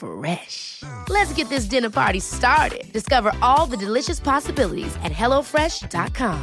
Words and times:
Fresh. 0.00 0.82
Let's 1.10 1.32
get 1.34 1.50
this 1.50 1.66
dinner 1.66 1.90
party 1.90 2.20
started. 2.20 2.90
Discover 2.92 3.32
all 3.42 3.66
the 3.66 3.76
delicious 3.76 4.18
possibilities 4.18 4.96
at 5.04 5.12
hellofresh.com. 5.12 6.38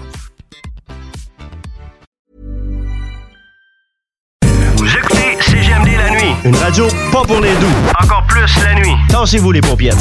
Vous 4.76 4.96
écoutez 4.96 5.42
CGMD 5.42 5.98
la 5.98 6.10
nuit. 6.12 6.36
Une 6.46 6.56
radio 6.56 6.88
pas 7.12 7.24
pour 7.24 7.42
les 7.42 7.56
doux. 7.56 7.74
Encore 8.00 8.28
plus 8.28 8.64
la 8.64 8.76
nuit. 8.76 8.94
Tassez-vous 9.10 9.52
les 9.52 9.62
paupières. 9.62 9.98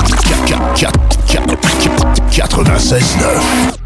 96.9. 2.30 3.85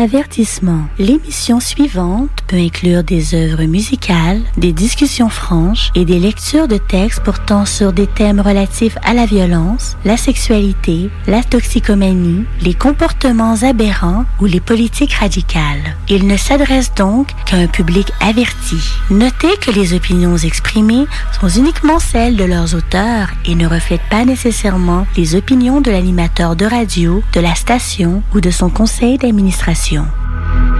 Avertissement. 0.00 0.84
L'émission 1.00 1.58
suivante 1.58 2.30
peut 2.46 2.54
inclure 2.54 3.02
des 3.02 3.34
œuvres 3.34 3.64
musicales, 3.64 4.42
des 4.56 4.72
discussions 4.72 5.28
franches 5.28 5.90
et 5.96 6.04
des 6.04 6.20
lectures 6.20 6.68
de 6.68 6.76
textes 6.76 7.24
portant 7.24 7.66
sur 7.66 7.92
des 7.92 8.06
thèmes 8.06 8.38
relatifs 8.38 8.96
à 9.02 9.12
la 9.12 9.26
violence, 9.26 9.96
la 10.04 10.16
sexualité, 10.16 11.10
la 11.26 11.42
toxicomanie, 11.42 12.44
les 12.62 12.74
comportements 12.74 13.56
aberrants 13.62 14.24
ou 14.40 14.44
les 14.44 14.60
politiques 14.60 15.14
radicales. 15.14 15.96
Il 16.08 16.28
ne 16.28 16.36
s'adresse 16.36 16.94
donc 16.94 17.32
qu'à 17.44 17.56
un 17.56 17.66
public 17.66 18.12
averti. 18.20 18.78
Notez 19.10 19.56
que 19.60 19.72
les 19.72 19.94
opinions 19.94 20.36
exprimées 20.36 21.06
sont 21.40 21.48
uniquement 21.48 21.98
celles 21.98 22.36
de 22.36 22.44
leurs 22.44 22.76
auteurs 22.76 23.30
et 23.44 23.56
ne 23.56 23.66
reflètent 23.66 24.08
pas 24.08 24.24
nécessairement 24.24 25.08
les 25.16 25.34
opinions 25.34 25.80
de 25.80 25.90
l'animateur 25.90 26.54
de 26.54 26.66
radio, 26.66 27.20
de 27.32 27.40
la 27.40 27.56
station 27.56 28.22
ou 28.32 28.40
de 28.40 28.52
son 28.52 28.70
conseil 28.70 29.18
d'administration. 29.18 29.87
Lorsque 29.90 30.77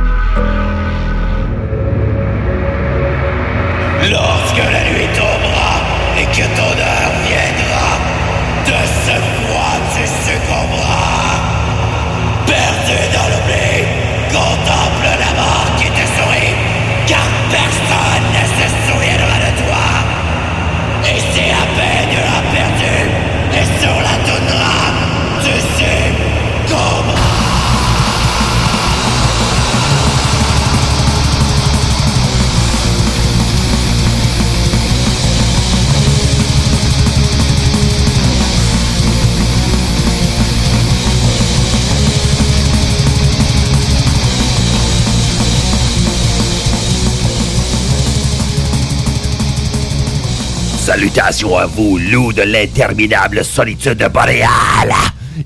Salutations 50.98 51.56
à 51.56 51.64
vous, 51.66 51.97
loups 51.97 52.32
de 52.32 52.42
l'interminable 52.42 53.44
solitude 53.44 54.04
boréale! 54.12 54.92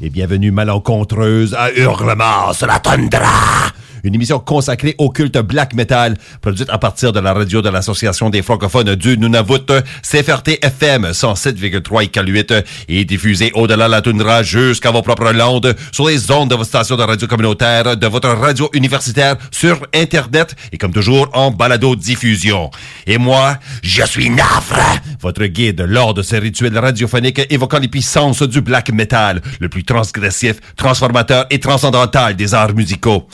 Et 0.00 0.08
bienvenue 0.08 0.50
malencontreuse 0.50 1.54
à 1.54 1.70
Hurlement 1.72 2.54
sur 2.54 2.68
la 2.68 2.78
tundra. 2.78 3.68
Une 4.04 4.14
émission 4.14 4.40
consacrée 4.40 4.94
au 4.98 5.10
culte 5.10 5.38
black 5.38 5.74
metal, 5.74 6.16
produite 6.40 6.68
à 6.70 6.78
partir 6.78 7.12
de 7.12 7.20
la 7.20 7.32
radio 7.32 7.62
de 7.62 7.68
l'Association 7.68 8.30
des 8.30 8.42
francophones 8.42 8.96
du 8.96 9.16
Nunavut, 9.16 9.70
CFRT 10.02 10.58
FM 10.60 11.06
107,3 11.12 12.04
et 12.04 12.06
K8, 12.08 12.64
et 12.88 13.04
diffusée 13.04 13.52
au-delà 13.54 13.86
de 13.86 13.90
la 13.92 14.02
toundra 14.02 14.42
jusqu'à 14.42 14.90
vos 14.90 15.02
propres 15.02 15.32
landes, 15.32 15.76
sur 15.92 16.08
les 16.08 16.30
ondes 16.32 16.50
de 16.50 16.56
vos 16.56 16.64
stations 16.64 16.96
de 16.96 17.02
radio 17.02 17.28
communautaire, 17.28 17.96
de 17.96 18.06
votre 18.08 18.30
radio 18.30 18.68
universitaire, 18.72 19.36
sur 19.52 19.86
Internet, 19.94 20.56
et 20.72 20.78
comme 20.78 20.92
toujours, 20.92 21.28
en 21.32 21.52
balado-diffusion. 21.52 22.70
Et 23.06 23.18
moi, 23.18 23.56
je 23.82 24.02
suis 24.04 24.30
Nafre, 24.30 24.80
votre 25.20 25.44
guide 25.46 25.84
lors 25.86 26.12
de 26.12 26.22
ces 26.22 26.40
rituels 26.40 26.76
radiophoniques 26.76 27.46
évoquant 27.50 27.78
les 27.78 27.88
puissances 27.88 28.42
du 28.42 28.62
black 28.62 28.90
metal, 28.90 29.40
le 29.60 29.68
plus 29.68 29.84
transgressif, 29.84 30.56
transformateur 30.76 31.46
et 31.50 31.60
transcendantal 31.60 32.34
des 32.34 32.54
arts 32.54 32.74
musicaux. 32.74 33.28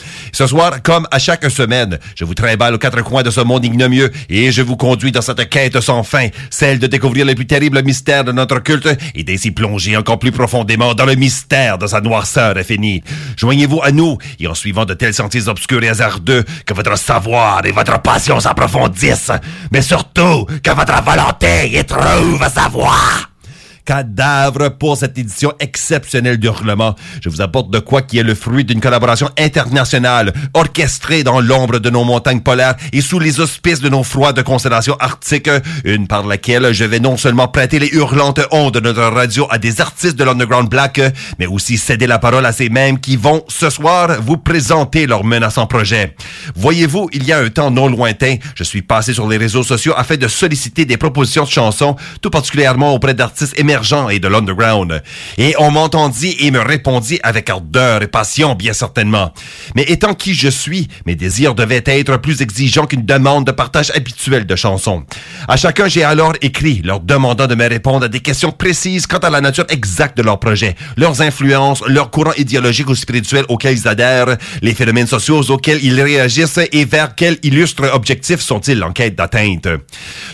Comme 0.83 1.07
à 1.11 1.19
chaque 1.19 1.49
semaine, 1.51 1.99
je 2.17 2.25
vous 2.25 2.35
trimballe 2.35 2.75
aux 2.75 2.79
quatre 2.79 3.03
coins 3.03 3.23
de 3.23 3.31
ce 3.31 3.41
monde 3.41 3.65
ignomieux 3.65 4.11
et 4.29 4.51
je 4.51 4.63
vous 4.63 4.77
conduis 4.77 5.13
dans 5.13 5.23
cette 5.23 5.49
quête 5.49 5.81
sans 5.81 6.03
fin, 6.03 6.29
celle 6.51 6.79
de 6.81 6.87
découvrir 6.89 7.27
les 7.27 7.37
plus 7.37 7.47
terribles 7.47 7.83
mystères 7.85 8.25
de 8.25 8.33
notre 8.33 8.59
culte 8.59 8.89
et 9.15 9.23
d'ainsi 9.23 9.53
plonger 9.53 9.97
encore 9.97 10.19
plus 10.19 10.33
profondément 10.33 10.95
dans 10.95 11.07
le 11.07 11.15
mystère 11.15 11.79
de 11.79 11.87
sa 11.87 12.01
noirceur 12.01 12.57
infinie. 12.57 13.03
Joignez-vous 13.37 13.81
à 13.83 13.93
nous 13.93 14.19
et 14.41 14.49
en 14.49 14.55
suivant 14.55 14.85
de 14.85 14.95
tels 14.95 15.15
sentiers 15.15 15.47
obscurs 15.47 15.83
et 15.85 15.89
hasardeux 15.91 16.45
que 16.67 16.75
votre 16.75 16.99
savoir 16.99 17.65
et 17.65 17.73
votre 17.73 18.03
passion 18.03 18.41
s'approfondissent, 18.41 19.33
mais 19.71 19.83
surtout 19.83 20.47
que 20.63 20.71
votre 20.71 21.03
volonté 21.05 21.79
y 21.79 21.85
trouve 21.85 22.45
sa 22.53 22.69
voie 22.69 23.38
cadavre 23.89 24.69
pour 24.69 24.99
cette 24.99 25.17
édition 25.17 25.55
exceptionnelle 25.61 26.37
d'Hurlement. 26.37 26.95
Je 27.23 27.31
vous 27.31 27.41
apporte 27.41 27.71
de 27.71 27.79
quoi 27.79 28.03
qui 28.03 28.19
est 28.19 28.23
le 28.23 28.35
fruit 28.35 28.67
d'une 28.67 28.83
collaboration 28.83 29.31
internationale, 29.39 30.35
orchestrée 30.53 31.25
dans 31.25 31.41
l'ombre 31.41 31.79
de 31.79 31.89
nos 31.89 32.05
montagnes 32.05 32.43
polaires 32.43 32.75
et 32.93 33.01
sous 33.01 33.19
les 33.19 33.41
auspices 33.41 33.81
de 33.81 33.89
nos 33.89 34.03
froides 34.03 34.43
constellations 34.43 34.99
arctiques, 35.01 35.49
une 35.85 36.07
par 36.07 36.27
laquelle 36.27 36.75
je 36.75 36.85
vais 36.85 37.01
non 37.01 37.17
seulement 37.17 37.49
prêter 37.49 37.79
les 37.79 37.89
hurlantes 37.89 38.41
ondes 38.51 38.75
de 38.75 38.81
notre 38.81 39.05
radio 39.05 39.47
à 39.49 39.57
des 39.57 39.81
artistes 39.81 40.17
de 40.17 40.25
l'underground 40.25 40.69
black, 40.69 41.01
mais 41.39 41.47
aussi 41.47 41.79
céder 41.79 42.07
la 42.07 42.19
parole 42.19 42.45
à 42.45 42.53
ces 42.53 42.69
mêmes 42.69 43.01
qui 43.01 43.17
vont, 43.17 43.43
ce 43.49 43.71
soir, 43.71 44.21
vous 44.21 44.37
présenter 44.37 45.07
leur 45.07 45.25
menaçant 45.25 45.67
projet. 45.67 46.15
Voyez-vous, 46.55 47.09
il 47.15 47.25
y 47.25 47.33
a 47.33 47.39
un 47.39 47.49
temps 47.49 47.71
non 47.71 47.89
lointain, 47.89 48.37
je 48.55 48.65
suis 48.65 48.83
passé 48.83 49.15
sur 49.15 49.27
les 49.27 49.39
réseaux 49.39 49.63
sociaux 49.63 49.95
afin 49.97 50.17
de 50.17 50.29
solliciter 50.29 50.85
des 50.85 50.99
propositions 50.99 51.45
de 51.45 51.49
chansons, 51.49 51.97
tout 52.21 52.29
particulièrement 52.29 52.93
auprès 52.93 53.15
d'artistes 53.15 53.59
émergents 53.59 53.78
et 55.39 55.55
on 55.59 55.71
m'entendit 55.71 56.37
et 56.41 56.51
me 56.51 56.61
répondit 56.61 57.21
avec 57.23 57.51
ardeur 57.51 58.03
et 58.03 58.07
passion, 58.07 58.55
bien 58.55 58.73
certainement. 58.73 59.33
Mais 59.75 59.83
étant 59.83 60.15
qui 60.15 60.35
je 60.35 60.49
suis, 60.49 60.89
mes 61.07 61.15
désirs 61.15 61.55
devaient 61.55 61.83
être 61.85 62.17
plus 62.19 62.43
exigeants 62.43 62.87
qu'une 62.87 63.05
demande 63.05 63.47
de 63.47 63.53
partage 63.53 63.91
habituelle 63.95 64.47
de 64.47 64.57
chansons. 64.57 65.05
À 65.47 65.57
chacun, 65.57 65.89
j'ai 65.89 66.05
alors 66.05 66.35
écrit, 66.41 66.83
leur 66.85 67.01
demandant 67.01 67.47
de 67.47 67.55
me 67.55 67.69
répondre 67.69 68.07
à 68.07 68.09
des 68.09 68.21
questions 68.21 68.53
précises 68.53 69.07
quant 69.07 69.19
à 69.19 69.31
la 69.31 69.41
nature 69.41 69.67
exacte 69.69 70.17
de 70.17 70.23
leur 70.23 70.41
projet, 70.41 70.75
leurs 70.97 71.21
influences, 71.21 71.83
leurs 71.87 72.11
courants 72.11 72.35
idéologiques 72.37 72.89
ou 72.89 72.95
spirituels 72.95 73.45
auxquels 73.49 73.79
ils 73.79 73.89
adhèrent, 73.89 74.37
les 74.63 74.75
phénomènes 74.75 75.07
sociaux 75.07 75.43
auxquels 75.51 75.83
ils 75.83 76.01
réagissent 76.01 76.61
et 76.73 76.85
vers 76.85 77.15
quel 77.15 77.39
illustre 77.43 77.91
objectif 77.93 78.41
sont-ils 78.41 78.83
en 78.83 78.93
quête 78.93 79.15
d'atteinte. 79.15 79.69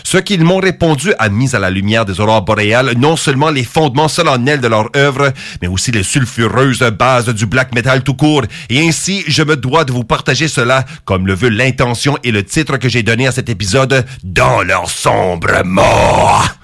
Ce 0.03 0.17
qu'ils 0.17 0.43
m'ont 0.43 0.59
répondu 0.59 1.13
a 1.19 1.29
mis 1.29 1.55
à 1.55 1.59
la 1.59 1.69
lumière 1.69 2.05
des 2.05 2.19
aurores 2.19 2.41
boréales 2.41 2.93
non 2.97 3.15
seulement 3.15 3.34
les 3.49 3.63
fondements 3.63 4.07
solennels 4.07 4.61
de 4.61 4.67
leur 4.67 4.89
œuvre, 4.95 5.31
mais 5.61 5.67
aussi 5.67 5.91
les 5.91 6.03
sulfureuses 6.03 6.79
bases 6.97 7.29
du 7.29 7.45
black 7.45 7.73
metal 7.73 8.03
tout 8.03 8.13
court. 8.13 8.43
Et 8.69 8.87
ainsi, 8.87 9.23
je 9.27 9.43
me 9.43 9.55
dois 9.55 9.85
de 9.85 9.91
vous 9.91 10.03
partager 10.03 10.47
cela, 10.47 10.85
comme 11.05 11.27
le 11.27 11.33
veut 11.33 11.49
l'intention 11.49 12.17
et 12.23 12.31
le 12.31 12.43
titre 12.43 12.77
que 12.77 12.89
j'ai 12.89 13.03
donné 13.03 13.27
à 13.27 13.31
cet 13.31 13.49
épisode, 13.49 14.05
dans 14.23 14.61
leur 14.61 14.89
sombre 14.89 15.63
mort. 15.63 16.55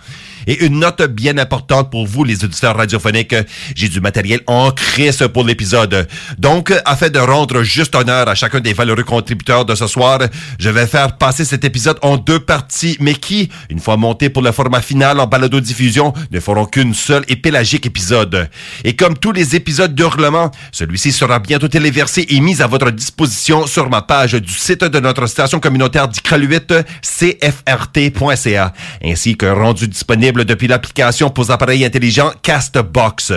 Et 0.51 0.65
une 0.65 0.79
note 0.79 1.01
bien 1.03 1.37
importante 1.37 1.89
pour 1.89 2.05
vous, 2.05 2.25
les 2.25 2.43
auditeurs 2.43 2.75
radiophoniques. 2.75 3.33
J'ai 3.73 3.87
du 3.87 4.01
matériel 4.01 4.41
en 4.47 4.71
crise 4.71 5.25
pour 5.33 5.45
l'épisode. 5.45 6.09
Donc, 6.37 6.73
afin 6.83 7.07
de 7.07 7.19
rendre 7.19 7.63
juste 7.63 7.95
honneur 7.95 8.27
à 8.27 8.35
chacun 8.35 8.59
des 8.59 8.73
valeureux 8.73 9.05
contributeurs 9.05 9.63
de 9.63 9.75
ce 9.75 9.87
soir, 9.87 10.19
je 10.59 10.69
vais 10.69 10.87
faire 10.87 11.17
passer 11.17 11.45
cet 11.45 11.63
épisode 11.63 11.97
en 12.01 12.17
deux 12.17 12.41
parties, 12.41 12.97
mais 12.99 13.13
qui, 13.13 13.47
une 13.69 13.79
fois 13.79 13.95
monté 13.95 14.29
pour 14.29 14.41
le 14.41 14.51
format 14.51 14.81
final 14.81 15.21
en 15.21 15.25
balado-diffusion, 15.25 16.11
ne 16.29 16.39
feront 16.41 16.65
qu'une 16.65 16.93
seule 16.93 17.23
et 17.29 17.37
pélagique 17.37 17.85
épisode. 17.85 18.49
Et 18.83 18.97
comme 18.97 19.17
tous 19.17 19.31
les 19.31 19.55
épisodes 19.55 19.95
d'Hurlement, 19.95 20.51
celui-ci 20.73 21.13
sera 21.13 21.39
bientôt 21.39 21.69
téléversé 21.69 22.25
et 22.27 22.41
mis 22.41 22.61
à 22.61 22.67
votre 22.67 22.91
disposition 22.91 23.67
sur 23.67 23.89
ma 23.89 24.01
page 24.01 24.33
du 24.33 24.51
site 24.51 24.83
de 24.83 24.99
notre 24.99 25.27
station 25.27 25.61
communautaire 25.61 26.09
d'Ikraluit, 26.09 26.67
cfrt.ca, 27.01 28.73
ainsi 29.01 29.37
qu'un 29.37 29.53
rendu 29.53 29.87
disponible 29.87 30.40
depuis 30.43 30.67
l'application 30.67 31.29
pour 31.29 31.51
appareils 31.51 31.85
intelligents 31.85 32.31
Castbox. 32.41 33.33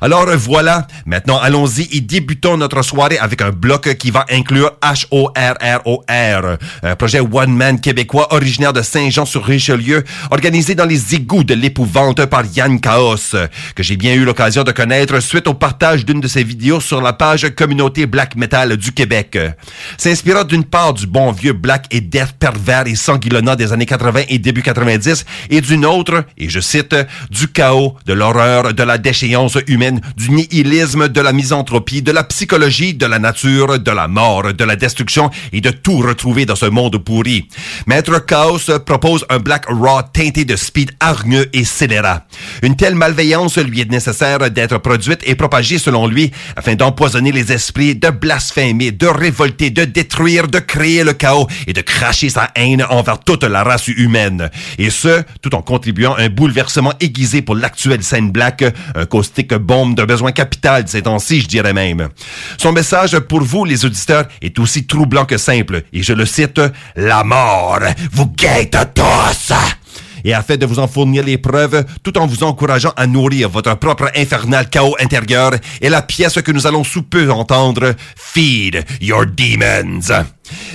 Alors 0.00 0.26
voilà, 0.36 0.86
maintenant 1.04 1.38
allons-y 1.38 1.88
et 1.92 2.00
débutons 2.00 2.56
notre 2.56 2.82
soirée 2.82 3.18
avec 3.18 3.42
un 3.42 3.50
bloc 3.50 3.94
qui 3.96 4.10
va 4.10 4.24
inclure 4.30 4.72
H-O-R-R-O-R, 4.82 6.58
un 6.82 6.96
projet 6.96 7.20
one-man 7.20 7.80
québécois 7.80 8.32
originaire 8.34 8.72
de 8.72 8.82
Saint-Jean-sur-Richelieu, 8.82 10.04
organisé 10.30 10.74
dans 10.74 10.84
les 10.84 11.14
égouts 11.14 11.44
de 11.44 11.54
l'épouvante 11.54 12.24
par 12.26 12.44
Yann 12.54 12.80
Chaos, 12.80 13.36
que 13.74 13.82
j'ai 13.82 13.96
bien 13.96 14.14
eu 14.14 14.24
l'occasion 14.24 14.64
de 14.64 14.72
connaître 14.72 15.20
suite 15.20 15.48
au 15.48 15.54
partage 15.54 16.04
d'une 16.04 16.20
de 16.20 16.28
ses 16.28 16.44
vidéos 16.44 16.80
sur 16.80 17.00
la 17.00 17.12
page 17.12 17.48
Communauté 17.56 18.06
Black 18.06 18.36
Metal 18.36 18.76
du 18.76 18.92
Québec. 18.92 19.38
S'inspirant 19.96 20.44
d'une 20.44 20.64
part 20.64 20.94
du 20.94 21.06
bon 21.06 21.32
vieux 21.32 21.52
black 21.52 21.86
et 21.90 22.00
death 22.00 22.32
pervers 22.38 22.86
et 22.86 22.94
sanguillonnant 22.94 23.56
des 23.56 23.72
années 23.72 23.86
80 23.86 24.22
et 24.28 24.38
début 24.38 24.62
90, 24.62 25.24
et 25.50 25.60
d'une 25.60 25.86
autre, 25.86 26.24
et 26.36 26.48
je 26.48 26.60
cite, 26.60 26.94
du 27.30 27.48
chaos, 27.48 27.96
de 28.06 28.12
l'horreur, 28.12 28.74
de 28.74 28.82
la 28.82 28.98
déchéance 28.98 29.58
humaine, 29.66 30.00
du 30.16 30.30
nihilisme, 30.30 31.08
de 31.08 31.20
la 31.20 31.32
misanthropie, 31.32 32.02
de 32.02 32.12
la 32.12 32.24
psychologie, 32.24 32.94
de 32.94 33.06
la 33.06 33.18
nature, 33.18 33.78
de 33.78 33.90
la 33.90 34.08
mort, 34.08 34.52
de 34.52 34.64
la 34.64 34.76
destruction 34.76 35.30
et 35.52 35.60
de 35.60 35.70
tout 35.70 35.98
retrouver 35.98 36.46
dans 36.46 36.56
ce 36.56 36.66
monde 36.66 36.98
pourri. 36.98 37.48
Maître 37.86 38.18
Chaos 38.24 38.78
propose 38.84 39.24
un 39.30 39.38
black 39.38 39.66
raw 39.68 40.02
teinté 40.12 40.44
de 40.44 40.56
speed 40.56 40.92
hargneux 41.00 41.48
et 41.52 41.64
scélérat. 41.64 42.26
Une 42.62 42.76
telle 42.76 42.94
malveillance 42.94 43.58
lui 43.58 43.80
est 43.80 43.90
nécessaire 43.90 44.50
d'être 44.50 44.78
produite 44.78 45.20
et 45.24 45.34
propagée 45.34 45.78
selon 45.78 46.06
lui 46.06 46.32
afin 46.56 46.74
d'empoisonner 46.74 47.32
les 47.32 47.52
esprits, 47.52 47.94
de 47.94 48.10
blasphémer, 48.10 48.92
de 48.92 49.06
révolter, 49.06 49.70
de 49.70 49.84
détruire, 49.84 50.48
de 50.48 50.58
créer 50.58 51.04
le 51.04 51.12
chaos 51.12 51.46
et 51.66 51.72
de 51.72 51.80
cracher 51.80 52.28
sa 52.28 52.50
haine 52.54 52.84
envers 52.88 53.20
toute 53.20 53.44
la 53.44 53.62
race 53.62 53.88
humaine. 53.88 54.50
Et 54.78 54.90
ce, 54.90 55.22
tout 55.42 55.54
en 55.54 55.62
contribuant 55.62 56.15
un 56.16 56.28
bouleversement 56.28 56.92
aiguisé 57.00 57.42
pour 57.42 57.56
l'actuelle 57.56 58.02
scène 58.02 58.30
black, 58.30 58.64
un 58.94 59.06
caustique 59.06 59.54
bombe 59.54 59.94
de 59.94 60.04
besoin 60.04 60.32
capital 60.32 60.84
de 60.84 60.88
ces 60.88 61.02
temps-ci, 61.02 61.40
je 61.42 61.48
dirais 61.48 61.72
même. 61.72 62.08
Son 62.58 62.72
message 62.72 63.18
pour 63.20 63.42
vous, 63.42 63.64
les 63.64 63.84
auditeurs, 63.84 64.26
est 64.42 64.58
aussi 64.58 64.86
troublant 64.86 65.24
que 65.24 65.38
simple, 65.38 65.82
et 65.92 66.02
je 66.02 66.12
le 66.12 66.26
cite, 66.26 66.60
La 66.96 67.24
mort 67.24 67.80
vous 68.12 68.26
guette 68.26 68.76
tous! 68.94 69.52
et 70.26 70.34
afin 70.34 70.56
de 70.56 70.66
vous 70.66 70.80
en 70.80 70.88
fournir 70.88 71.24
les 71.24 71.38
preuves, 71.38 71.84
tout 72.02 72.18
en 72.18 72.26
vous 72.26 72.42
encourageant 72.42 72.92
à 72.96 73.06
nourrir 73.06 73.48
votre 73.48 73.74
propre 73.76 74.10
infernal 74.16 74.68
chaos 74.68 74.96
intérieur, 75.00 75.52
est 75.80 75.88
la 75.88 76.02
pièce 76.02 76.42
que 76.42 76.52
nous 76.52 76.66
allons 76.66 76.82
sous 76.82 77.02
peu 77.02 77.30
entendre, 77.30 77.94
Feed 78.16 78.84
Your 79.00 79.24
Demons. 79.26 80.00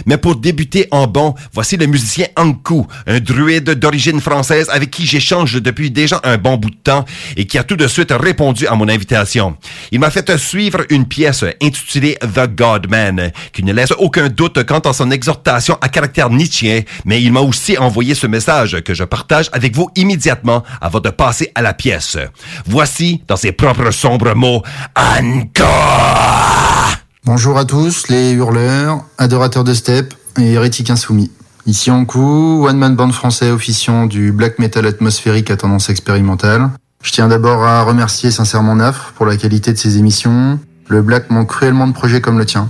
Mais 0.05 0.17
pour 0.17 0.35
débuter 0.35 0.87
en 0.91 1.07
bon, 1.07 1.35
voici 1.53 1.77
le 1.77 1.87
musicien 1.87 2.27
Anku, 2.35 2.85
un 3.07 3.19
druide 3.19 3.71
d'origine 3.71 4.21
française 4.21 4.69
avec 4.69 4.91
qui 4.91 5.05
j'échange 5.05 5.61
depuis 5.61 5.91
déjà 5.91 6.19
un 6.23 6.37
bon 6.37 6.57
bout 6.57 6.71
de 6.71 6.75
temps 6.75 7.05
et 7.37 7.45
qui 7.45 7.57
a 7.57 7.63
tout 7.63 7.75
de 7.75 7.87
suite 7.87 8.11
répondu 8.11 8.67
à 8.67 8.75
mon 8.75 8.87
invitation. 8.87 9.55
Il 9.91 9.99
m'a 9.99 10.09
fait 10.09 10.37
suivre 10.37 10.81
une 10.89 11.05
pièce 11.05 11.43
intitulée 11.61 12.17
The 12.21 12.47
God 12.55 12.89
Man, 12.89 13.31
qui 13.53 13.63
ne 13.63 13.73
laisse 13.73 13.91
aucun 13.97 14.29
doute 14.29 14.63
quant 14.65 14.79
à 14.79 14.93
son 14.93 15.11
exhortation 15.11 15.77
à 15.81 15.89
caractère 15.89 16.29
nietzschéen, 16.29 16.81
mais 17.05 17.21
il 17.21 17.31
m'a 17.31 17.41
aussi 17.41 17.77
envoyé 17.77 18.15
ce 18.15 18.27
message 18.27 18.81
que 18.81 18.93
je 18.93 19.03
partage 19.03 19.49
avec 19.53 19.75
vous 19.75 19.89
immédiatement 19.95 20.63
avant 20.79 20.99
de 20.99 21.09
passer 21.09 21.51
à 21.55 21.61
la 21.61 21.73
pièce. 21.73 22.17
Voici, 22.65 23.23
dans 23.27 23.35
ses 23.35 23.51
propres 23.51 23.91
sombres 23.91 24.35
mots, 24.35 24.63
Encore! 24.95 27.00
Bonjour 27.23 27.59
à 27.59 27.65
tous, 27.65 28.07
les 28.07 28.31
hurleurs, 28.31 29.05
adorateurs 29.19 29.63
de 29.63 29.75
step 29.75 30.15
et 30.39 30.53
hérétiques 30.53 30.89
insoumis. 30.89 31.29
Ici 31.67 31.91
en 31.91 32.03
coup, 32.03 32.65
one 32.65 32.79
man 32.79 32.95
band 32.95 33.11
français 33.11 33.51
officiant 33.51 34.07
du 34.07 34.31
black 34.31 34.57
metal 34.57 34.87
atmosphérique 34.87 35.51
à 35.51 35.55
tendance 35.55 35.91
expérimentale. 35.91 36.71
Je 37.03 37.11
tiens 37.11 37.27
d'abord 37.27 37.63
à 37.63 37.83
remercier 37.83 38.31
sincèrement 38.31 38.75
Nafre 38.75 39.13
pour 39.15 39.27
la 39.27 39.37
qualité 39.37 39.71
de 39.71 39.77
ses 39.77 39.99
émissions. 39.99 40.59
Le 40.87 41.03
black 41.03 41.29
manque 41.29 41.49
cruellement 41.49 41.87
de 41.87 41.93
projets 41.93 42.21
comme 42.21 42.39
le 42.39 42.45
tien. 42.45 42.69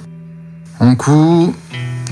En 0.82 0.96
coup, 0.96 1.56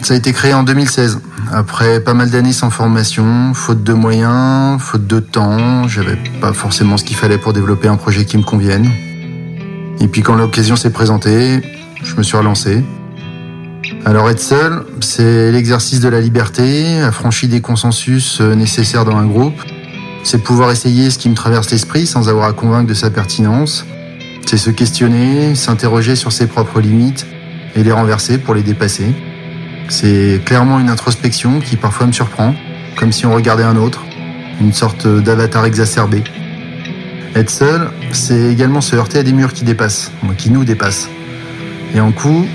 ça 0.01 0.13
a 0.13 0.17
été 0.17 0.31
créé 0.31 0.53
en 0.53 0.63
2016, 0.63 1.19
après 1.51 1.99
pas 1.99 2.13
mal 2.13 2.29
d'années 2.29 2.53
sans 2.53 2.69
formation, 2.69 3.53
faute 3.53 3.83
de 3.83 3.91
moyens, 3.93 4.81
faute 4.81 5.05
de 5.05 5.19
temps, 5.19 5.89
j'avais 5.89 6.17
pas 6.39 6.53
forcément 6.53 6.95
ce 6.95 7.03
qu'il 7.03 7.17
fallait 7.17 7.37
pour 7.37 7.51
développer 7.51 7.89
un 7.89 7.97
projet 7.97 8.23
qui 8.23 8.37
me 8.37 8.43
convienne. 8.43 8.89
Et 9.99 10.07
puis 10.07 10.21
quand 10.21 10.35
l'occasion 10.35 10.77
s'est 10.77 10.91
présentée, 10.91 11.61
je 12.03 12.15
me 12.15 12.23
suis 12.23 12.37
relancé. 12.37 12.83
Alors 14.05 14.29
être 14.29 14.39
seul, 14.39 14.85
c'est 15.01 15.51
l'exercice 15.51 15.99
de 15.99 16.09
la 16.09 16.21
liberté, 16.21 17.01
affranchi 17.01 17.47
des 17.47 17.61
consensus 17.61 18.39
euh, 18.41 18.55
nécessaires 18.55 19.05
dans 19.05 19.17
un 19.17 19.25
groupe. 19.25 19.61
C'est 20.23 20.39
pouvoir 20.39 20.71
essayer 20.71 21.09
ce 21.09 21.17
qui 21.17 21.29
me 21.29 21.35
traverse 21.35 21.69
l'esprit 21.71 22.05
sans 22.05 22.29
avoir 22.29 22.47
à 22.47 22.53
convaincre 22.53 22.87
de 22.87 22.93
sa 22.93 23.09
pertinence. 23.09 23.85
C'est 24.45 24.57
se 24.57 24.69
questionner, 24.69 25.55
s'interroger 25.55 26.15
sur 26.15 26.31
ses 26.31 26.47
propres 26.47 26.81
limites 26.81 27.25
et 27.75 27.83
les 27.83 27.91
renverser 27.91 28.37
pour 28.37 28.53
les 28.53 28.63
dépasser. 28.63 29.13
C'est 29.89 30.41
clairement 30.45 30.79
une 30.79 30.89
introspection 30.89 31.59
qui 31.59 31.75
parfois 31.75 32.07
me 32.07 32.11
surprend, 32.11 32.55
comme 32.97 33.11
si 33.11 33.25
on 33.25 33.33
regardait 33.33 33.63
un 33.63 33.75
autre, 33.75 34.03
une 34.59 34.73
sorte 34.73 35.07
d'avatar 35.07 35.65
exacerbé. 35.65 36.23
Être 37.35 37.49
seul, 37.49 37.91
c'est 38.11 38.51
également 38.51 38.81
se 38.81 38.95
heurter 38.95 39.19
à 39.19 39.23
des 39.23 39.33
murs 39.33 39.53
qui 39.53 39.63
dépassent, 39.63 40.11
qui 40.37 40.49
nous 40.49 40.63
dépassent. 40.63 41.09
Et 41.93 41.99
en 41.99 42.11
coup, 42.11 42.45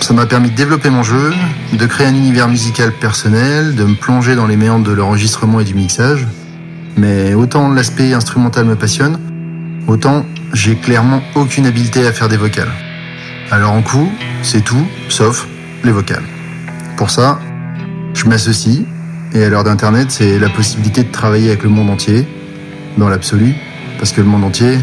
ça 0.00 0.14
m'a 0.14 0.26
permis 0.26 0.50
de 0.50 0.54
développer 0.54 0.90
mon 0.90 1.02
jeu, 1.02 1.32
de 1.72 1.86
créer 1.86 2.06
un 2.06 2.14
univers 2.14 2.48
musical 2.48 2.92
personnel, 2.92 3.74
de 3.74 3.84
me 3.84 3.94
plonger 3.94 4.34
dans 4.34 4.46
les 4.46 4.56
méandres 4.56 4.84
de 4.84 4.92
l'enregistrement 4.92 5.60
et 5.60 5.64
du 5.64 5.74
mixage. 5.74 6.26
Mais 6.96 7.34
autant 7.34 7.68
l'aspect 7.68 8.12
instrumental 8.12 8.64
me 8.64 8.74
passionne, 8.74 9.18
autant 9.86 10.24
j'ai 10.52 10.76
clairement 10.76 11.22
aucune 11.34 11.66
habileté 11.66 12.06
à 12.06 12.12
faire 12.12 12.28
des 12.28 12.36
vocales. 12.36 12.72
Alors 13.50 13.72
en 13.72 13.82
coup, 13.82 14.10
c'est 14.42 14.62
tout, 14.62 14.86
sauf 15.08 15.46
les 15.84 15.92
vocales. 15.92 16.24
Pour 16.96 17.10
ça, 17.10 17.38
je 18.14 18.24
m'associe, 18.26 18.82
et 19.34 19.44
à 19.44 19.48
l'heure 19.48 19.64
d'Internet, 19.64 20.10
c'est 20.10 20.38
la 20.38 20.48
possibilité 20.48 21.02
de 21.02 21.12
travailler 21.12 21.48
avec 21.48 21.62
le 21.62 21.68
monde 21.68 21.90
entier, 21.90 22.26
dans 22.96 23.08
l'absolu, 23.08 23.54
parce 23.98 24.12
que 24.12 24.20
le 24.20 24.26
monde 24.26 24.44
entier, 24.44 24.78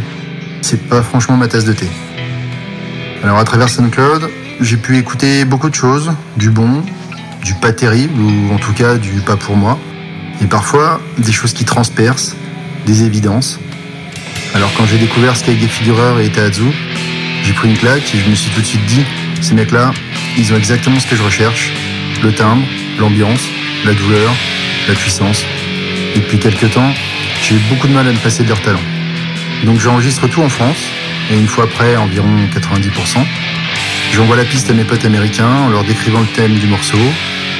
c'est 0.61 0.87
pas 0.87 1.01
franchement 1.01 1.37
ma 1.37 1.47
tasse 1.47 1.65
de 1.65 1.73
thé. 1.73 1.87
Alors 3.25 3.39
à 3.39 3.43
travers 3.43 3.69
SoundCloud, 3.69 4.29
j'ai 4.61 4.77
pu 4.77 4.99
écouter 4.99 5.45
beaucoup 5.45 5.71
de 5.71 5.73
choses, 5.73 6.11
du 6.37 6.51
bon, 6.51 6.83
du 7.43 7.55
pas 7.55 7.73
terrible, 7.73 8.21
ou 8.21 8.53
en 8.53 8.57
tout 8.57 8.71
cas 8.71 8.97
du 8.97 9.13
pas 9.13 9.35
pour 9.35 9.57
moi, 9.57 9.79
et 10.43 10.45
parfois 10.45 11.01
des 11.17 11.31
choses 11.31 11.51
qui 11.51 11.65
transpercent, 11.65 12.35
des 12.85 13.01
évidences. 13.01 13.59
Alors 14.53 14.71
quand 14.77 14.85
j'ai 14.85 14.99
découvert 14.99 15.35
Sky 15.35 15.57
Figureur 15.57 16.19
et 16.19 16.27
Itazu, 16.27 16.65
j'ai 17.41 17.53
pris 17.53 17.69
une 17.69 17.75
claque 17.75 18.13
et 18.13 18.19
je 18.19 18.29
me 18.29 18.35
suis 18.35 18.51
tout 18.51 18.61
de 18.61 18.65
suite 18.67 18.85
dit, 18.85 19.03
ces 19.41 19.55
mecs-là, 19.55 19.91
ils 20.37 20.53
ont 20.53 20.55
exactement 20.55 20.99
ce 20.99 21.07
que 21.07 21.15
je 21.15 21.23
recherche, 21.23 21.73
le 22.21 22.31
timbre, 22.31 22.63
l'ambiance, 22.99 23.41
la 23.85 23.95
douleur, 23.95 24.31
la 24.87 24.93
puissance. 24.93 25.43
Et 26.13 26.19
depuis 26.19 26.37
quelques 26.37 26.71
temps, 26.71 26.93
j'ai 27.41 27.55
eu 27.55 27.59
beaucoup 27.71 27.87
de 27.87 27.93
mal 27.93 28.07
à 28.07 28.11
me 28.11 28.19
passer 28.19 28.43
de 28.43 28.49
leur 28.49 28.61
talent. 28.61 28.85
Donc 29.63 29.79
j'enregistre 29.79 30.27
tout 30.27 30.43
en 30.43 30.49
France, 30.49 30.91
et 31.31 31.37
une 31.37 31.47
fois 31.47 31.65
après, 31.65 31.95
environ 31.95 32.29
90%, 32.53 33.25
j'envoie 34.13 34.35
la 34.35 34.45
piste 34.45 34.69
à 34.69 34.73
mes 34.73 34.83
potes 34.83 35.05
américains 35.05 35.53
en 35.65 35.69
leur 35.69 35.83
décrivant 35.83 36.19
le 36.19 36.27
thème 36.27 36.55
du 36.55 36.67
morceau, 36.67 36.97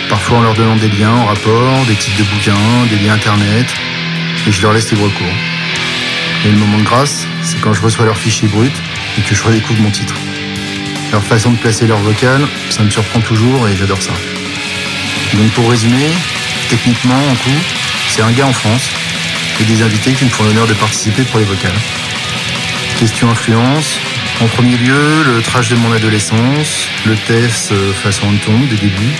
parfois 0.09 0.37
en 0.37 0.41
leur 0.41 0.53
donnant 0.53 0.75
des 0.75 0.89
liens 0.89 1.11
en 1.13 1.25
rapport, 1.25 1.85
des 1.87 1.95
titres 1.95 2.17
de 2.17 2.23
bouquins, 2.23 2.85
des 2.89 2.97
liens 2.97 3.13
internet, 3.13 3.65
et 4.47 4.51
je 4.51 4.61
leur 4.61 4.73
laisse 4.73 4.91
libre 4.91 5.09
cours. 5.09 5.35
Et 6.45 6.51
le 6.51 6.57
moment 6.57 6.77
de 6.77 6.83
grâce, 6.83 7.27
c'est 7.41 7.59
quand 7.59 7.73
je 7.73 7.81
reçois 7.81 8.05
leur 8.05 8.17
fichier 8.17 8.47
brut 8.47 8.73
et 9.17 9.21
que 9.21 9.33
je 9.33 9.43
redécouvre 9.43 9.81
mon 9.81 9.89
titre. 9.89 10.15
Leur 11.11 11.23
façon 11.23 11.51
de 11.51 11.57
placer 11.57 11.87
leur 11.87 11.97
vocal, 11.99 12.45
ça 12.69 12.83
me 12.83 12.89
surprend 12.89 13.19
toujours 13.21 13.67
et 13.67 13.75
j'adore 13.75 14.01
ça. 14.01 14.13
Donc 15.33 15.49
pour 15.51 15.69
résumer, 15.69 16.09
techniquement, 16.69 17.17
en 17.17 17.35
coup, 17.35 17.57
c'est 18.09 18.21
un 18.21 18.31
gars 18.31 18.45
en 18.45 18.53
France 18.53 18.89
et 19.59 19.63
des 19.63 19.81
invités 19.81 20.13
qui 20.13 20.25
me 20.25 20.29
font 20.29 20.43
l'honneur 20.43 20.67
de 20.67 20.73
participer 20.73 21.23
pour 21.23 21.39
les 21.39 21.45
vocales. 21.45 21.71
Question 22.97 23.29
influence. 23.29 23.99
En 24.41 24.47
premier 24.47 24.77
lieu, 24.77 25.23
le 25.25 25.41
trash 25.41 25.69
de 25.69 25.75
mon 25.75 25.91
adolescence, 25.91 26.87
le 27.05 27.15
test 27.15 27.73
euh, 27.73 27.91
façon 27.91 28.27
Anton 28.27 28.57
des 28.69 28.77
débuts, 28.77 29.13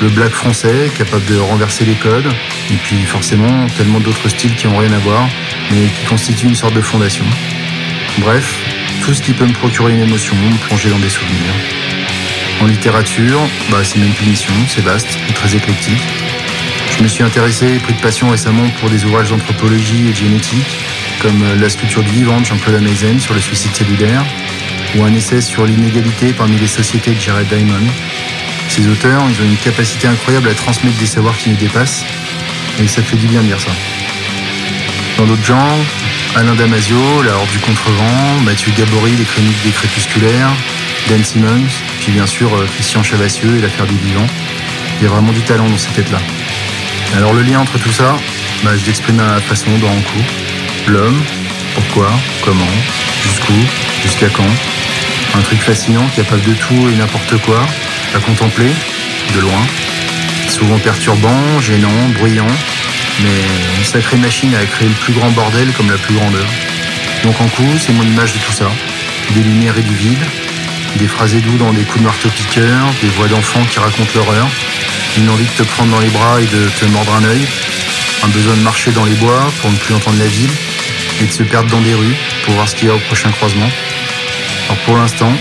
le 0.00 0.08
black 0.08 0.32
français, 0.32 0.90
capable 0.96 1.26
de 1.26 1.36
renverser 1.36 1.84
les 1.84 1.94
codes, 1.94 2.26
et 2.70 2.76
puis 2.76 2.96
forcément 3.04 3.66
tellement 3.76 4.00
d'autres 4.00 4.30
styles 4.30 4.54
qui 4.54 4.66
n'ont 4.66 4.78
rien 4.78 4.92
à 4.92 4.98
voir, 4.98 5.28
mais 5.70 5.88
qui 5.88 6.06
constituent 6.06 6.46
une 6.46 6.54
sorte 6.54 6.72
de 6.72 6.80
fondation. 6.80 7.24
Bref, 8.18 8.54
tout 9.02 9.12
ce 9.12 9.20
qui 9.20 9.34
peut 9.34 9.46
me 9.46 9.52
procurer 9.52 9.92
une 9.92 10.00
émotion, 10.00 10.34
me 10.34 10.66
plonger 10.66 10.88
dans 10.88 10.98
des 10.98 11.10
souvenirs. 11.10 11.52
En 12.62 12.66
littérature, 12.66 13.40
bah, 13.70 13.84
c'est 13.84 13.98
même 13.98 14.12
une 14.22 14.30
mission, 14.30 14.54
c'est 14.68 14.82
vaste 14.82 15.18
et 15.28 15.32
très 15.34 15.54
éclectique. 15.54 16.02
Je 16.96 17.02
me 17.02 17.08
suis 17.08 17.22
intéressé 17.22 17.78
pris 17.78 17.92
de 17.92 18.00
passion 18.00 18.30
récemment 18.30 18.68
pour 18.80 18.88
des 18.90 19.04
ouvrages 19.04 19.30
d'anthropologie 19.30 20.08
et 20.08 20.12
de 20.12 20.16
génétique, 20.16 20.78
comme 21.20 21.42
La 21.60 21.68
sculpture 21.68 22.02
du 22.02 22.10
vivant 22.10 22.40
de 22.40 22.46
Jean-Claude 22.46 22.76
Ameisen 22.76 23.18
sur 23.18 23.34
le 23.34 23.40
suicide 23.40 23.74
cellulaire, 23.74 24.24
ou 24.96 25.04
un 25.04 25.12
essai 25.14 25.40
sur 25.40 25.64
l'inégalité 25.64 26.32
parmi 26.32 26.56
les 26.58 26.66
sociétés 26.66 27.12
de 27.12 27.20
Jared 27.20 27.48
Diamond. 27.48 27.86
Ces 28.68 28.86
auteurs, 28.88 29.22
ils 29.28 29.42
ont 29.42 29.46
une 29.46 29.56
capacité 29.56 30.06
incroyable 30.06 30.48
à 30.48 30.54
transmettre 30.54 30.96
des 30.98 31.06
savoirs 31.06 31.36
qui 31.36 31.50
nous 31.50 31.56
dépassent, 31.56 32.04
et 32.82 32.86
ça 32.86 33.02
fait 33.02 33.16
du 33.16 33.26
bien 33.26 33.42
de 33.42 33.46
dire 33.46 33.60
ça. 33.60 33.70
Dans 35.16 35.26
d'autres 35.26 35.44
genres, 35.44 35.78
Alain 36.36 36.54
Damasio, 36.54 37.22
La 37.22 37.34
Horde 37.34 37.50
du 37.50 37.58
Contrevent, 37.58 38.40
Mathieu 38.44 38.72
Gabory, 38.76 39.16
Les 39.16 39.24
Chroniques 39.24 39.62
des 39.64 39.70
Crépusculaires, 39.70 40.50
Dan 41.08 41.24
Simmons, 41.24 41.82
puis 42.00 42.12
bien 42.12 42.26
sûr 42.26 42.54
euh, 42.54 42.66
Christian 42.74 43.02
Chavassieux 43.02 43.56
et 43.56 43.60
L'Affaire 43.60 43.86
du 43.86 43.96
Vivant. 43.96 44.26
Il 45.00 45.04
y 45.04 45.06
a 45.06 45.10
vraiment 45.10 45.32
du 45.32 45.42
talent 45.42 45.68
dans 45.68 45.78
ces 45.78 45.90
têtes-là. 45.90 46.20
Alors 47.16 47.32
le 47.32 47.42
lien 47.42 47.58
entre 47.58 47.78
tout 47.78 47.92
ça, 47.92 48.16
bah, 48.62 48.70
je 48.76 48.84
l'exprime 48.86 49.20
à 49.20 49.40
façon 49.40 49.70
dans 49.78 49.88
un 49.88 50.00
coup. 50.00 50.22
L'homme, 50.88 51.22
pourquoi, 51.74 52.10
comment, 52.42 52.64
jusqu'où, 53.22 53.52
jusqu'à 54.02 54.28
quand. 54.28 54.50
Un 55.34 55.42
truc 55.42 55.60
fascinant, 55.60 56.06
capable 56.16 56.42
de 56.42 56.54
tout 56.54 56.88
et 56.90 56.96
n'importe 56.96 57.36
quoi, 57.42 57.60
à 58.14 58.18
contempler, 58.18 58.70
de 59.34 59.40
loin. 59.40 59.66
Souvent 60.48 60.78
perturbant, 60.78 61.60
gênant, 61.60 62.08
bruyant, 62.18 62.46
mais 63.22 63.42
une 63.76 63.84
sacrée 63.84 64.16
machine 64.16 64.54
à 64.54 64.64
créer 64.64 64.88
le 64.88 64.94
plus 64.94 65.12
grand 65.12 65.30
bordel 65.30 65.70
comme 65.76 65.90
la 65.90 65.98
plus 65.98 66.14
grandeur. 66.14 66.46
Donc 67.22 67.38
en 67.40 67.48
coup, 67.48 67.70
c'est 67.78 67.92
mon 67.92 68.04
image 68.04 68.32
de 68.32 68.38
tout 68.38 68.52
ça. 68.52 68.70
Des 69.34 69.42
lumières 69.42 69.76
et 69.76 69.82
du 69.82 69.94
vide, 69.94 70.24
des 70.96 71.06
phrases 71.06 71.34
doux 71.34 71.58
dans 71.58 71.74
des 71.74 71.82
coups 71.82 72.00
de 72.00 72.04
marteau-piqueur, 72.04 72.86
des 73.02 73.08
voix 73.08 73.28
d'enfants 73.28 73.64
qui 73.70 73.78
racontent 73.78 74.10
l'horreur, 74.14 74.46
une 75.18 75.28
envie 75.28 75.44
de 75.44 75.62
te 75.62 75.68
prendre 75.68 75.90
dans 75.90 76.00
les 76.00 76.08
bras 76.08 76.40
et 76.40 76.46
de 76.46 76.68
te 76.80 76.86
mordre 76.86 77.14
un 77.14 77.24
œil, 77.24 77.44
un 78.24 78.28
besoin 78.28 78.54
de 78.56 78.62
marcher 78.62 78.90
dans 78.92 79.04
les 79.04 79.14
bois 79.14 79.52
pour 79.60 79.70
ne 79.70 79.76
plus 79.76 79.94
entendre 79.94 80.18
la 80.18 80.26
ville, 80.26 80.50
et 81.20 81.26
de 81.26 81.32
se 81.32 81.42
perdre 81.42 81.70
dans 81.70 81.80
des 81.80 81.94
rues 81.94 82.14
pour 82.44 82.54
voir 82.54 82.68
ce 82.68 82.74
qu'il 82.74 82.88
y 82.88 82.90
a 82.90 82.94
au 82.94 82.98
prochain 82.98 83.30
croisement. 83.30 83.68
Alors 84.66 84.78
pour 84.84 84.96
l'instant, 84.96 85.32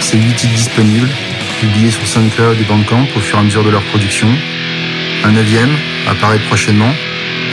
c'est 0.00 0.16
8 0.16 0.34
titres 0.34 0.54
disponibles, 0.54 1.08
publiés 1.60 1.90
sur 1.90 2.06
SoundCloud 2.06 2.58
et 2.60 2.64
Bandcamp 2.64 3.06
au 3.16 3.20
fur 3.20 3.38
et 3.38 3.40
à 3.40 3.44
mesure 3.44 3.64
de 3.64 3.70
leur 3.70 3.82
production. 3.84 4.28
Un 5.24 5.32
neuvième 5.32 5.70
apparaît 6.08 6.38
prochainement, 6.48 6.92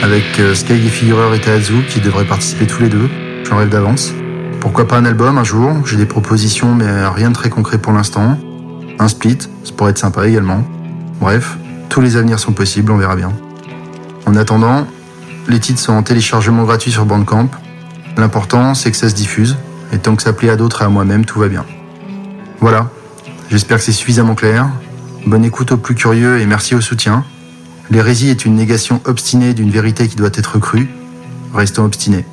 avec 0.02 0.24
euh, 0.38 0.54
Sky 0.54 0.78
Figurer 0.88 1.36
et 1.36 1.40
Tahazu 1.40 1.82
qui 1.88 2.00
devraient 2.00 2.24
participer 2.24 2.66
tous 2.66 2.82
les 2.82 2.88
deux. 2.88 3.08
J'en 3.44 3.56
rêve 3.56 3.68
d'avance. 3.68 4.12
Pourquoi 4.60 4.88
pas 4.88 4.96
un 4.96 5.04
album 5.04 5.38
un 5.38 5.44
jour? 5.44 5.72
J'ai 5.86 5.96
des 5.96 6.06
propositions, 6.06 6.74
mais 6.74 7.06
rien 7.08 7.30
de 7.30 7.34
très 7.34 7.50
concret 7.50 7.78
pour 7.78 7.92
l'instant. 7.92 8.38
Un 8.98 9.08
split, 9.08 9.38
ça 9.64 9.72
pourrait 9.76 9.90
être 9.90 9.98
sympa 9.98 10.26
également. 10.26 10.64
Bref, 11.20 11.56
tous 11.88 12.00
les 12.00 12.16
avenirs 12.16 12.38
sont 12.38 12.52
possibles, 12.52 12.90
on 12.92 12.96
verra 12.96 13.16
bien. 13.16 13.32
En 14.26 14.34
attendant, 14.36 14.86
les 15.48 15.60
titres 15.60 15.80
sont 15.80 15.92
en 15.92 16.02
téléchargement 16.02 16.64
gratuit 16.64 16.92
sur 16.92 17.06
Bandcamp. 17.06 17.48
L'important, 18.16 18.74
c'est 18.74 18.90
que 18.90 18.96
ça 18.96 19.08
se 19.08 19.14
diffuse, 19.14 19.56
et 19.92 19.98
tant 19.98 20.14
que 20.14 20.22
ça 20.22 20.32
plaît 20.32 20.50
à 20.50 20.56
d'autres 20.56 20.82
et 20.82 20.84
à 20.84 20.88
moi-même, 20.88 21.24
tout 21.24 21.40
va 21.40 21.48
bien. 21.48 21.64
Voilà, 22.60 22.90
j'espère 23.50 23.78
que 23.78 23.84
c'est 23.84 23.92
suffisamment 23.92 24.34
clair. 24.34 24.68
Bonne 25.26 25.44
écoute 25.44 25.72
aux 25.72 25.76
plus 25.76 25.94
curieux 25.94 26.40
et 26.40 26.46
merci 26.46 26.74
au 26.74 26.80
soutien. 26.80 27.24
L'hérésie 27.90 28.28
est 28.28 28.44
une 28.44 28.54
négation 28.54 29.00
obstinée 29.04 29.54
d'une 29.54 29.70
vérité 29.70 30.08
qui 30.08 30.16
doit 30.16 30.30
être 30.34 30.58
crue. 30.58 30.88
Restons 31.54 31.84
obstinés. 31.84 32.26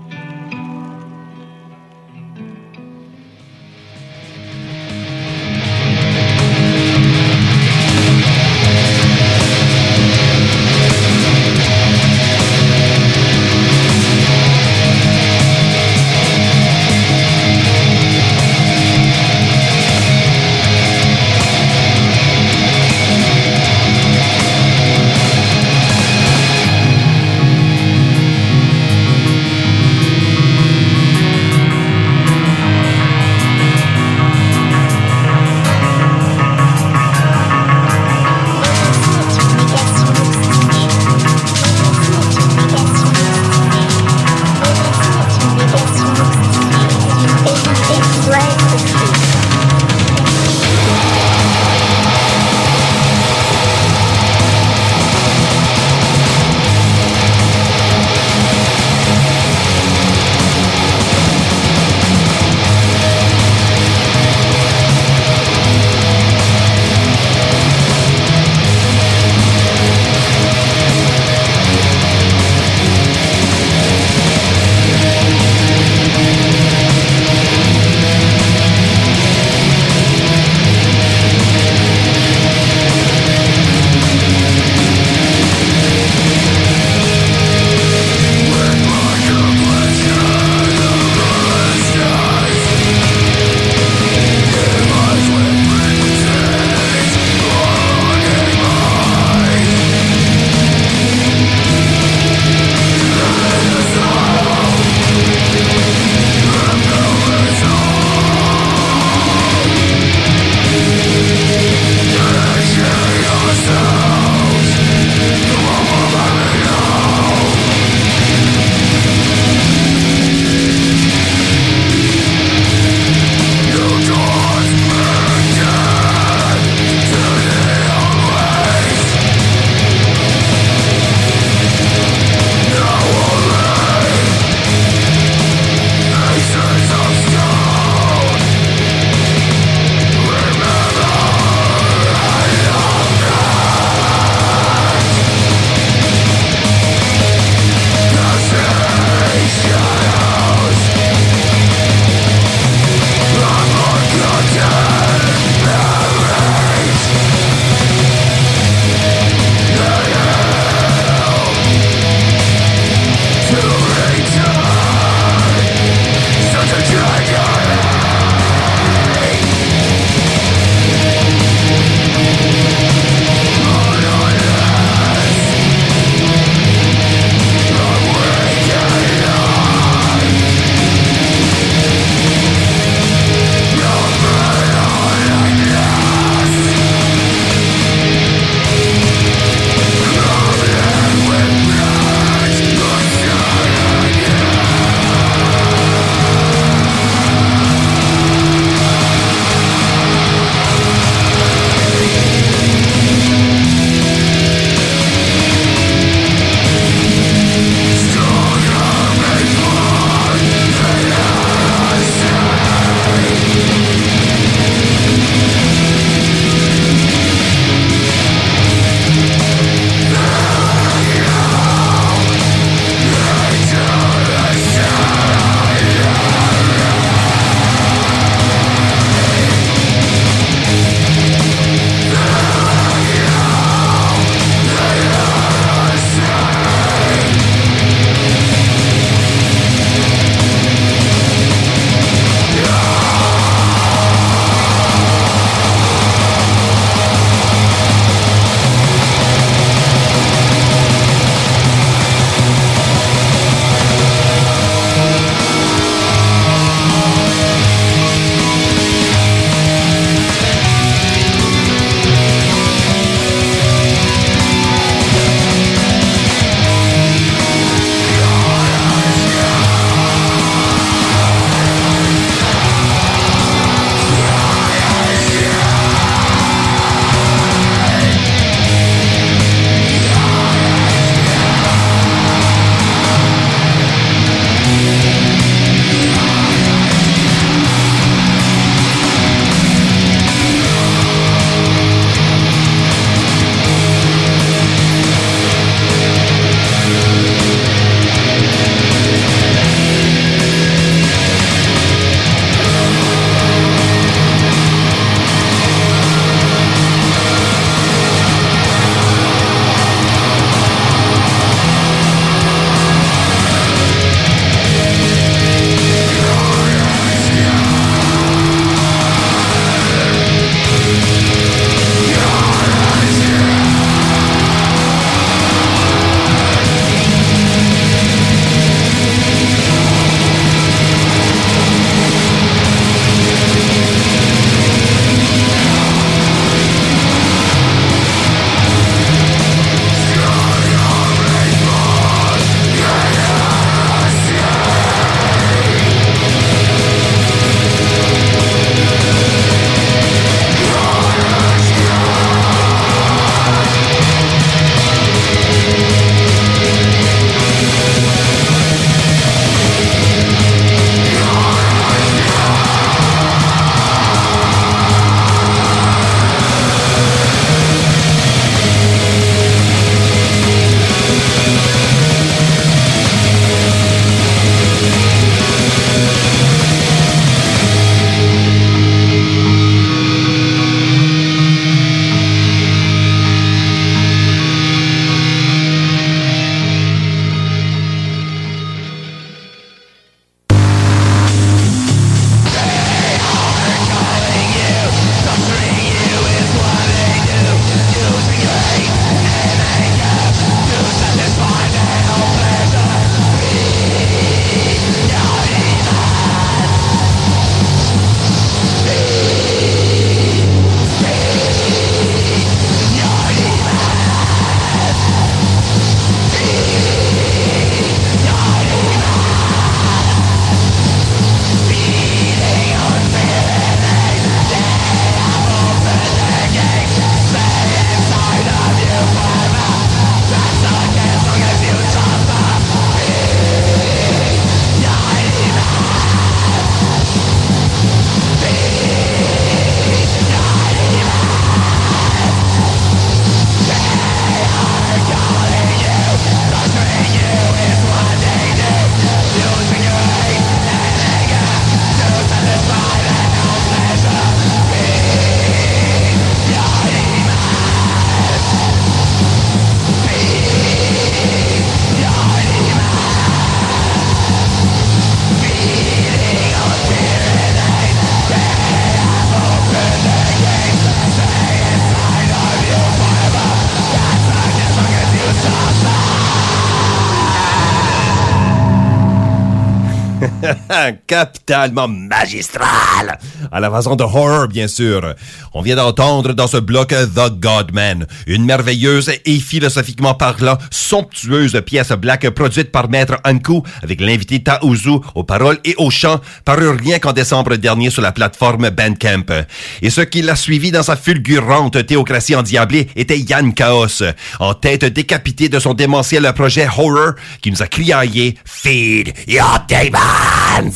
Capitalement 481.07 481.87
magistral! 481.87 483.17
À 483.55 483.61
la 483.61 483.71
façon 483.71 483.95
de 483.95 484.03
horror, 484.03 484.49
bien 484.49 484.67
sûr. 484.67 485.15
On 485.53 485.61
vient 485.61 485.77
d'entendre 485.77 486.33
dans 486.33 486.45
ce 486.45 486.57
bloc 486.57 486.89
The 486.89 487.39
Godman, 487.39 488.05
une 488.27 488.43
merveilleuse 488.43 489.09
et 489.23 489.39
philosophiquement 489.39 490.13
parlant 490.13 490.57
somptueuse 490.71 491.61
pièce 491.65 491.93
black 491.93 492.29
produite 492.31 492.73
par 492.73 492.89
Maître 492.89 493.15
Anku 493.23 493.63
avec 493.81 494.01
l'invité 494.01 494.43
Taozu 494.43 494.99
aux 495.15 495.23
paroles 495.23 495.57
et 495.63 495.73
aux 495.77 495.89
chants, 495.89 496.19
paru 496.43 496.67
rien 496.67 496.99
qu'en 496.99 497.13
décembre 497.13 497.55
dernier 497.55 497.91
sur 497.91 498.01
la 498.01 498.11
plateforme 498.11 498.71
Bandcamp. 498.71 499.45
Et 499.81 499.89
ce 499.89 500.01
qui 500.01 500.21
l'a 500.21 500.35
suivi 500.35 500.71
dans 500.71 500.83
sa 500.83 500.97
fulgurante 500.97 501.85
théocratie 501.85 502.35
endiablée 502.35 502.89
était 502.97 503.19
Yann 503.19 503.53
Chaos, 503.53 504.03
en 504.41 504.53
tête 504.53 504.83
décapitée 504.83 505.47
de 505.47 505.59
son 505.59 505.73
démentiel 505.73 506.29
projet 506.35 506.67
Horror 506.67 507.13
qui 507.41 507.51
nous 507.51 507.63
a 507.63 507.67
criaillé 507.67 508.37
Feed 508.43 509.13
your 509.29 509.59
demons! 509.69 510.73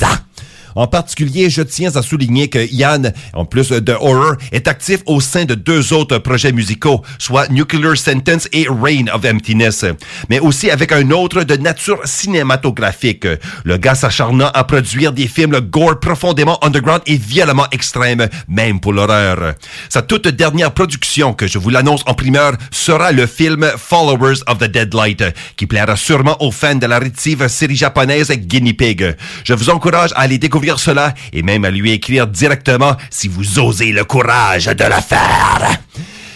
En 0.75 0.87
particulier, 0.87 1.49
je 1.49 1.61
tiens 1.61 1.95
à 1.95 2.01
souligner 2.01 2.47
que 2.49 2.71
Yann, 2.71 3.13
en 3.33 3.45
plus 3.45 3.69
de 3.69 3.93
Horror, 3.93 4.35
est 4.51 4.67
actif 4.67 4.99
au 5.05 5.19
sein 5.19 5.45
de 5.45 5.55
deux 5.55 5.93
autres 5.93 6.19
projets 6.19 6.51
musicaux, 6.51 7.03
soit 7.17 7.49
Nuclear 7.49 7.97
Sentence 7.97 8.47
et 8.53 8.67
Reign 8.69 9.09
of 9.09 9.25
Emptiness, 9.25 9.85
mais 10.29 10.39
aussi 10.39 10.69
avec 10.69 10.91
un 10.91 11.11
autre 11.11 11.43
de 11.43 11.55
nature 11.55 11.99
cinématographique. 12.05 13.27
Le 13.63 13.77
gars 13.77 13.95
s'acharnant 13.95 14.51
à 14.53 14.63
produire 14.63 15.11
des 15.11 15.27
films 15.27 15.59
gore 15.59 15.99
profondément 15.99 16.63
underground 16.63 17.01
et 17.05 17.17
violemment 17.17 17.67
extrêmes, 17.71 18.27
même 18.47 18.79
pour 18.79 18.93
l'horreur. 18.93 19.55
Sa 19.89 20.01
toute 20.01 20.27
dernière 20.27 20.71
production, 20.71 21.33
que 21.33 21.47
je 21.47 21.57
vous 21.57 21.69
l'annonce 21.69 22.03
en 22.05 22.13
primeur, 22.13 22.53
sera 22.71 23.11
le 23.11 23.25
film 23.25 23.65
Followers 23.77 24.41
of 24.47 24.59
the 24.59 24.65
Deadlight, 24.65 25.23
qui 25.57 25.65
plaira 25.65 25.95
sûrement 25.95 26.37
aux 26.41 26.51
fans 26.51 26.75
de 26.75 26.85
la 26.85 26.99
rétive 26.99 27.47
série 27.47 27.75
japonaise 27.75 28.31
Guinea 28.31 28.73
Pig. 28.73 29.15
Je 29.43 29.53
vous 29.53 29.69
encourage 29.69 30.11
à 30.13 30.21
aller 30.21 30.37
découvrir 30.37 30.58
cela 30.79 31.13
et 31.33 31.43
même 31.43 31.65
à 31.65 31.71
lui 31.71 31.91
écrire 31.91 32.27
directement 32.27 32.95
si 33.09 33.27
vous 33.27 33.59
osez 33.59 33.91
le 33.91 34.03
courage 34.03 34.65
de 34.65 34.83
le 34.83 35.01
faire. 35.01 35.79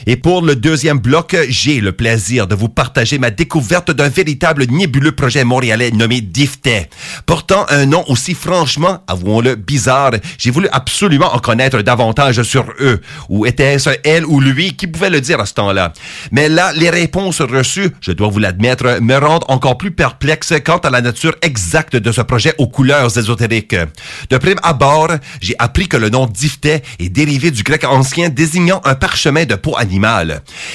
Et 0.05 0.17
pour 0.17 0.41
le 0.41 0.57
deuxième 0.57 0.99
bloc, 0.99 1.35
j'ai 1.47 1.79
le 1.79 1.93
plaisir 1.93 2.45
de 2.45 2.55
vous 2.55 2.67
partager 2.67 3.17
ma 3.19 3.31
découverte 3.31 3.91
d'un 3.91 4.09
véritable 4.09 4.65
nébuleux 4.69 5.13
projet 5.13 5.45
montréalais 5.45 5.91
nommé 5.91 6.19
Difté. 6.19 6.89
Portant 7.25 7.65
un 7.69 7.85
nom 7.85 8.03
aussi 8.07 8.33
franchement, 8.33 8.99
avouons-le, 9.07 9.55
bizarre, 9.55 10.11
j'ai 10.37 10.51
voulu 10.51 10.67
absolument 10.73 11.33
en 11.33 11.39
connaître 11.39 11.81
davantage 11.81 12.43
sur 12.43 12.65
eux. 12.81 12.99
Ou 13.29 13.45
était-ce 13.45 13.91
elle 14.03 14.25
ou 14.25 14.41
lui 14.41 14.75
qui 14.75 14.87
pouvait 14.87 15.09
le 15.09 15.21
dire 15.21 15.39
à 15.39 15.45
ce 15.45 15.53
temps-là? 15.53 15.93
Mais 16.31 16.49
là, 16.49 16.73
les 16.73 16.89
réponses 16.89 17.41
reçues, 17.41 17.91
je 18.01 18.11
dois 18.11 18.27
vous 18.27 18.39
l'admettre, 18.39 18.99
me 19.01 19.15
rendent 19.15 19.45
encore 19.47 19.77
plus 19.77 19.91
perplexe 19.91 20.53
quant 20.65 20.79
à 20.79 20.89
la 20.89 20.99
nature 20.99 21.35
exacte 21.41 21.95
de 21.95 22.11
ce 22.11 22.21
projet 22.21 22.53
aux 22.57 22.67
couleurs 22.67 23.17
ésotériques. 23.17 23.75
De 24.29 24.37
prime 24.37 24.59
abord, 24.63 25.11
j'ai 25.39 25.55
appris 25.59 25.87
que 25.87 25.97
le 25.97 26.09
nom 26.09 26.25
Difté 26.25 26.81
est 26.99 27.09
dérivé 27.09 27.51
du 27.51 27.63
grec 27.63 27.85
ancien 27.85 28.27
désignant 28.27 28.81
un 28.83 28.95
parchemin 28.95 29.45
de 29.45 29.55
peau 29.55 29.77
animale 29.77 29.92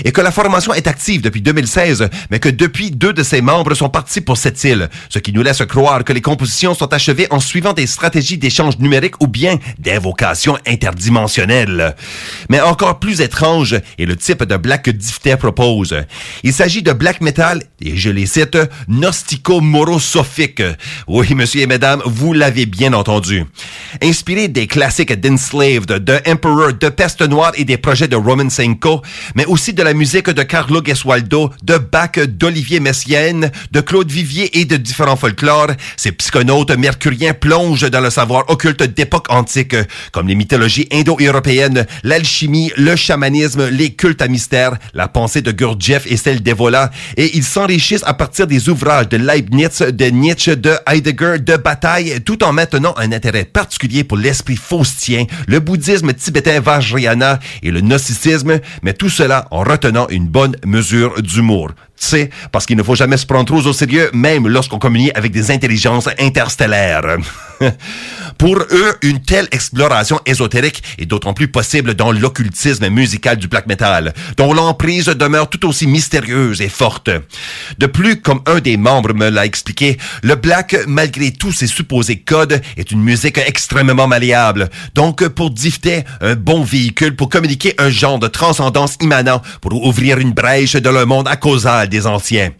et 0.04 0.12
que 0.12 0.20
la 0.20 0.30
formation 0.30 0.74
est 0.74 0.86
active 0.86 1.22
depuis 1.22 1.42
2016, 1.42 2.08
mais 2.30 2.38
que 2.38 2.48
depuis 2.48 2.90
deux 2.90 3.12
de 3.12 3.22
ses 3.22 3.40
membres 3.40 3.74
sont 3.74 3.88
partis 3.88 4.20
pour 4.20 4.36
cette 4.36 4.62
île, 4.64 4.88
ce 5.08 5.18
qui 5.18 5.32
nous 5.32 5.42
laisse 5.42 5.62
croire 5.68 6.04
que 6.04 6.12
les 6.12 6.20
compositions 6.20 6.74
sont 6.74 6.92
achevées 6.92 7.26
en 7.30 7.40
suivant 7.40 7.72
des 7.72 7.86
stratégies 7.86 8.38
d'échange 8.38 8.78
numérique 8.78 9.20
ou 9.22 9.26
bien 9.26 9.58
d'invocation 9.78 10.58
interdimensionnelle. 10.66 11.94
Mais 12.48 12.60
encore 12.60 12.98
plus 12.98 13.20
étrange 13.20 13.74
est 13.74 14.04
le 14.04 14.16
type 14.16 14.44
de 14.44 14.56
black 14.56 14.82
que 14.84 14.90
Difter 14.90 15.36
propose. 15.36 15.96
Il 16.42 16.52
s'agit 16.52 16.82
de 16.82 16.92
black 16.92 17.20
metal, 17.20 17.62
et 17.80 17.96
je 17.96 18.10
les 18.10 18.26
cite, 18.26 18.58
gnostico-morosophique. 18.88 20.62
Oui, 21.06 21.34
monsieur 21.34 21.62
et 21.62 21.66
mesdames, 21.66 22.02
vous 22.04 22.32
l'avez 22.32 22.66
bien 22.66 22.92
entendu. 22.92 23.44
Inspiré 24.02 24.48
des 24.48 24.66
classiques 24.66 25.12
d'Enslaved, 25.12 25.86
de 25.86 26.20
Emperor, 26.26 26.72
de 26.72 26.88
Peste 26.88 27.22
Noire 27.22 27.52
et 27.56 27.64
des 27.64 27.76
projets 27.76 28.08
de 28.08 28.16
Roman 28.16 28.50
Senko, 28.50 29.02
mais 29.34 29.44
aussi 29.46 29.72
de 29.72 29.82
la 29.82 29.94
musique 29.94 30.30
de 30.30 30.42
Carlo 30.42 30.80
Gesualdo, 30.84 31.50
de 31.62 31.78
Bach, 31.78 32.18
d'Olivier 32.26 32.80
Messiaen, 32.80 33.50
de 33.70 33.80
Claude 33.80 34.10
Vivier 34.10 34.58
et 34.58 34.64
de 34.64 34.76
différents 34.76 35.16
folklores, 35.16 35.72
ces 35.96 36.12
psychonautes 36.12 36.70
mercuriens 36.70 37.34
plongent 37.34 37.88
dans 37.90 38.00
le 38.00 38.10
savoir 38.10 38.48
occulte 38.48 38.82
d'époques 38.82 39.30
antiques, 39.30 39.76
comme 40.12 40.28
les 40.28 40.34
mythologies 40.34 40.88
indo-européennes, 40.92 41.86
l'alchimie, 42.02 42.72
le 42.76 42.96
chamanisme, 42.96 43.68
les 43.68 43.94
cultes 43.94 44.22
à 44.22 44.28
mystère, 44.28 44.76
la 44.94 45.08
pensée 45.08 45.42
de 45.42 45.52
Gurdjieff 45.52 46.04
et 46.06 46.16
celle 46.16 46.42
d'Evola, 46.42 46.90
et 47.16 47.36
ils 47.36 47.44
s'enrichissent 47.44 48.04
à 48.04 48.14
partir 48.14 48.46
des 48.46 48.68
ouvrages 48.68 49.08
de 49.08 49.16
Leibniz, 49.16 49.78
de 49.78 50.04
Nietzsche, 50.06 50.56
de 50.56 50.76
Heidegger, 50.86 51.38
de 51.38 51.56
Bataille, 51.56 52.20
tout 52.24 52.42
en 52.44 52.52
maintenant 52.52 52.94
un 52.96 53.12
intérêt 53.12 53.44
particulier 53.44 54.04
pour 54.04 54.16
l'esprit 54.16 54.56
faustien, 54.56 55.24
le 55.46 55.60
bouddhisme 55.60 56.12
tibétain 56.12 56.60
Vajrayana 56.60 57.38
et 57.62 57.70
le 57.70 57.80
gnosticisme, 57.80 58.60
tout 58.98 59.08
cela 59.08 59.46
en 59.50 59.62
retenant 59.62 60.08
une 60.08 60.26
bonne 60.26 60.56
mesure 60.66 61.22
d'humour. 61.22 61.70
C'est 61.98 62.30
parce 62.52 62.64
qu'il 62.64 62.76
ne 62.76 62.82
faut 62.82 62.94
jamais 62.94 63.16
se 63.16 63.26
prendre 63.26 63.44
trop 63.44 63.66
au 63.66 63.72
sérieux, 63.72 64.10
même 64.12 64.46
lorsqu'on 64.46 64.78
communique 64.78 65.12
avec 65.16 65.32
des 65.32 65.50
intelligences 65.50 66.08
interstellaires. 66.18 67.16
Pour 68.38 68.56
eux, 68.56 68.96
une 69.02 69.20
telle 69.20 69.48
exploration 69.50 70.20
ésotérique 70.24 70.82
est 70.98 71.06
d'autant 71.06 71.34
plus 71.34 71.48
possible 71.48 71.94
dans 71.94 72.12
l'occultisme 72.12 72.88
musical 72.88 73.36
du 73.36 73.48
black 73.48 73.66
metal, 73.66 74.14
dont 74.36 74.52
l'emprise 74.52 75.06
demeure 75.06 75.50
tout 75.50 75.66
aussi 75.66 75.88
mystérieuse 75.88 76.60
et 76.60 76.68
forte. 76.68 77.10
De 77.78 77.86
plus, 77.86 78.20
comme 78.20 78.42
un 78.46 78.60
des 78.60 78.76
membres 78.76 79.12
me 79.12 79.28
l'a 79.28 79.44
expliqué, 79.44 79.98
le 80.22 80.36
black, 80.36 80.76
malgré 80.86 81.32
tous 81.32 81.50
ses 81.50 81.66
supposés 81.66 82.20
codes, 82.20 82.62
est 82.76 82.92
une 82.92 83.02
musique 83.02 83.38
extrêmement 83.38 84.06
malléable. 84.06 84.68
Donc, 84.94 85.26
pour 85.28 85.50
Difté, 85.50 86.04
un 86.20 86.36
bon 86.36 86.62
véhicule 86.62 87.16
pour 87.16 87.28
communiquer 87.28 87.74
un 87.78 87.90
genre 87.90 88.20
de 88.20 88.28
transcendance 88.28 88.96
immanent 89.00 89.42
pour 89.60 89.74
ouvrir 89.84 90.18
une 90.18 90.32
brèche 90.32 90.76
dans 90.76 90.92
le 90.92 91.04
monde 91.04 91.28
causal 91.40 91.87
des 91.88 92.06
anciens. 92.06 92.50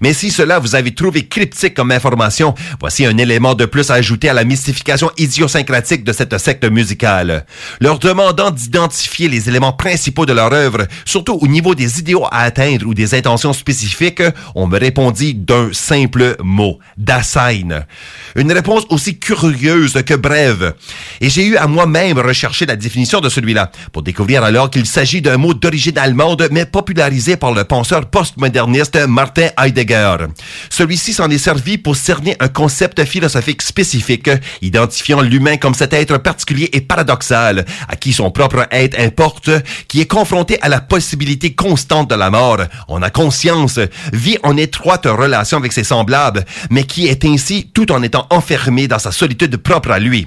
Mais 0.00 0.12
si 0.12 0.30
cela 0.30 0.58
vous 0.58 0.74
avez 0.74 0.94
trouvé 0.94 1.26
cryptique 1.26 1.74
comme 1.74 1.90
information, 1.90 2.54
voici 2.80 3.06
un 3.06 3.16
élément 3.18 3.54
de 3.54 3.64
plus 3.64 3.90
à 3.90 3.94
ajouter 3.94 4.28
à 4.28 4.32
la 4.34 4.44
mystification 4.44 5.10
idiosyncratique 5.18 6.04
de 6.04 6.12
cette 6.12 6.36
secte 6.38 6.64
musicale. 6.64 7.46
Leur 7.80 7.98
demandant 7.98 8.50
d'identifier 8.50 9.28
les 9.28 9.48
éléments 9.48 9.72
principaux 9.72 10.26
de 10.26 10.32
leur 10.32 10.52
œuvre, 10.52 10.86
surtout 11.04 11.38
au 11.40 11.46
niveau 11.46 11.74
des 11.74 11.98
idéaux 11.98 12.26
à 12.26 12.40
atteindre 12.40 12.86
ou 12.86 12.94
des 12.94 13.14
intentions 13.14 13.52
spécifiques, 13.52 14.22
on 14.54 14.66
me 14.66 14.78
répondit 14.78 15.34
d'un 15.34 15.70
simple 15.72 16.36
mot, 16.42 16.78
Dasein. 16.96 17.84
Une 18.36 18.52
réponse 18.52 18.84
aussi 18.90 19.18
curieuse 19.18 20.02
que 20.06 20.14
brève. 20.14 20.74
Et 21.20 21.30
j'ai 21.30 21.46
eu 21.46 21.56
à 21.56 21.66
moi-même 21.66 22.18
rechercher 22.18 22.66
la 22.66 22.76
définition 22.76 23.20
de 23.20 23.28
celui-là, 23.28 23.70
pour 23.92 24.02
découvrir 24.02 24.44
alors 24.44 24.70
qu'il 24.70 24.86
s'agit 24.86 25.22
d'un 25.22 25.36
mot 25.36 25.54
d'origine 25.54 25.98
allemande, 25.98 26.48
mais 26.50 26.66
popularisé 26.66 27.36
par 27.36 27.52
le 27.52 27.64
penseur 27.64 28.06
postmoderniste 28.06 28.54
Martin 29.08 29.48
Heidegger. 29.58 30.16
Celui-ci 30.68 31.12
s'en 31.12 31.30
est 31.30 31.38
servi 31.38 31.78
pour 31.78 31.96
cerner 31.96 32.36
un 32.40 32.48
concept 32.48 33.04
philosophique 33.04 33.62
spécifique, 33.62 34.30
identifiant 34.62 35.20
l'humain 35.20 35.56
comme 35.56 35.74
cet 35.74 35.92
être 35.92 36.18
particulier 36.18 36.70
et 36.72 36.80
paradoxal, 36.80 37.64
à 37.88 37.96
qui 37.96 38.12
son 38.12 38.30
propre 38.30 38.66
être 38.70 38.98
importe, 38.98 39.50
qui 39.88 40.00
est 40.00 40.06
confronté 40.06 40.60
à 40.60 40.68
la 40.68 40.80
possibilité 40.80 41.54
constante 41.54 42.10
de 42.10 42.14
la 42.14 42.30
mort, 42.30 42.58
on 42.88 43.02
a 43.02 43.10
conscience, 43.10 43.78
vit 44.12 44.38
en 44.42 44.56
étroite 44.56 45.06
relation 45.06 45.58
avec 45.58 45.72
ses 45.72 45.84
semblables, 45.84 46.44
mais 46.70 46.84
qui 46.84 47.06
est 47.06 47.24
ainsi 47.24 47.70
tout 47.72 47.92
en 47.92 48.02
étant 48.02 48.26
enfermé 48.30 48.88
dans 48.88 48.98
sa 48.98 49.12
solitude 49.12 49.56
propre 49.56 49.90
à 49.90 49.98
lui. 49.98 50.26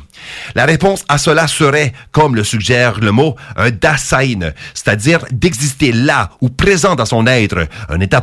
La 0.56 0.66
réponse 0.66 1.04
à 1.10 1.18
cela 1.18 1.48
serait, 1.48 1.94
comme 2.12 2.36
le 2.36 2.44
suggère 2.44 3.00
le 3.00 3.12
mot, 3.12 3.36
un 3.56 3.72
Dasein, 3.72 4.52
c'est-à-dire 4.74 5.26
d'exister 5.32 5.92
là 5.92 6.32
ou 6.42 6.50
présent 6.50 6.96
dans 6.96 7.06
son 7.06 7.28
être, 7.28 7.68
un 7.90 8.00
état 8.00 8.22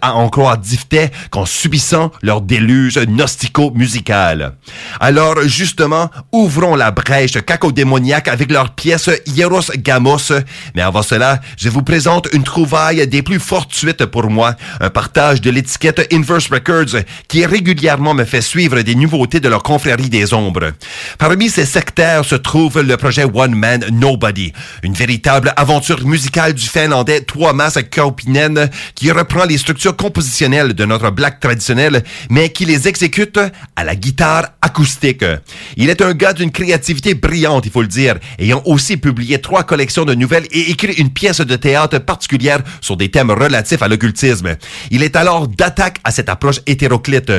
à 0.00 0.14
en 0.14 0.28
croire 0.28 0.58
Diftet 0.58 1.10
qu'en 1.30 1.46
subissant 1.46 2.10
leur 2.22 2.40
déluge 2.40 2.98
gnostico-musical. 2.98 4.54
Alors, 5.00 5.42
justement, 5.42 6.10
ouvrons 6.32 6.74
la 6.74 6.90
brèche 6.90 7.40
cacodémoniaque 7.44 8.28
avec 8.28 8.50
leur 8.50 8.74
pièce 8.74 9.10
Hieros 9.26 9.72
Gamos, 9.76 10.32
mais 10.74 10.82
avant 10.82 11.02
cela, 11.02 11.40
je 11.56 11.68
vous 11.68 11.82
présente 11.82 12.28
une 12.32 12.42
trouvaille 12.42 13.06
des 13.06 13.22
plus 13.22 13.40
fortuites 13.40 14.06
pour 14.06 14.28
moi, 14.30 14.54
un 14.80 14.90
partage 14.90 15.40
de 15.40 15.50
l'étiquette 15.50 16.06
Inverse 16.12 16.48
Records 16.50 17.02
qui 17.28 17.46
régulièrement 17.46 18.14
me 18.14 18.24
fait 18.24 18.42
suivre 18.42 18.80
des 18.82 18.94
nouveautés 18.94 19.40
de 19.40 19.48
leur 19.48 19.62
confrérie 19.62 20.10
des 20.10 20.34
ombres. 20.34 20.72
Parmi 21.18 21.48
ces 21.48 21.66
sectaires 21.66 22.24
se 22.24 22.34
trouve 22.34 22.80
le 22.80 22.96
projet 22.96 23.24
One 23.24 23.54
Man 23.54 23.84
Nobody, 23.90 24.52
une 24.82 24.94
véritable 24.94 25.52
aventure 25.56 26.04
musicale 26.06 26.54
du 26.54 26.66
finlandais 26.66 27.22
Tuomas 27.22 27.78
Kaupinen 27.90 28.68
qui 28.94 29.10
reprend 29.10 29.44
les 29.44 29.51
les 29.52 29.58
structures 29.58 29.94
compositionnelles 29.94 30.72
de 30.72 30.84
notre 30.86 31.10
black 31.10 31.38
traditionnel, 31.38 32.02
mais 32.30 32.48
qui 32.48 32.64
les 32.64 32.88
exécute 32.88 33.38
à 33.76 33.84
la 33.84 33.94
guitare 33.94 34.46
acoustique. 34.62 35.26
Il 35.76 35.90
est 35.90 36.00
un 36.00 36.14
gars 36.14 36.32
d'une 36.32 36.50
créativité 36.50 37.12
brillante, 37.12 37.66
il 37.66 37.70
faut 37.70 37.82
le 37.82 37.88
dire, 37.88 38.16
ayant 38.38 38.62
aussi 38.64 38.96
publié 38.96 39.42
trois 39.42 39.64
collections 39.64 40.06
de 40.06 40.14
nouvelles 40.14 40.46
et 40.52 40.70
écrit 40.70 40.94
une 40.94 41.10
pièce 41.10 41.42
de 41.42 41.56
théâtre 41.56 41.98
particulière 41.98 42.60
sur 42.80 42.96
des 42.96 43.10
thèmes 43.10 43.30
relatifs 43.30 43.82
à 43.82 43.88
l'occultisme. 43.88 44.56
Il 44.90 45.02
est 45.02 45.16
alors 45.16 45.48
d'attaque 45.48 45.98
à 46.02 46.10
cette 46.10 46.30
approche 46.30 46.60
hétéroclite. 46.66 47.32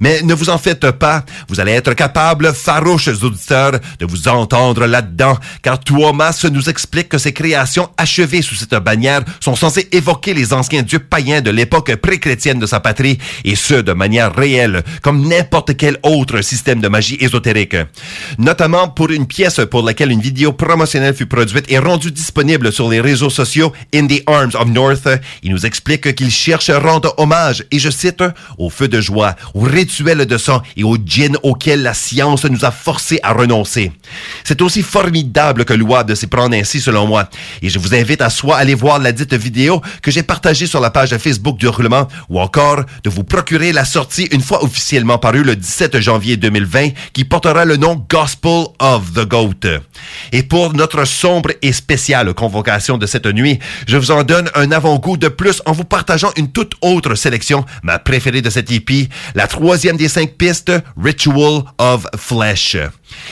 Mais 0.00 0.20
ne 0.22 0.34
vous 0.34 0.50
en 0.50 0.58
faites 0.58 0.90
pas, 0.90 1.24
vous 1.48 1.60
allez 1.60 1.72
être 1.72 1.94
capables, 1.94 2.52
farouches 2.52 3.22
auditeurs, 3.22 3.78
de 4.00 4.06
vous 4.06 4.26
entendre 4.26 4.86
là-dedans, 4.86 5.38
car 5.62 5.78
Thomas 5.78 6.44
nous 6.50 6.68
explique 6.68 7.08
que 7.08 7.18
ces 7.18 7.32
créations 7.32 7.88
achevées 7.96 8.42
sous 8.42 8.56
cette 8.56 8.74
bannière 8.74 9.22
sont 9.38 9.54
censées 9.54 9.88
évoquer 9.92 10.34
les 10.34 10.52
anciens 10.52 10.82
dieux 10.82 10.98
païens 10.98 11.40
de 11.40 11.51
l'époque 11.52 11.94
pré-chrétienne 11.96 12.58
de 12.58 12.66
sa 12.66 12.80
patrie, 12.80 13.18
et 13.44 13.54
ce, 13.54 13.74
de 13.74 13.92
manière 13.92 14.34
réelle, 14.34 14.82
comme 15.02 15.26
n'importe 15.28 15.76
quel 15.76 15.98
autre 16.02 16.40
système 16.42 16.80
de 16.80 16.88
magie 16.88 17.18
ésotérique. 17.20 17.76
Notamment 18.38 18.88
pour 18.88 19.10
une 19.10 19.26
pièce 19.26 19.60
pour 19.70 19.82
laquelle 19.82 20.10
une 20.10 20.20
vidéo 20.20 20.52
promotionnelle 20.52 21.14
fut 21.14 21.26
produite 21.26 21.70
et 21.70 21.78
rendue 21.78 22.10
disponible 22.10 22.72
sur 22.72 22.88
les 22.88 23.00
réseaux 23.00 23.30
sociaux 23.30 23.72
In 23.94 24.06
the 24.06 24.22
Arms 24.26 24.52
of 24.54 24.68
North, 24.68 25.08
il 25.42 25.52
nous 25.52 25.66
explique 25.66 26.14
qu'il 26.14 26.30
cherche 26.30 26.70
à 26.70 26.78
rendre 26.78 27.14
hommage, 27.18 27.64
et 27.70 27.78
je 27.78 27.90
cite, 27.90 28.22
au 28.58 28.70
feu 28.70 28.88
de 28.88 29.00
joie, 29.00 29.36
au 29.54 29.60
rituel 29.60 30.26
de 30.26 30.38
sang 30.38 30.62
et 30.76 30.84
au 30.84 30.96
djinn 30.96 31.36
auquel 31.42 31.82
la 31.82 31.94
science 31.94 32.44
nous 32.44 32.64
a 32.64 32.70
forcés 32.70 33.20
à 33.22 33.32
renoncer. 33.32 33.92
C'est 34.44 34.62
aussi 34.62 34.82
formidable 34.82 35.64
que 35.64 35.74
louable 35.74 36.10
de 36.10 36.14
s'y 36.14 36.26
prendre 36.26 36.54
ainsi 36.56 36.80
selon 36.80 37.06
moi. 37.06 37.28
Et 37.62 37.68
je 37.68 37.78
vous 37.78 37.94
invite 37.94 38.22
à 38.22 38.30
soit 38.30 38.56
aller 38.56 38.74
voir 38.74 38.98
la 38.98 39.12
dite 39.12 39.34
vidéo 39.34 39.80
que 40.02 40.10
j'ai 40.10 40.22
partagée 40.22 40.66
sur 40.66 40.80
la 40.80 40.90
page 40.90 41.16
Facebook 41.16 41.41
du 41.50 41.66
Hurlement 41.66 42.06
ou 42.28 42.40
encore 42.40 42.84
de 43.02 43.10
vous 43.10 43.24
procurer 43.24 43.72
la 43.72 43.84
sortie 43.84 44.28
une 44.32 44.40
fois 44.40 44.62
officiellement 44.62 45.18
parue 45.18 45.42
le 45.42 45.56
17 45.56 46.00
janvier 46.00 46.36
2020 46.36 46.90
qui 47.12 47.24
portera 47.24 47.64
le 47.64 47.76
nom 47.76 48.06
Gospel 48.08 48.66
of 48.78 49.12
the 49.12 49.26
Goat. 49.26 49.80
Et 50.32 50.42
pour 50.42 50.74
notre 50.74 51.04
sombre 51.04 51.50
et 51.60 51.72
spéciale 51.72 52.32
convocation 52.34 52.98
de 52.98 53.06
cette 53.06 53.26
nuit, 53.26 53.58
je 53.86 53.96
vous 53.96 54.10
en 54.10 54.22
donne 54.22 54.50
un 54.54 54.70
avant-goût 54.70 55.16
de 55.16 55.28
plus 55.28 55.60
en 55.66 55.72
vous 55.72 55.84
partageant 55.84 56.30
une 56.36 56.52
toute 56.52 56.74
autre 56.80 57.14
sélection, 57.14 57.64
ma 57.82 57.98
préférée 57.98 58.42
de 58.42 58.50
cette 58.50 58.70
EP, 58.70 59.08
la 59.34 59.46
troisième 59.46 59.96
des 59.96 60.08
cinq 60.08 60.34
pistes, 60.36 60.72
Ritual 60.96 61.62
of 61.78 62.06
Flesh. 62.16 62.76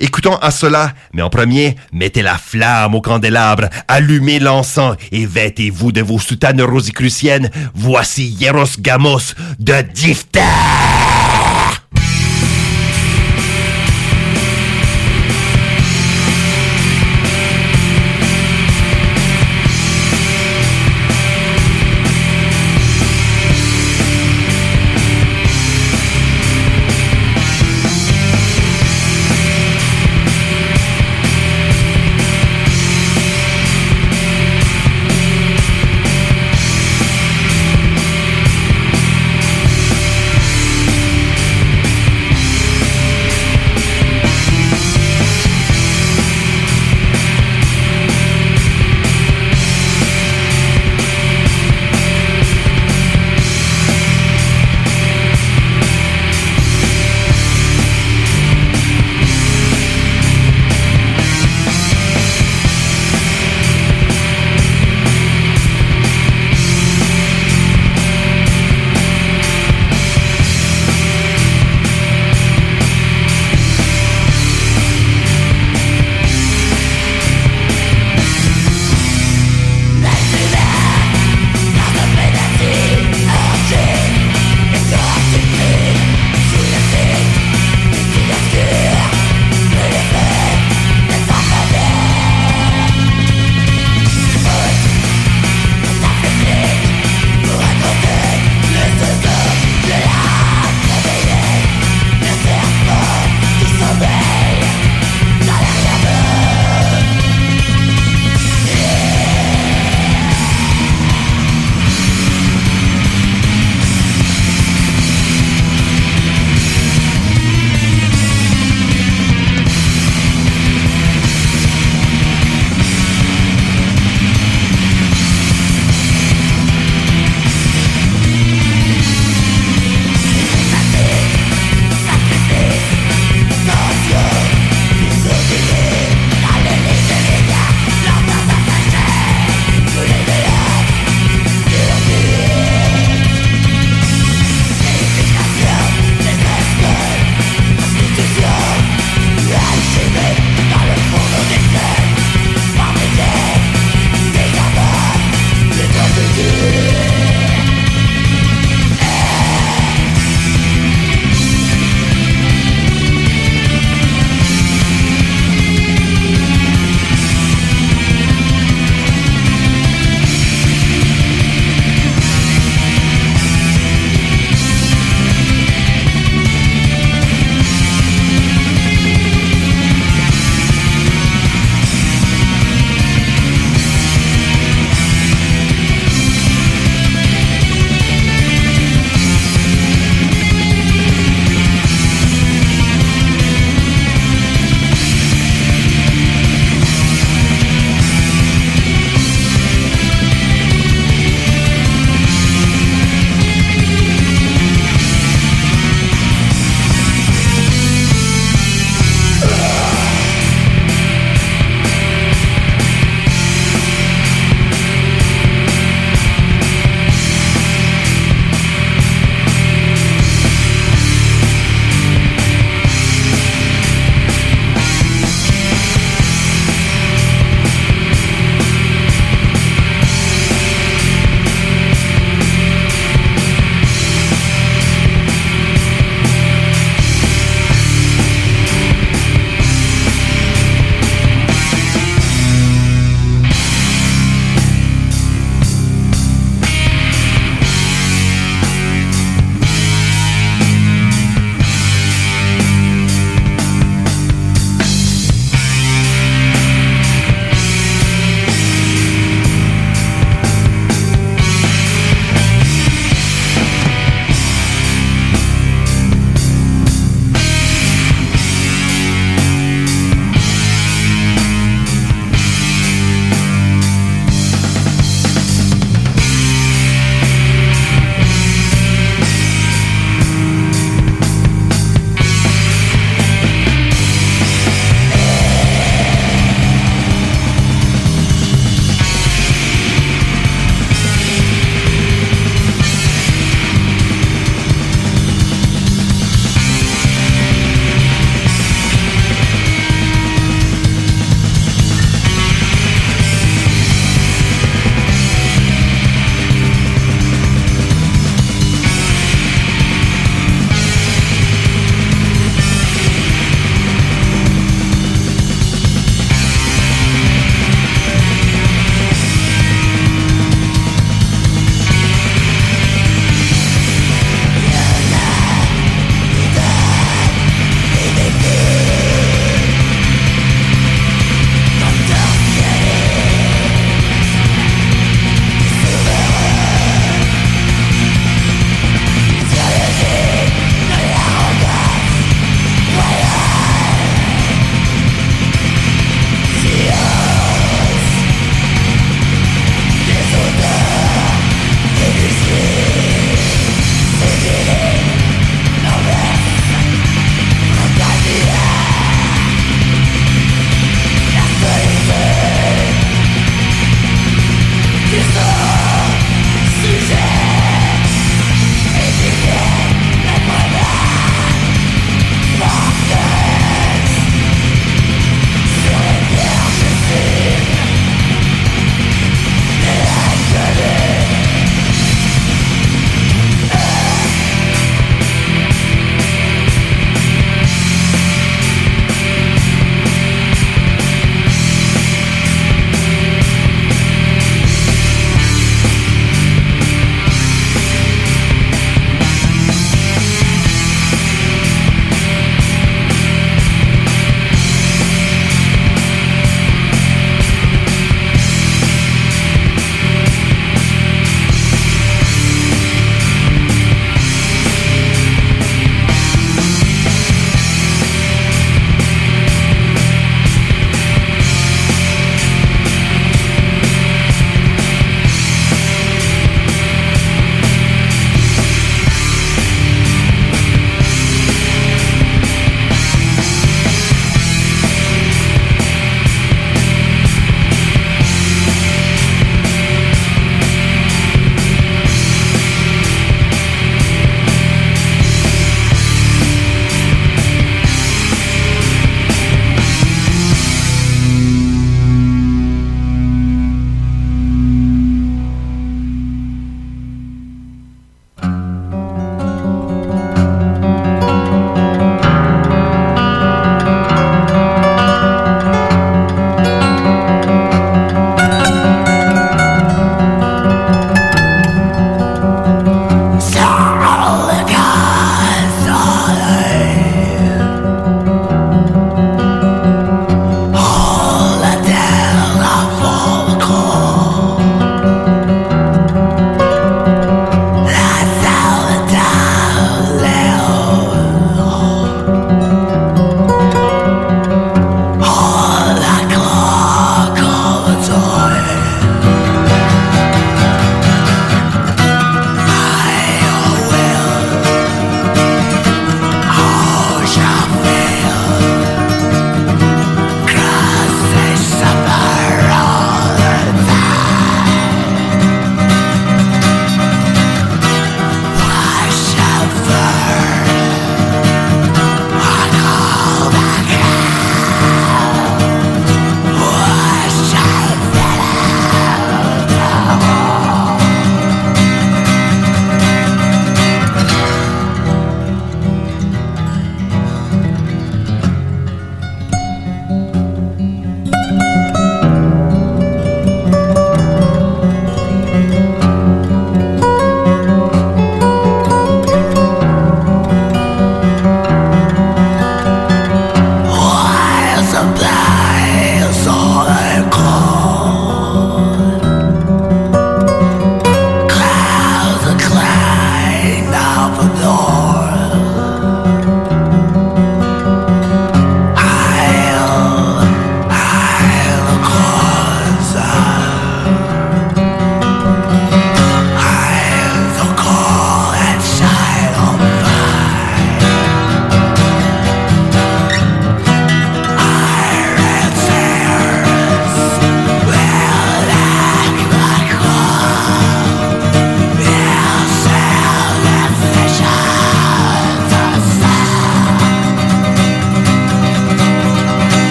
Écoutons 0.00 0.36
à 0.36 0.50
cela, 0.50 0.92
mais 1.12 1.22
en 1.22 1.30
premier, 1.30 1.76
mettez 1.92 2.22
la 2.22 2.38
flamme 2.38 2.94
au 2.94 3.00
candélabre, 3.00 3.68
allumez 3.88 4.38
l'encens 4.38 4.96
et 5.10 5.26
vêtez-vous 5.26 5.92
de 5.92 6.02
vos 6.02 6.18
soutanes 6.18 6.62
rosicruciennes. 6.62 7.50
Voici 7.74 8.24
Hieros 8.24 8.80
Gamos 8.80 9.34
de 9.58 9.82
Difter! 9.82 11.01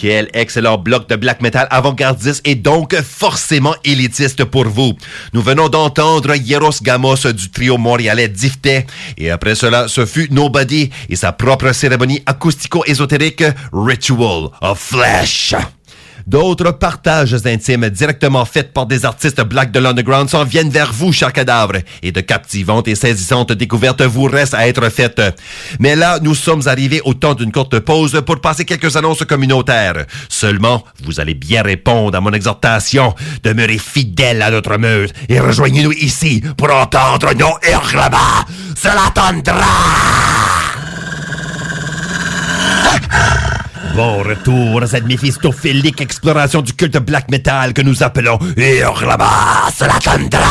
Quel 0.00 0.28
excellent 0.32 0.78
bloc 0.78 1.08
de 1.08 1.16
black 1.16 1.42
metal 1.42 1.66
avant-gardiste 1.70 2.40
et 2.44 2.54
donc 2.54 2.94
forcément 2.94 3.74
élitiste 3.84 4.44
pour 4.44 4.68
vous. 4.68 4.92
Nous 5.32 5.42
venons 5.42 5.68
d'entendre 5.68 6.36
Hieros 6.36 6.80
Gamos 6.82 7.26
du 7.34 7.50
trio 7.50 7.78
montréalais 7.78 8.28
Difte 8.28 8.68
et 9.16 9.30
après 9.30 9.56
cela, 9.56 9.88
ce 9.88 10.06
fut 10.06 10.28
Nobody 10.30 10.90
et 11.08 11.16
sa 11.16 11.32
propre 11.32 11.72
cérémonie 11.72 12.22
acoustico-ésotérique 12.26 13.42
Ritual 13.72 14.50
of 14.60 14.78
Flesh. 14.78 15.56
D'autres 16.28 16.72
partages 16.72 17.34
intimes 17.46 17.88
directement 17.88 18.44
faits 18.44 18.74
par 18.74 18.84
des 18.84 19.06
artistes 19.06 19.40
black 19.40 19.72
de 19.72 19.78
l'underground 19.78 20.28
s'en 20.28 20.44
viennent 20.44 20.68
vers 20.68 20.92
vous, 20.92 21.10
cher 21.10 21.32
cadavre, 21.32 21.78
et 22.02 22.12
de 22.12 22.20
captivantes 22.20 22.86
et 22.86 22.94
saisissantes 22.94 23.52
découvertes 23.52 24.02
vous 24.02 24.24
restent 24.24 24.52
à 24.52 24.68
être 24.68 24.90
faites. 24.90 25.22
Mais 25.80 25.96
là, 25.96 26.18
nous 26.20 26.34
sommes 26.34 26.68
arrivés 26.68 27.00
au 27.06 27.14
temps 27.14 27.32
d'une 27.32 27.50
courte 27.50 27.78
pause 27.78 28.20
pour 28.26 28.42
passer 28.42 28.66
quelques 28.66 28.94
annonces 28.94 29.24
communautaires. 29.24 30.04
Seulement, 30.28 30.84
vous 31.02 31.18
allez 31.18 31.32
bien 31.32 31.62
répondre 31.62 32.18
à 32.18 32.20
mon 32.20 32.34
exhortation. 32.34 33.14
Demeurez 33.42 33.78
fidèles 33.78 34.42
à 34.42 34.50
notre 34.50 34.76
meute 34.76 35.14
et 35.30 35.40
rejoignez-nous 35.40 35.92
ici 35.92 36.42
pour 36.58 36.70
entendre 36.70 37.32
nos 37.32 37.56
hurlements. 37.66 38.44
Cela 38.76 39.10
tendra! 39.14 39.64
Bon 43.98 44.22
retour 44.22 44.80
à 44.80 44.86
cette 44.86 45.06
méphistophilique 45.06 46.00
exploration 46.00 46.62
du 46.62 46.72
culte 46.72 46.98
black 46.98 47.28
metal 47.32 47.72
que 47.72 47.82
nous 47.82 48.04
appelons 48.04 48.38
Hurlama 48.56 49.28
la 49.80 49.98
tundra. 49.98 50.44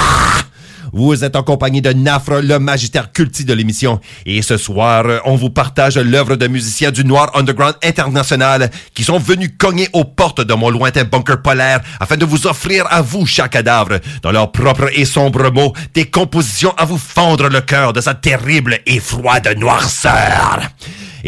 Vous 0.92 1.24
êtes 1.24 1.38
en 1.38 1.44
compagnie 1.44 1.82
de 1.82 1.94
Nafre, 1.94 2.42
le 2.42 2.60
magistère 2.60 3.14
culti 3.14 3.46
de 3.46 3.54
l'émission. 3.54 4.02
Et 4.26 4.42
ce 4.42 4.58
soir, 4.58 5.22
on 5.24 5.38
vous 5.38 5.50
partage 5.50 5.98
l'œuvre 5.98 6.36
de 6.36 6.48
musiciens 6.48 6.92
du 6.92 7.06
Noir 7.06 7.32
Underground 7.36 7.76
International 7.84 8.70
qui 8.94 9.06
sont 9.06 9.18
venus 9.18 9.52
cogner 9.58 9.88
aux 9.94 10.04
portes 10.04 10.42
de 10.42 10.54
mon 10.54 10.70
lointain 10.70 11.06
bunker 11.06 11.42
polaire 11.42 11.80
afin 12.02 12.18
de 12.18 12.26
vous 12.26 12.48
offrir 12.48 12.86
à 12.90 13.02
vous, 13.02 13.26
chers 13.26 13.50
cadavres, 13.50 14.00
dans 14.24 14.34
leurs 14.34 14.52
propres 14.52 14.90
et 14.94 15.06
sombres 15.06 15.54
mots, 15.54 15.72
des 15.94 16.10
compositions 16.10 16.74
à 16.78 16.84
vous 16.84 16.98
fendre 16.98 17.48
le 17.48 17.62
cœur 17.62 17.94
de 17.94 18.02
sa 18.02 18.14
terrible 18.14 18.80
et 18.86 19.00
froide 19.00 19.48
noirceur. 19.58 20.60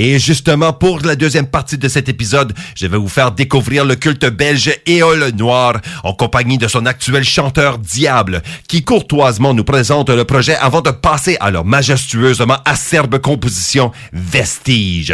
Et 0.01 0.17
justement, 0.17 0.71
pour 0.71 1.01
la 1.01 1.17
deuxième 1.17 1.47
partie 1.47 1.77
de 1.77 1.89
cet 1.89 2.07
épisode, 2.07 2.53
je 2.73 2.87
vais 2.87 2.95
vous 2.95 3.09
faire 3.09 3.33
découvrir 3.33 3.83
le 3.83 3.95
culte 3.95 4.25
belge 4.25 4.71
Éole 4.85 5.31
Noir 5.35 5.81
en 6.05 6.13
compagnie 6.13 6.57
de 6.57 6.69
son 6.69 6.85
actuel 6.85 7.25
chanteur 7.25 7.77
Diable, 7.77 8.41
qui 8.69 8.85
courtoisement 8.85 9.53
nous 9.53 9.65
présente 9.65 10.09
le 10.09 10.23
projet 10.23 10.55
avant 10.55 10.79
de 10.79 10.89
passer 10.89 11.35
à 11.41 11.51
leur 11.51 11.65
majestueusement 11.65 12.59
acerbe 12.63 13.17
composition 13.17 13.91
Vestige. 14.13 15.13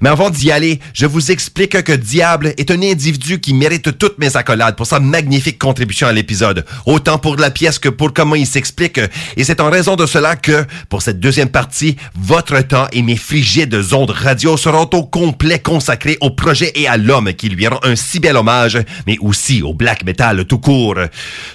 Mais 0.00 0.08
avant 0.08 0.30
d'y 0.30 0.50
aller, 0.50 0.80
je 0.94 1.06
vous 1.06 1.30
explique 1.30 1.80
que 1.84 1.92
Diable 1.92 2.54
est 2.58 2.72
un 2.72 2.82
individu 2.82 3.38
qui 3.38 3.54
mérite 3.54 3.98
toutes 3.98 4.18
mes 4.18 4.36
accolades 4.36 4.74
pour 4.74 4.86
sa 4.88 4.98
magnifique 4.98 5.60
contribution 5.60 6.08
à 6.08 6.12
l'épisode, 6.12 6.64
autant 6.86 7.18
pour 7.18 7.36
la 7.36 7.52
pièce 7.52 7.78
que 7.78 7.88
pour 7.88 8.12
comment 8.12 8.34
il 8.34 8.48
s'explique, 8.48 9.00
et 9.36 9.44
c'est 9.44 9.60
en 9.60 9.70
raison 9.70 9.94
de 9.94 10.06
cela 10.06 10.34
que, 10.34 10.66
pour 10.88 11.02
cette 11.02 11.20
deuxième 11.20 11.50
partie, 11.50 11.96
votre 12.16 12.60
temps 12.62 12.88
et 12.90 13.02
mes 13.02 13.16
frigides 13.16 13.76
ondes 13.92 14.07
radio 14.12 14.56
seront 14.56 14.88
au 14.92 15.04
complet 15.04 15.58
consacrés 15.58 16.18
au 16.20 16.30
projet 16.30 16.72
et 16.74 16.88
à 16.88 16.96
l'homme 16.96 17.32
qui 17.34 17.48
lui 17.48 17.66
rend 17.66 17.80
un 17.82 17.96
si 17.96 18.20
bel 18.20 18.36
hommage, 18.36 18.78
mais 19.06 19.16
aussi 19.20 19.62
au 19.62 19.74
black 19.74 20.04
metal 20.04 20.44
tout 20.44 20.58
court. 20.58 20.96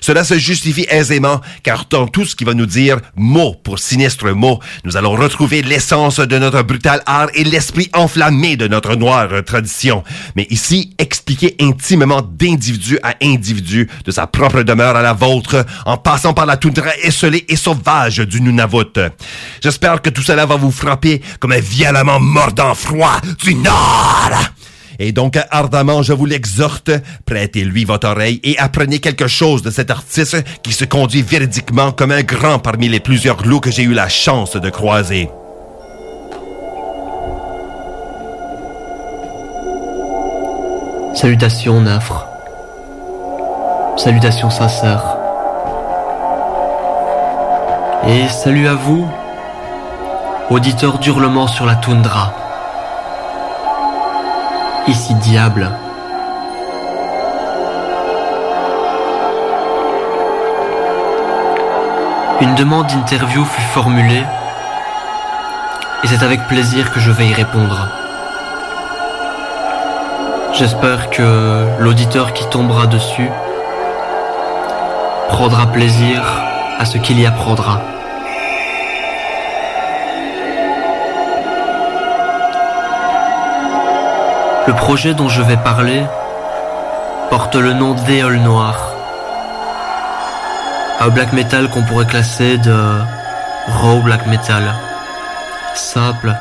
Cela 0.02 0.24
se 0.24 0.38
justifie 0.38 0.86
aisément, 0.90 1.42
car 1.64 1.86
dans 1.90 2.08
tout 2.08 2.26
ce 2.26 2.36
qui 2.36 2.44
va 2.44 2.54
nous 2.54 2.66
dire, 2.66 2.98
mot 3.16 3.56
pour 3.64 3.80
sinistre 3.80 4.32
mot, 4.32 4.60
nous 4.84 4.98
allons 4.98 5.12
retrouver 5.16 5.62
l'essence 5.62 6.20
de 6.20 6.38
notre 6.38 6.62
brutal 6.64 7.02
art 7.06 7.30
et 7.34 7.44
l'esprit 7.44 7.90
enflammé 7.94 8.56
de 8.58 8.68
notre 8.68 8.96
noire 8.96 9.30
tradition. 9.46 10.04
Mais 10.36 10.48
ici, 10.50 10.94
expliquer 10.98 11.56
intimement 11.60 12.22
d'individu 12.22 13.00
à 13.04 13.16
individu, 13.22 13.90
de 14.06 14.12
sa 14.12 14.28
propre 14.28 14.64
demeure 14.64 14.96
à 14.96 15.02
la 15.02 15.14
vôtre, 15.14 15.66
en 15.86 15.98
passant 15.98 16.34
par 16.34 16.46
la 16.46 16.58
toundra 16.58 16.96
esselée 17.02 17.46
et 17.48 17.56
sauvage 17.56 18.18
du 18.18 18.42
Nunavut. 18.42 19.00
J'espère 19.62 20.02
que 20.02 20.10
tout 20.10 20.24
cela 20.24 20.46
va 20.46 20.56
vous 20.56 20.72
frapper 20.72 21.22
comme 21.40 21.52
un 21.52 21.60
violemment 21.60 22.20
mordant 22.34 22.74
froid 22.74 23.22
du 23.44 23.54
Nord. 23.54 24.32
Et 24.98 25.12
donc, 25.12 25.38
ardemment, 25.52 26.02
je 26.02 26.14
vous 26.14 26.26
l'exhorte, 26.26 26.92
prêtez-lui 27.26 27.86
votre 27.86 28.08
oreille 28.08 28.40
et 28.44 28.58
apprenez 28.58 29.00
quelque 29.00 29.28
chose 29.28 29.62
de 29.62 29.70
cet 29.70 29.92
artiste 29.92 30.44
qui 30.64 30.74
se 30.74 30.86
conduit 30.86 31.22
véridiquement 31.22 31.92
comme 31.92 32.12
un 32.12 32.24
grand 32.24 32.60
parmi 32.60 32.90
les 32.90 33.00
plusieurs 33.00 33.46
loups 33.46 33.60
que 33.60 33.72
j'ai 33.72 33.84
eu 33.84 33.94
la 33.94 34.10
chance 34.10 34.56
de 34.56 34.70
croiser. 34.70 35.30
Salutations, 41.14 41.82
Nafre. 41.82 42.28
Salutations 43.98 44.50
sincères. 44.50 45.18
Et 48.08 48.28
salut 48.28 48.68
à 48.68 48.74
vous, 48.74 49.08
auditeurs 50.54 51.00
d'hurlement 51.00 51.48
sur 51.48 51.66
la 51.66 51.74
toundra. 51.76 52.32
Ici 54.88 55.16
Diable. 55.16 55.72
Une 62.42 62.54
demande 62.54 62.86
d'interview 62.86 63.44
fut 63.46 63.62
formulée 63.62 64.24
et 66.04 66.08
c'est 66.08 66.24
avec 66.24 66.48
plaisir 66.48 66.92
que 66.92 67.00
je 67.00 67.10
vais 67.10 67.26
y 67.26 67.34
répondre. 67.34 67.88
J'espère 70.54 71.10
que 71.10 71.66
l'auditeur 71.80 72.32
qui 72.34 72.48
tombera 72.50 72.86
dessus 72.86 73.32
prendra 75.30 75.66
plaisir 75.72 76.22
à 76.78 76.86
ce 76.86 77.00
qu'il 77.00 77.20
y 77.20 77.26
apprendra. 77.26 77.93
Le 84.66 84.74
projet 84.74 85.14
dont 85.14 85.28
je 85.28 85.42
vais 85.42 85.58
parler 85.58 86.04
porte 87.30 87.56
le 87.56 87.74
nom 87.74 87.96
d'Éole 87.96 88.38
Noir. 88.38 88.94
Un 91.02 91.10
black 91.10 91.34
metal 91.34 91.70
qu'on 91.70 91.84
pourrait 91.84 92.06
classer 92.06 92.58
de 92.60 92.74
raw 93.68 94.00
black 94.00 94.26
metal. 94.28 94.74
Simple, 95.76 96.34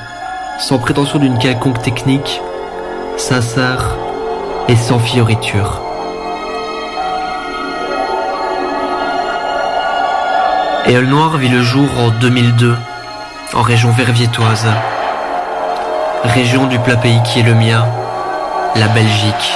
sans 0.61 0.79
prétention 0.79 1.19
d'une 1.19 1.37
quelconque 1.37 1.83
technique, 1.83 2.41
sincère 3.17 3.97
et 4.69 4.77
sans 4.77 5.01
fioriture. 5.01 5.83
Éole 10.87 11.07
Noir 11.07 11.39
vit 11.39 11.49
le 11.49 11.61
jour 11.61 11.89
en 11.99 12.11
2002, 12.21 12.77
en 13.55 13.63
région 13.63 13.91
verviétoise, 13.91 14.69
région 16.23 16.67
du 16.67 16.79
plat 16.79 16.97
pays 16.97 17.21
qui 17.25 17.41
est 17.41 17.45
le 17.45 17.55
mien, 17.55 17.85
la 18.77 18.89
Belgique. 18.89 19.53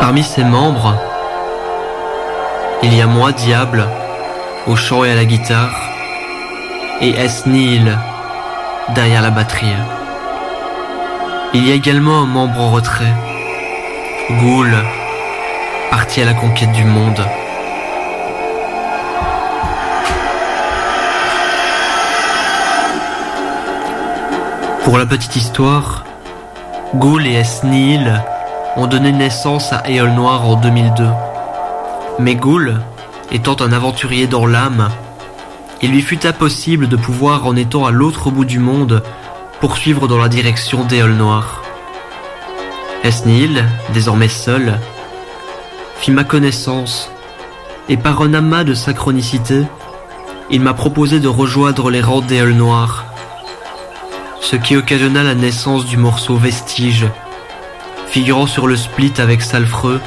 Parmi 0.00 0.22
ses 0.22 0.44
membres, 0.44 0.94
il 2.82 2.94
y 2.94 3.00
a 3.00 3.06
moi, 3.06 3.32
Diable, 3.32 3.88
au 4.66 4.76
chant 4.76 5.04
et 5.04 5.12
à 5.12 5.14
la 5.14 5.24
guitare, 5.24 5.74
et 7.00 7.10
S. 7.10 7.46
Neil, 7.46 7.96
derrière 8.90 9.22
la 9.22 9.30
batterie. 9.30 9.74
Il 11.54 11.66
y 11.66 11.72
a 11.72 11.74
également 11.74 12.18
un 12.18 12.26
membre 12.26 12.60
en 12.60 12.70
retrait, 12.70 13.14
Ghoul, 14.40 14.76
parti 15.90 16.20
à 16.20 16.26
la 16.26 16.34
conquête 16.34 16.72
du 16.72 16.84
monde. 16.84 17.24
Pour 24.84 24.98
la 24.98 25.06
petite 25.06 25.34
histoire, 25.34 26.04
Ghoul 26.94 27.26
et 27.26 27.32
Esnil 27.32 28.22
ont 28.76 28.86
donné 28.86 29.12
naissance 29.12 29.72
à 29.72 29.88
Éole 29.88 30.10
Noir 30.10 30.44
en 30.46 30.56
2002. 30.56 31.08
Mais 32.18 32.34
Ghoul, 32.34 32.82
étant 33.32 33.56
un 33.60 33.72
aventurier 33.72 34.26
dans 34.26 34.44
l'âme, 34.44 34.90
il 35.80 35.90
lui 35.90 36.02
fut 36.02 36.26
impossible 36.26 36.86
de 36.86 36.96
pouvoir, 36.96 37.46
en 37.46 37.56
étant 37.56 37.86
à 37.86 37.92
l'autre 37.92 38.30
bout 38.30 38.44
du 38.44 38.58
monde, 38.58 39.02
poursuivre 39.58 40.06
dans 40.06 40.18
la 40.18 40.28
direction 40.28 40.84
d'Éole 40.84 41.14
Noir. 41.14 41.62
Esnil, 43.04 43.64
désormais 43.94 44.28
seul, 44.28 44.78
fit 45.96 46.10
ma 46.10 46.24
connaissance, 46.24 47.10
et 47.88 47.96
par 47.96 48.20
un 48.20 48.34
amas 48.34 48.64
de 48.64 48.74
synchronicité, 48.74 49.62
il 50.50 50.60
m'a 50.60 50.74
proposé 50.74 51.20
de 51.20 51.28
rejoindre 51.28 51.90
les 51.90 52.02
rangs 52.02 52.20
d'Éole 52.20 52.52
Noir 52.52 53.06
ce 54.44 54.56
qui 54.56 54.76
occasionna 54.76 55.22
la 55.22 55.34
naissance 55.34 55.86
du 55.86 55.96
morceau 55.96 56.36
Vestige, 56.36 57.06
figurant 58.08 58.46
sur 58.46 58.66
le 58.66 58.76
split 58.76 59.14
avec 59.16 59.40
Salfreux, 59.40 60.02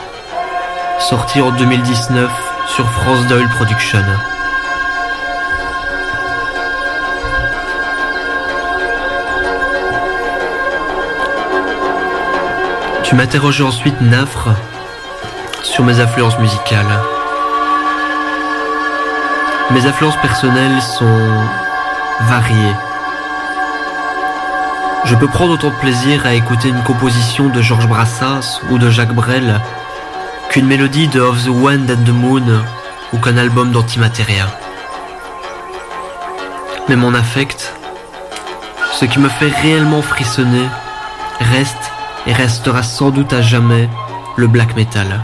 sorti 1.00 1.42
en 1.42 1.50
2019 1.50 2.30
sur 2.68 2.88
France 2.92 3.26
Doyle 3.28 3.50
Production. 3.50 4.04
Tu 13.04 13.16
m'interrogeais 13.16 13.64
ensuite, 13.64 14.00
Nafre, 14.02 14.50
sur 15.64 15.84
mes 15.84 16.00
influences 16.00 16.38
musicales. 16.38 16.86
Mes 19.72 19.84
influences 19.88 20.22
personnelles 20.22 20.82
sont 20.82 21.42
variées. 22.22 22.76
Je 25.10 25.16
peux 25.16 25.28
prendre 25.28 25.54
autant 25.54 25.70
de 25.70 25.76
plaisir 25.76 26.26
à 26.26 26.34
écouter 26.34 26.68
une 26.68 26.84
composition 26.84 27.48
de 27.48 27.62
Georges 27.62 27.88
Brassens 27.88 28.60
ou 28.70 28.78
de 28.78 28.90
Jacques 28.90 29.16
Brel 29.16 29.62
qu'une 30.50 30.66
mélodie 30.66 31.08
de 31.08 31.22
Of 31.22 31.46
the 31.46 31.48
Wind 31.48 31.90
and 31.90 32.04
the 32.04 32.14
Moon 32.14 32.44
ou 33.14 33.18
qu'un 33.18 33.38
album 33.38 33.72
d'Antimateria. 33.72 34.48
Mais 36.90 36.98
mon 36.98 37.14
affect, 37.14 37.74
ce 38.92 39.06
qui 39.06 39.20
me 39.20 39.30
fait 39.30 39.48
réellement 39.62 40.02
frissonner, 40.02 40.68
reste 41.40 41.92
et 42.26 42.34
restera 42.34 42.84
sans 42.84 43.10
doute 43.10 43.32
à 43.32 43.42
jamais 43.42 43.90
le 44.36 44.48
black 44.48 44.76
metal. 44.76 45.22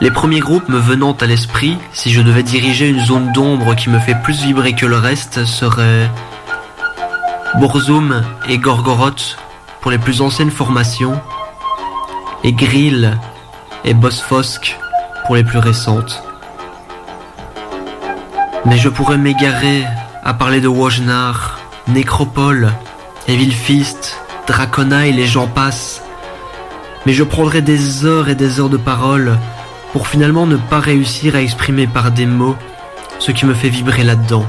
Les 0.00 0.10
premiers 0.10 0.40
groupes 0.40 0.70
me 0.70 0.78
venant 0.78 1.12
à 1.12 1.26
l'esprit, 1.26 1.76
si 1.92 2.10
je 2.10 2.22
devais 2.22 2.42
diriger 2.42 2.88
une 2.88 3.04
zone 3.04 3.32
d'ombre 3.32 3.74
qui 3.74 3.90
me 3.90 3.98
fait 3.98 4.16
plus 4.22 4.40
vibrer 4.42 4.72
que 4.72 4.86
le 4.86 4.96
reste, 4.96 5.44
seraient 5.44 6.10
Borzum 7.58 8.22
et 8.48 8.58
Gorgoroth 8.58 9.38
pour 9.80 9.90
les 9.90 9.98
plus 9.98 10.20
anciennes 10.20 10.50
formations, 10.50 11.18
et 12.44 12.52
Grill 12.52 13.18
et 13.84 13.94
Bosfosk 13.94 14.78
pour 15.24 15.36
les 15.36 15.44
plus 15.44 15.58
récentes. 15.58 16.22
Mais 18.66 18.76
je 18.76 18.90
pourrais 18.90 19.16
m'égarer 19.16 19.84
à 20.22 20.34
parler 20.34 20.60
de 20.60 20.68
Wojnar, 20.68 21.58
Nécropole, 21.88 22.72
Evil 23.26 23.52
Fist, 23.52 24.20
Dracona 24.46 25.06
et 25.06 25.12
les 25.12 25.26
gens 25.26 25.46
passent. 25.46 26.02
Mais 27.06 27.14
je 27.14 27.24
prendrai 27.24 27.62
des 27.62 28.04
heures 28.04 28.28
et 28.28 28.34
des 28.34 28.60
heures 28.60 28.68
de 28.68 28.76
parole 28.76 29.38
pour 29.92 30.08
finalement 30.08 30.46
ne 30.46 30.56
pas 30.56 30.80
réussir 30.80 31.36
à 31.36 31.40
exprimer 31.40 31.86
par 31.86 32.10
des 32.10 32.26
mots 32.26 32.56
ce 33.18 33.32
qui 33.32 33.46
me 33.46 33.54
fait 33.54 33.70
vibrer 33.70 34.02
là-dedans. 34.02 34.44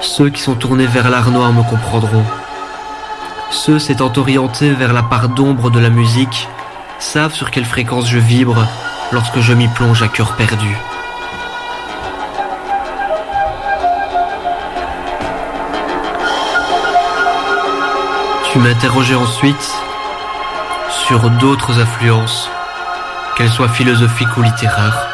Ceux 0.00 0.30
qui 0.30 0.40
sont 0.40 0.54
tournés 0.54 0.86
vers 0.86 1.10
l'art 1.10 1.30
noir 1.30 1.52
me 1.52 1.62
comprendront. 1.62 2.24
Ceux 3.50 3.78
s'étant 3.78 4.12
orientés 4.16 4.70
vers 4.70 4.92
la 4.92 5.02
part 5.02 5.28
d'ombre 5.28 5.70
de 5.70 5.80
la 5.80 5.90
musique 5.90 6.48
savent 6.98 7.34
sur 7.34 7.50
quelle 7.50 7.64
fréquence 7.64 8.08
je 8.08 8.18
vibre 8.18 8.66
lorsque 9.10 9.40
je 9.40 9.52
m'y 9.52 9.68
plonge 9.68 10.02
à 10.02 10.08
cœur 10.08 10.36
perdu. 10.36 10.76
Tu 18.52 18.58
m'interrogeais 18.58 19.14
ensuite 19.14 19.72
sur 20.90 21.30
d'autres 21.30 21.80
influences, 21.80 22.50
qu'elles 23.36 23.50
soient 23.50 23.68
philosophiques 23.68 24.36
ou 24.36 24.42
littéraires. 24.42 25.07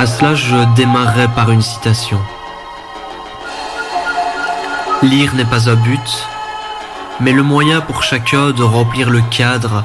À 0.00 0.06
cela, 0.06 0.34
je 0.34 0.56
démarrerai 0.76 1.28
par 1.28 1.50
une 1.50 1.60
citation. 1.60 2.18
Lire 5.02 5.34
n'est 5.34 5.44
pas 5.44 5.68
un 5.68 5.74
but, 5.74 6.26
mais 7.20 7.32
le 7.32 7.42
moyen 7.42 7.82
pour 7.82 8.02
chacun 8.02 8.52
de 8.52 8.62
remplir 8.62 9.10
le 9.10 9.20
cadre 9.30 9.84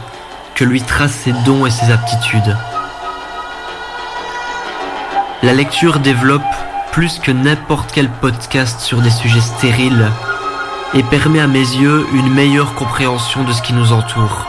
que 0.56 0.64
lui 0.64 0.82
tracent 0.82 1.20
ses 1.26 1.34
dons 1.44 1.66
et 1.66 1.70
ses 1.70 1.92
aptitudes. 1.92 2.56
La 5.44 5.54
lecture 5.54 6.00
développe 6.00 6.44
plus 6.94 7.20
que 7.20 7.32
n'importe 7.32 7.92
quel 7.92 8.08
podcast 8.10 8.80
sur 8.80 9.02
des 9.02 9.10
sujets 9.10 9.42
stériles 9.42 10.10
et 10.94 11.04
permet 11.04 11.42
à 11.42 11.48
mes 11.48 11.60
yeux 11.60 12.08
une 12.14 12.34
meilleure 12.34 12.74
compréhension 12.76 13.44
de 13.44 13.52
ce 13.52 13.62
qui 13.62 13.74
nous 13.74 13.92
entoure. 13.92 14.48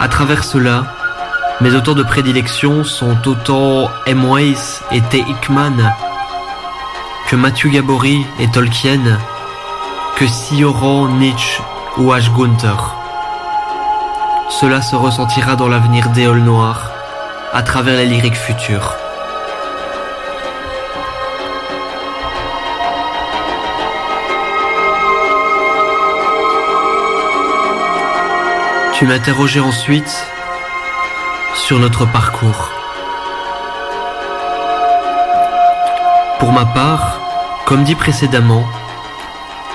À 0.00 0.08
travers 0.08 0.42
cela, 0.42 0.95
mes 1.60 1.74
auteurs 1.74 1.94
de 1.94 2.02
prédilection 2.02 2.84
sont 2.84 3.26
autant 3.26 3.90
M. 4.06 4.24
Weiss 4.30 4.82
et 4.92 5.00
T. 5.00 5.20
Hickman 5.20 5.94
que 7.28 7.34
Matthew 7.34 7.70
Gabory 7.70 8.24
et 8.38 8.48
Tolkien, 8.48 9.18
que 10.16 10.26
Sioran, 10.28 11.08
Nietzsche 11.08 11.60
ou 11.96 12.12
H. 12.12 12.32
Gunther. 12.32 12.94
Cela 14.48 14.80
se 14.80 14.94
ressentira 14.94 15.56
dans 15.56 15.66
l'avenir 15.66 16.08
d'Éole 16.10 16.42
Noir, 16.42 16.92
à 17.52 17.62
travers 17.62 17.96
les 17.96 18.06
lyriques 18.06 18.36
futures. 18.36 18.94
Tu 28.92 29.04
m'interrogeais 29.04 29.60
ensuite 29.60 30.26
sur 31.56 31.78
notre 31.78 32.04
parcours. 32.06 32.70
Pour 36.38 36.52
ma 36.52 36.66
part, 36.66 37.20
comme 37.64 37.82
dit 37.82 37.94
précédemment, 37.94 38.64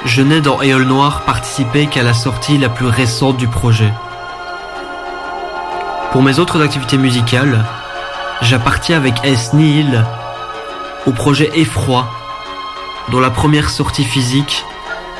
je 0.05 0.21
n'ai 0.21 0.41
dans 0.41 0.61
Éole 0.61 0.83
Noir 0.83 1.21
participé 1.21 1.87
qu'à 1.87 2.03
la 2.03 2.13
sortie 2.13 2.57
la 2.57 2.69
plus 2.69 2.85
récente 2.85 3.37
du 3.37 3.47
projet. 3.47 3.91
Pour 6.11 6.21
mes 6.21 6.39
autres 6.39 6.61
activités 6.61 6.97
musicales, 6.97 7.65
j'appartiens 8.41 8.97
avec 8.97 9.15
S. 9.23 9.53
Nihil 9.53 10.05
au 11.05 11.11
projet 11.11 11.51
Effroi, 11.55 12.07
dont 13.09 13.19
la 13.19 13.31
première 13.31 13.69
sortie 13.69 14.05
physique 14.05 14.65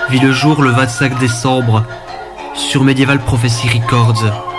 vit 0.09 0.19
le 0.19 0.31
jour 0.31 0.61
le 0.61 0.71
25 0.71 1.17
décembre 1.19 1.83
sur 2.53 2.83
Medieval 2.83 3.19
Prophecy 3.19 3.67
Records. 3.67 4.50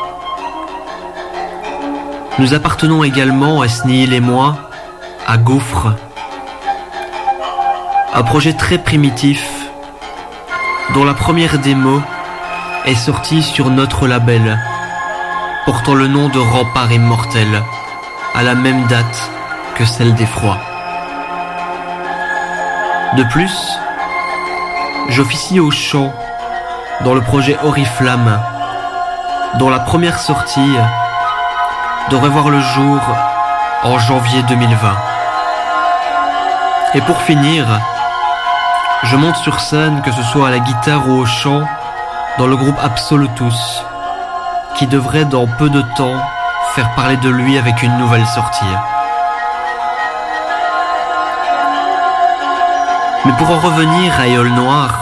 Nous 2.43 2.55
appartenons 2.55 3.05
également, 3.05 3.63
Esnil 3.63 4.13
et 4.13 4.19
moi, 4.19 4.57
à 5.29 5.37
Gouffre, 5.37 5.95
un 8.13 8.23
projet 8.25 8.55
très 8.55 8.79
primitif 8.79 9.49
dont 10.93 11.05
la 11.05 11.15
première 11.15 11.61
démo 11.61 12.03
est 12.85 12.97
sortie 12.97 13.45
sur 13.45 13.71
notre 13.71 14.09
label, 14.09 14.59
portant 15.67 15.95
le 15.95 16.09
nom 16.09 16.29
de 16.31 16.41
Rempart 16.41 16.91
Immortel, 16.91 17.63
à 18.35 18.43
la 18.43 18.57
même 18.57 18.89
date 18.89 19.31
que 19.77 19.85
celle 19.85 20.13
des 20.15 20.27
Froids. 20.27 20.59
De 23.17 23.23
plus, 23.23 23.79
j'officie 25.11 25.61
au 25.61 25.71
chant 25.71 26.13
dans 27.05 27.15
le 27.15 27.21
projet 27.21 27.57
Oriflamme, 27.63 28.41
dont 29.61 29.71
la 29.71 29.79
première 29.79 30.19
sortie 30.19 30.77
devrait 32.11 32.29
voir 32.29 32.51
le 32.51 32.61
jour 32.61 33.01
en 33.85 33.99
janvier 33.99 34.43
2020. 34.43 34.97
Et 36.95 37.01
pour 37.03 37.21
finir, 37.23 37.67
je 39.05 39.17
monte 39.17 39.37
sur 39.37 39.61
scène, 39.61 40.03
que 40.03 40.13
ce 40.13 40.23
soit 40.23 40.49
à 40.49 40.51
la 40.51 40.59
guitare 40.59 41.09
ou 41.09 41.19
au 41.21 41.27
chant, 41.27 41.63
dans 42.39 42.47
le 42.47 42.57
groupe 42.57 42.79
Absolutus, 42.83 43.83
qui 44.75 44.87
devrait 44.87 45.25
dans 45.25 45.47
peu 45.47 45.71
de 45.71 45.83
temps 45.97 46.21
faire 46.75 46.91
parler 46.95 47.17
de 47.17 47.29
lui 47.29 47.59
avec 47.59 47.83
une 47.83 47.97
nouvelle 47.99 48.27
sortie. 48.27 48.65
Mais 53.25 53.33
pour 53.33 53.51
en 53.51 53.59
revenir 53.59 54.19
à 54.19 54.27
Éole 54.27 54.51
Noir, 54.51 54.99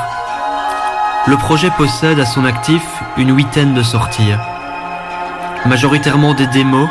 le 1.26 1.36
projet 1.36 1.70
possède 1.70 2.20
à 2.20 2.26
son 2.26 2.44
actif 2.44 2.82
une 3.16 3.34
huitaine 3.34 3.74
de 3.74 3.82
sorties, 3.82 4.34
majoritairement 5.66 6.34
des 6.34 6.46
démos, 6.46 6.88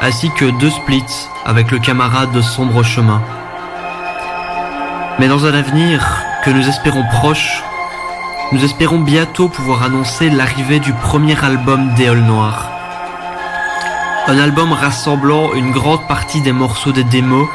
ainsi 0.00 0.30
que 0.30 0.46
deux 0.58 0.70
splits 0.70 1.28
avec 1.44 1.70
le 1.70 1.78
camarade 1.78 2.32
de 2.32 2.40
Sombre 2.40 2.82
Chemin. 2.82 3.22
Mais 5.18 5.28
dans 5.28 5.44
un 5.44 5.54
avenir 5.54 6.24
que 6.44 6.50
nous 6.50 6.68
espérons 6.68 7.04
proche, 7.12 7.62
nous 8.52 8.64
espérons 8.64 8.98
bientôt 8.98 9.48
pouvoir 9.48 9.82
annoncer 9.82 10.30
l'arrivée 10.30 10.80
du 10.80 10.92
premier 10.92 11.42
album 11.44 11.94
d'Éole 11.94 12.20
Noir. 12.20 12.70
Un 14.26 14.38
album 14.38 14.72
rassemblant 14.72 15.52
une 15.54 15.70
grande 15.70 16.06
partie 16.08 16.40
des 16.40 16.52
morceaux 16.52 16.92
des 16.92 17.04
démos 17.04 17.48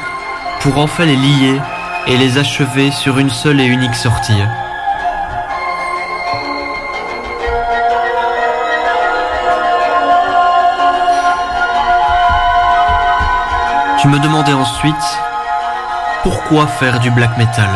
pour 0.60 0.78
enfin 0.78 1.04
les 1.04 1.16
lier 1.16 1.60
et 2.06 2.16
les 2.16 2.38
achever 2.38 2.90
sur 2.90 3.18
une 3.18 3.30
seule 3.30 3.60
et 3.60 3.66
unique 3.66 3.94
sortie. 3.94 4.42
Tu 14.06 14.12
me 14.12 14.20
demandais 14.20 14.52
ensuite 14.52 15.18
pourquoi 16.22 16.68
faire 16.68 17.00
du 17.00 17.10
black 17.10 17.36
metal. 17.38 17.68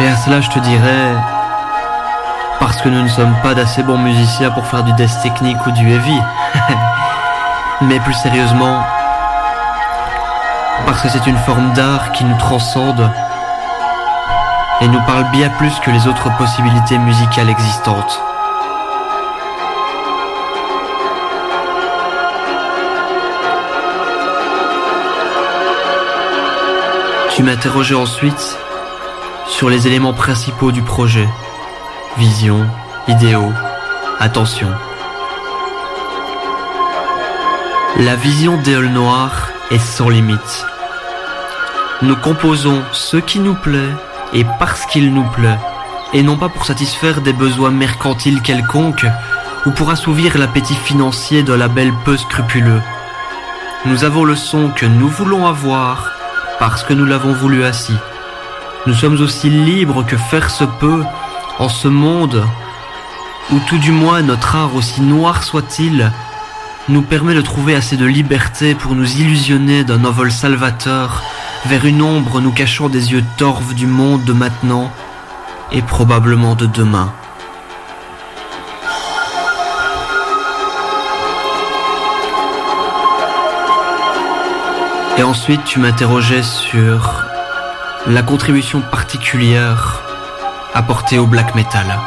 Et 0.00 0.08
à 0.08 0.16
cela 0.16 0.40
je 0.40 0.50
te 0.50 0.58
dirais 0.58 1.14
parce 2.58 2.82
que 2.82 2.88
nous 2.88 3.00
ne 3.00 3.08
sommes 3.08 3.36
pas 3.40 3.54
d'assez 3.54 3.84
bons 3.84 3.98
musiciens 3.98 4.50
pour 4.50 4.66
faire 4.66 4.82
du 4.82 4.92
death 4.94 5.16
technique 5.22 5.64
ou 5.64 5.70
du 5.70 5.88
heavy. 5.88 6.20
Mais 7.82 8.00
plus 8.00 8.14
sérieusement, 8.14 8.82
parce 10.84 11.00
que 11.00 11.08
c'est 11.08 11.28
une 11.28 11.38
forme 11.38 11.72
d'art 11.74 12.10
qui 12.10 12.24
nous 12.24 12.36
transcende 12.38 13.08
et 14.80 14.88
nous 14.88 15.02
parle 15.02 15.30
bien 15.30 15.50
plus 15.50 15.78
que 15.78 15.92
les 15.92 16.08
autres 16.08 16.36
possibilités 16.36 16.98
musicales 16.98 17.48
existantes. 17.48 18.20
Tu 27.38 27.44
m'interrogeais 27.44 27.94
ensuite 27.94 28.58
sur 29.46 29.70
les 29.70 29.86
éléments 29.86 30.12
principaux 30.12 30.72
du 30.72 30.82
projet. 30.82 31.28
Vision, 32.16 32.66
idéaux, 33.06 33.52
attention. 34.18 34.66
La 37.98 38.16
vision 38.16 38.60
d'Éole 38.60 38.88
Noir 38.88 39.50
est 39.70 39.78
sans 39.78 40.08
limite. 40.08 40.66
Nous 42.02 42.16
composons 42.16 42.82
ce 42.90 43.18
qui 43.18 43.38
nous 43.38 43.54
plaît 43.54 43.94
et 44.32 44.44
parce 44.58 44.84
qu'il 44.86 45.14
nous 45.14 45.30
plaît, 45.30 45.58
et 46.14 46.24
non 46.24 46.36
pas 46.36 46.48
pour 46.48 46.66
satisfaire 46.66 47.20
des 47.20 47.32
besoins 47.32 47.70
mercantiles 47.70 48.42
quelconques 48.42 49.06
ou 49.64 49.70
pour 49.70 49.90
assouvir 49.90 50.36
l'appétit 50.38 50.74
financier 50.74 51.44
de 51.44 51.52
labels 51.52 51.94
peu 52.04 52.16
scrupuleux. 52.16 52.82
Nous 53.86 54.02
avons 54.02 54.24
le 54.24 54.34
son 54.34 54.70
que 54.70 54.86
nous 54.86 55.08
voulons 55.08 55.46
avoir 55.46 56.17
parce 56.58 56.82
que 56.82 56.92
nous 56.92 57.04
l'avons 57.04 57.32
voulu 57.32 57.64
ainsi. 57.64 57.94
Nous 58.86 58.94
sommes 58.94 59.20
aussi 59.20 59.50
libres 59.50 60.04
que 60.04 60.16
faire 60.16 60.50
se 60.50 60.64
peut 60.64 61.02
en 61.58 61.68
ce 61.68 61.88
monde 61.88 62.44
où 63.50 63.58
tout 63.66 63.78
du 63.78 63.92
moins 63.92 64.22
notre 64.22 64.56
art 64.56 64.74
aussi 64.74 65.00
noir 65.00 65.42
soit-il 65.42 66.12
nous 66.88 67.02
permet 67.02 67.34
de 67.34 67.40
trouver 67.40 67.74
assez 67.74 67.96
de 67.96 68.06
liberté 68.06 68.74
pour 68.74 68.94
nous 68.94 69.20
illusionner 69.20 69.84
d'un 69.84 70.04
envol 70.04 70.30
salvateur 70.30 71.22
vers 71.66 71.84
une 71.84 72.02
ombre 72.02 72.40
nous 72.40 72.52
cachant 72.52 72.88
des 72.88 73.12
yeux 73.12 73.24
torves 73.36 73.74
du 73.74 73.86
monde 73.86 74.24
de 74.24 74.32
maintenant 74.32 74.90
et 75.70 75.82
probablement 75.82 76.54
de 76.54 76.66
demain. 76.66 77.12
Et 85.18 85.24
ensuite, 85.24 85.64
tu 85.64 85.80
m'interrogeais 85.80 86.44
sur 86.44 87.24
la 88.06 88.22
contribution 88.22 88.80
particulière 88.80 90.00
apportée 90.74 91.18
au 91.18 91.26
black 91.26 91.56
metal. 91.56 91.98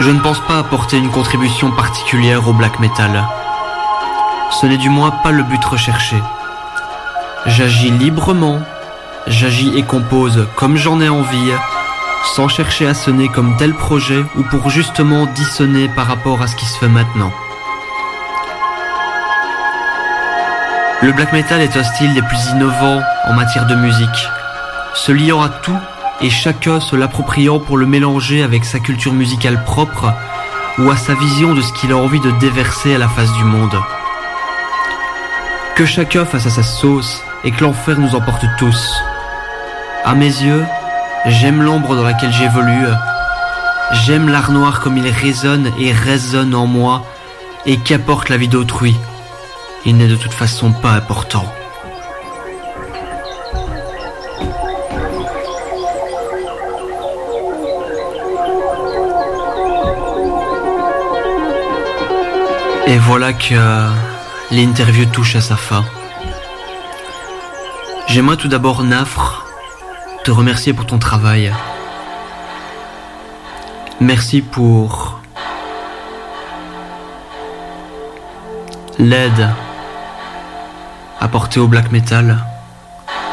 Je 0.00 0.10
ne 0.10 0.18
pense 0.18 0.40
pas 0.40 0.58
apporter 0.58 0.98
une 0.98 1.10
contribution 1.10 1.70
particulière 1.70 2.48
au 2.48 2.52
black 2.52 2.80
metal. 2.80 3.24
Ce 4.50 4.66
n'est 4.66 4.78
du 4.78 4.88
moins 4.88 5.12
pas 5.12 5.30
le 5.30 5.44
but 5.44 5.64
recherché. 5.64 6.16
J'agis 7.46 7.92
librement, 7.92 8.58
j'agis 9.28 9.78
et 9.78 9.84
compose 9.84 10.48
comme 10.56 10.76
j'en 10.76 11.00
ai 11.00 11.08
envie, 11.08 11.52
sans 12.34 12.48
chercher 12.48 12.88
à 12.88 12.94
sonner 12.94 13.28
comme 13.28 13.56
tel 13.56 13.74
projet 13.74 14.24
ou 14.36 14.42
pour 14.42 14.70
justement 14.70 15.26
dissonner 15.26 15.88
par 15.88 16.08
rapport 16.08 16.42
à 16.42 16.48
ce 16.48 16.56
qui 16.56 16.66
se 16.66 16.78
fait 16.78 16.88
maintenant. 16.88 17.30
Le 21.02 21.10
black 21.10 21.32
metal 21.32 21.60
est 21.60 21.76
un 21.76 21.82
style 21.82 22.14
des 22.14 22.22
plus 22.22 22.50
innovants 22.52 23.02
en 23.24 23.32
matière 23.32 23.66
de 23.66 23.74
musique, 23.74 24.28
se 24.94 25.10
liant 25.10 25.42
à 25.42 25.48
tout 25.48 25.76
et 26.20 26.30
chacun 26.30 26.78
se 26.78 26.94
l'appropriant 26.94 27.58
pour 27.58 27.76
le 27.76 27.86
mélanger 27.86 28.44
avec 28.44 28.64
sa 28.64 28.78
culture 28.78 29.12
musicale 29.12 29.64
propre 29.64 30.14
ou 30.78 30.88
à 30.92 30.96
sa 30.96 31.14
vision 31.14 31.54
de 31.54 31.60
ce 31.60 31.72
qu'il 31.72 31.90
a 31.90 31.96
envie 31.96 32.20
de 32.20 32.30
déverser 32.38 32.94
à 32.94 32.98
la 32.98 33.08
face 33.08 33.32
du 33.32 33.42
monde. 33.42 33.76
Que 35.74 35.86
chacun 35.86 36.24
fasse 36.24 36.46
à 36.46 36.50
sa 36.50 36.62
sauce 36.62 37.20
et 37.42 37.50
que 37.50 37.64
l'enfer 37.64 37.98
nous 37.98 38.14
emporte 38.14 38.44
tous. 38.56 39.02
À 40.04 40.14
mes 40.14 40.26
yeux, 40.26 40.64
j'aime 41.26 41.64
l'ombre 41.64 41.96
dans 41.96 42.04
laquelle 42.04 42.32
j'évolue. 42.32 42.86
J'aime 43.90 44.28
l'art 44.28 44.52
noir 44.52 44.78
comme 44.78 44.98
il 44.98 45.08
résonne 45.08 45.72
et 45.80 45.90
résonne 45.90 46.54
en 46.54 46.66
moi 46.66 47.04
et 47.66 47.78
qu'apporte 47.78 48.28
la 48.28 48.36
vie 48.36 48.46
d'autrui 48.46 48.96
il 49.84 49.96
n'est 49.96 50.08
de 50.08 50.16
toute 50.16 50.32
façon 50.32 50.72
pas 50.72 50.92
important. 50.92 51.44
Et 62.86 62.98
voilà 62.98 63.32
que 63.32 63.88
l'interview 64.50 65.06
touche 65.06 65.36
à 65.36 65.40
sa 65.40 65.56
fin. 65.56 65.84
J'aimerais 68.08 68.36
tout 68.36 68.48
d'abord, 68.48 68.82
Nafre, 68.82 69.46
te 70.24 70.30
remercier 70.30 70.74
pour 70.74 70.86
ton 70.86 70.98
travail. 70.98 71.52
Merci 74.00 74.42
pour 74.42 75.20
l'aide 78.98 79.48
apporté 81.22 81.60
au 81.60 81.68
black 81.68 81.92
metal 81.92 82.38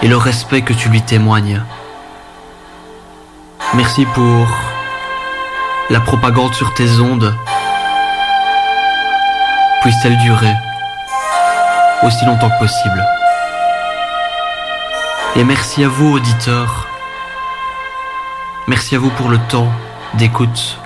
et 0.01 0.07
le 0.07 0.15
respect 0.15 0.61
que 0.61 0.73
tu 0.73 0.89
lui 0.89 1.01
témoignes. 1.01 1.61
Merci 3.73 4.05
pour 4.05 4.47
la 5.89 5.99
propagande 5.99 6.53
sur 6.53 6.73
tes 6.75 6.89
ondes. 6.99 7.33
Puisse-t-elle 9.81 10.17
durer 10.19 10.53
aussi 12.03 12.25
longtemps 12.25 12.49
que 12.49 12.59
possible. 12.59 13.05
Et 15.35 15.43
merci 15.43 15.83
à 15.83 15.87
vous, 15.87 16.13
auditeurs. 16.13 16.87
Merci 18.67 18.95
à 18.95 18.99
vous 18.99 19.09
pour 19.09 19.29
le 19.29 19.37
temps 19.49 19.71
d'écoute 20.13 20.77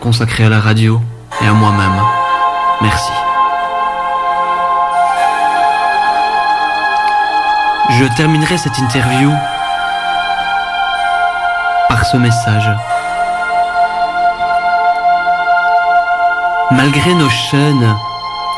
consacré 0.00 0.44
à 0.44 0.48
la 0.48 0.60
radio 0.60 1.00
et 1.42 1.46
à 1.46 1.52
moi-même. 1.52 2.00
Merci. 2.80 3.19
Je 8.00 8.06
terminerai 8.06 8.56
cette 8.56 8.78
interview 8.78 9.30
par 11.86 12.06
ce 12.06 12.16
message. 12.16 12.70
Malgré 16.70 17.12
nos 17.12 17.28
chaînes, 17.28 17.94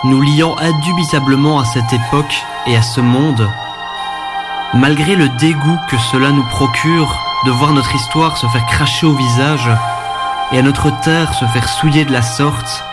nous 0.05 0.20
liant 0.20 0.55
indubitablement 0.61 1.59
à 1.59 1.64
cette 1.64 1.93
époque 1.93 2.45
et 2.68 2.76
à 2.76 2.82
ce 2.82 3.01
monde, 3.01 3.51
malgré 4.74 5.16
le 5.16 5.28
dégoût 5.30 5.80
que 5.90 5.99
cela 5.99 6.30
nous 6.30 6.47
procure 6.47 7.20
de 7.45 7.51
voir 7.51 7.72
notre 7.72 7.97
histoire 7.97 8.36
se 8.36 8.47
faire 8.47 8.66
cracher 8.66 9.07
au 9.07 9.14
visage 9.14 9.68
et 10.53 10.59
à 10.61 10.62
notre 10.62 10.90
terre 11.01 11.34
se 11.34 11.47
faire 11.47 11.68
souiller 11.68 12.05
de 12.05 12.12
la 12.12 12.22
sorte, 12.22 12.84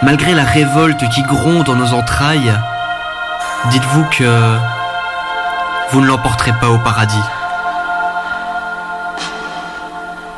malgré 0.00 0.32
la 0.32 0.44
révolte 0.44 1.06
qui 1.10 1.22
gronde 1.24 1.64
dans 1.64 1.76
nos 1.76 1.92
entrailles, 1.92 2.54
dites-vous 3.66 4.04
que 4.04 4.58
vous 5.90 6.00
ne 6.00 6.06
l'emporterez 6.06 6.52
pas 6.52 6.68
au 6.68 6.78
paradis. 6.78 7.22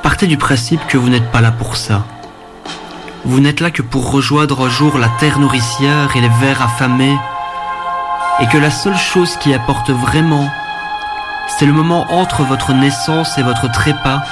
Partez 0.03 0.27
du 0.27 0.37
principe 0.37 0.87
que 0.87 0.99
vous 0.99 1.09
n'êtes 1.09 1.31
pas 1.31 1.41
là 1.41 1.53
pour 1.53 1.77
ça. 1.77 2.05
Vous 3.25 3.41
n'êtes 3.41 3.61
là 3.61 3.71
que 3.71 3.83
pour 3.83 4.11
rejoindre 4.11 4.67
un 4.67 4.69
jour 4.69 4.99
la 4.99 5.09
terre 5.21 5.39
nourricière 5.39 6.17
et 6.17 6.21
les 6.21 6.29
vers 6.41 6.63
affamés, 6.63 7.17
et 8.41 8.47
que 8.47 8.59
la 8.59 8.71
seule 8.71 8.97
chose 8.97 9.37
qui 9.39 9.53
apporte 9.55 9.91
vraiment, 9.91 10.49
c'est 11.49 11.67
le 11.67 11.73
moment 11.73 12.07
entre 12.13 12.43
votre 12.43 12.73
naissance 12.73 13.37
et 13.39 13.43
votre 13.43 13.71
trépas, 13.71 14.23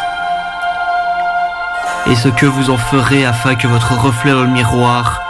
et 2.07 2.15
ce 2.15 2.29
que 2.29 2.47
vous 2.47 2.71
en 2.71 2.79
ferez 2.79 3.27
afin 3.27 3.57
que 3.57 3.67
votre 3.67 3.93
reflet 3.99 4.33
dans 4.33 4.45
le 4.45 4.49
miroir 4.49 5.21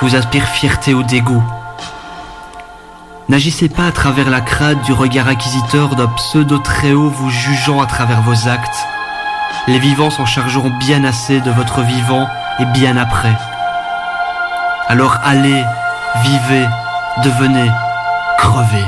vous 0.00 0.14
aspire 0.14 0.46
fierté 0.46 0.94
ou 0.94 1.02
dégoût. 1.02 1.42
N'agissez 3.28 3.68
pas 3.68 3.86
à 3.86 3.92
travers 3.92 4.28
la 4.28 4.40
crade 4.40 4.82
du 4.82 4.92
regard 4.92 5.28
acquisiteur 5.28 5.94
d'un 5.94 6.08
pseudo 6.08 6.58
très 6.58 6.92
haut 6.92 7.08
vous 7.08 7.30
jugeant 7.30 7.80
à 7.80 7.86
travers 7.86 8.20
vos 8.22 8.48
actes. 8.48 8.86
Les 9.68 9.78
vivants 9.78 10.10
s'en 10.10 10.26
chargeront 10.26 10.76
bien 10.78 11.04
assez 11.04 11.40
de 11.40 11.50
votre 11.50 11.82
vivant 11.82 12.28
et 12.58 12.64
bien 12.66 12.96
après. 12.96 13.36
Alors 14.88 15.18
allez, 15.22 15.64
vivez, 16.24 16.66
devenez, 17.24 17.70
crevez. 18.38 18.86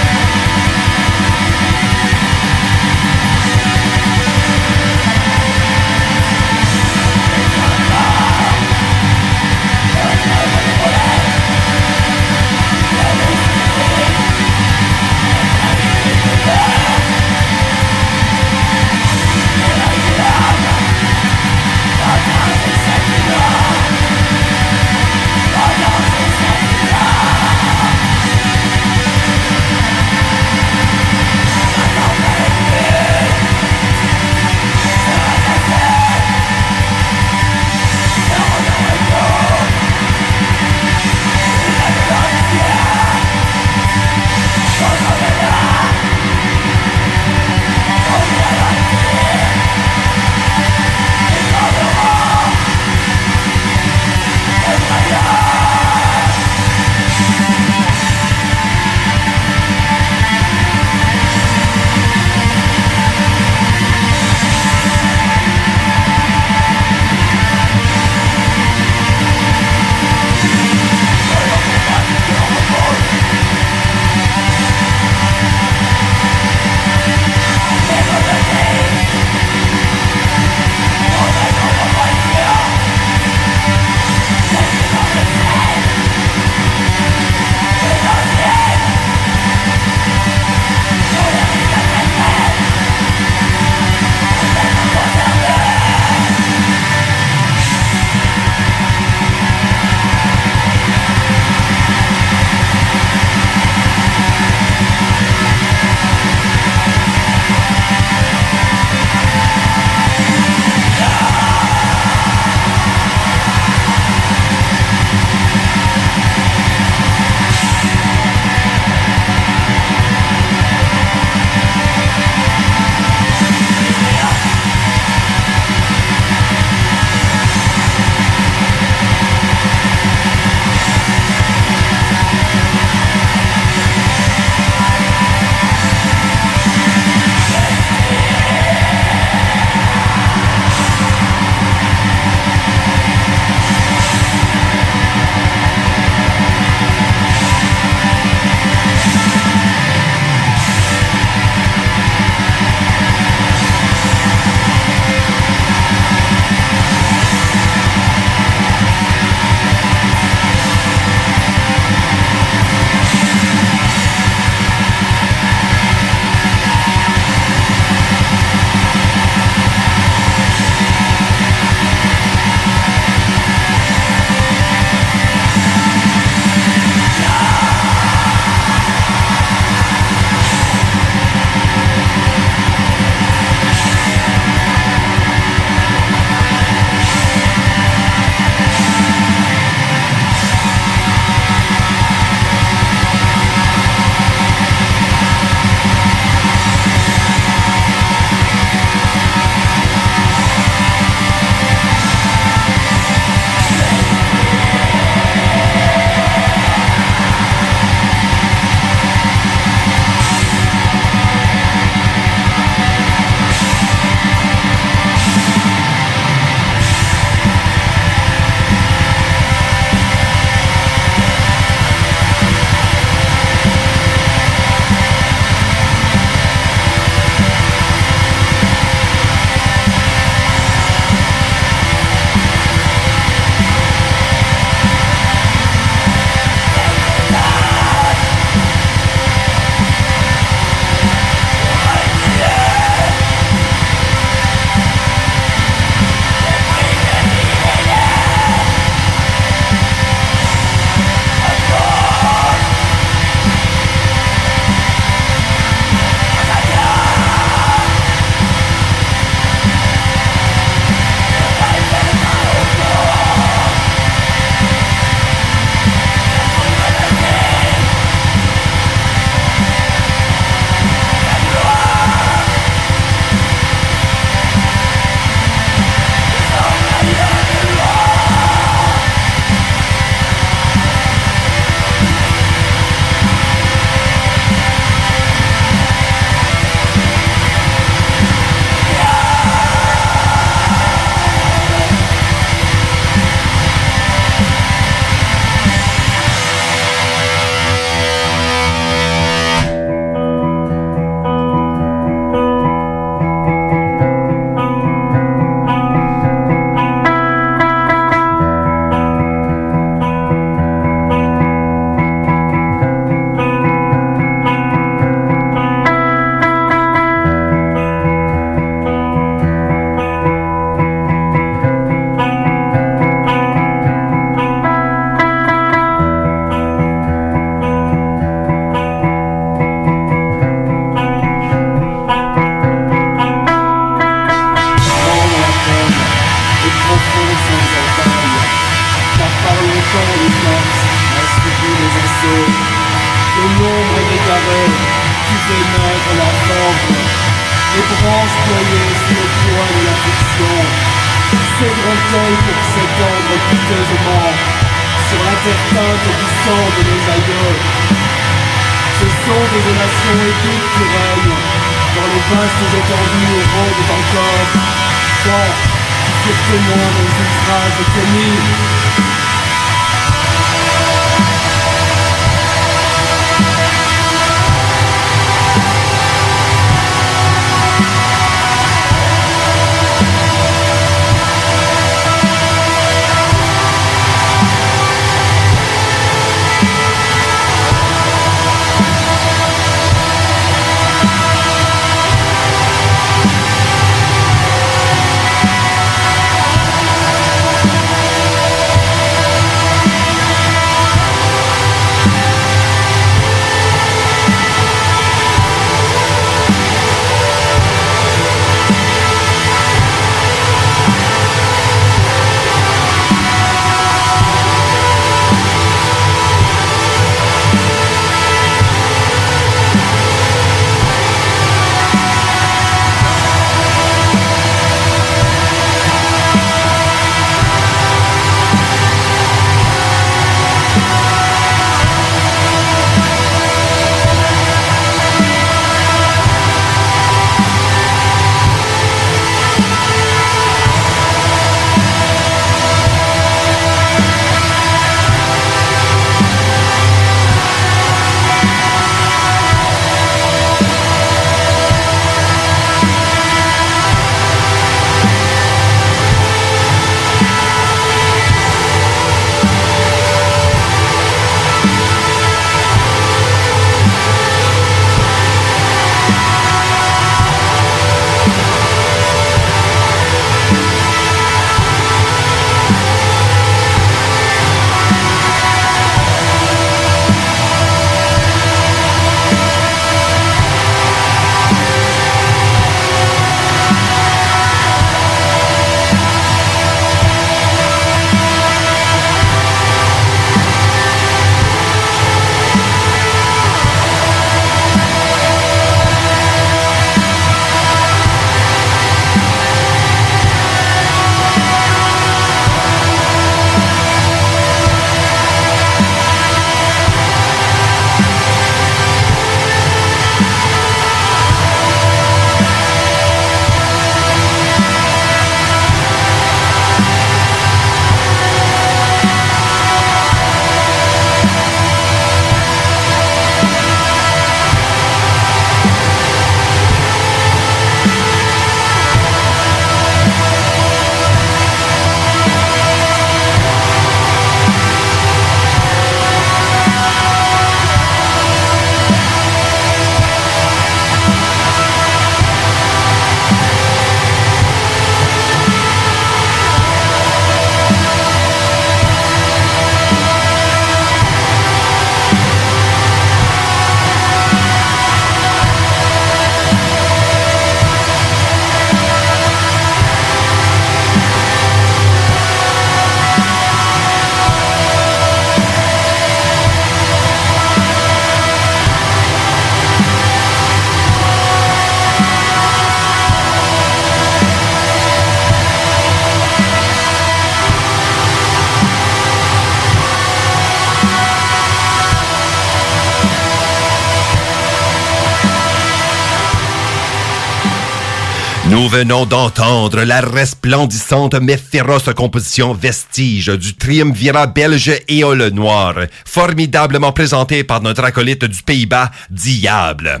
Nous 588.62 588.68
venons 588.68 589.06
d'entendre 589.06 589.82
la 589.82 590.00
resplendissante 590.00 591.16
mais 591.20 591.36
féroce 591.36 591.90
composition 591.96 592.54
Vestige 592.54 593.26
du 593.26 593.56
triumvirat 593.56 594.28
belge 594.28 594.70
Éole 594.86 595.30
Noir, 595.30 595.74
formidablement 596.04 596.92
présentée 596.92 597.42
par 597.42 597.60
notre 597.60 597.82
acolyte 597.82 598.24
du 598.24 598.40
Pays-Bas, 598.40 598.92
Diable. 599.10 600.00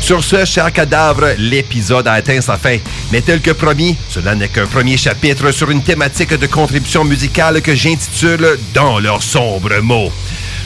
Sur 0.00 0.24
ce, 0.24 0.46
cher 0.46 0.72
cadavre, 0.72 1.34
l'épisode 1.36 2.08
a 2.08 2.14
atteint 2.14 2.40
sa 2.40 2.56
fin. 2.56 2.78
Mais 3.12 3.20
tel 3.20 3.42
que 3.42 3.50
promis, 3.50 3.94
cela 4.08 4.34
n'est 4.34 4.48
qu'un 4.48 4.64
premier 4.64 4.96
chapitre 4.96 5.50
sur 5.50 5.70
une 5.70 5.82
thématique 5.82 6.32
de 6.32 6.46
contribution 6.46 7.04
musicale 7.04 7.60
que 7.60 7.74
j'intitule 7.74 8.58
Dans 8.72 8.98
leurs 9.00 9.22
sombres 9.22 9.82
mots. 9.82 10.10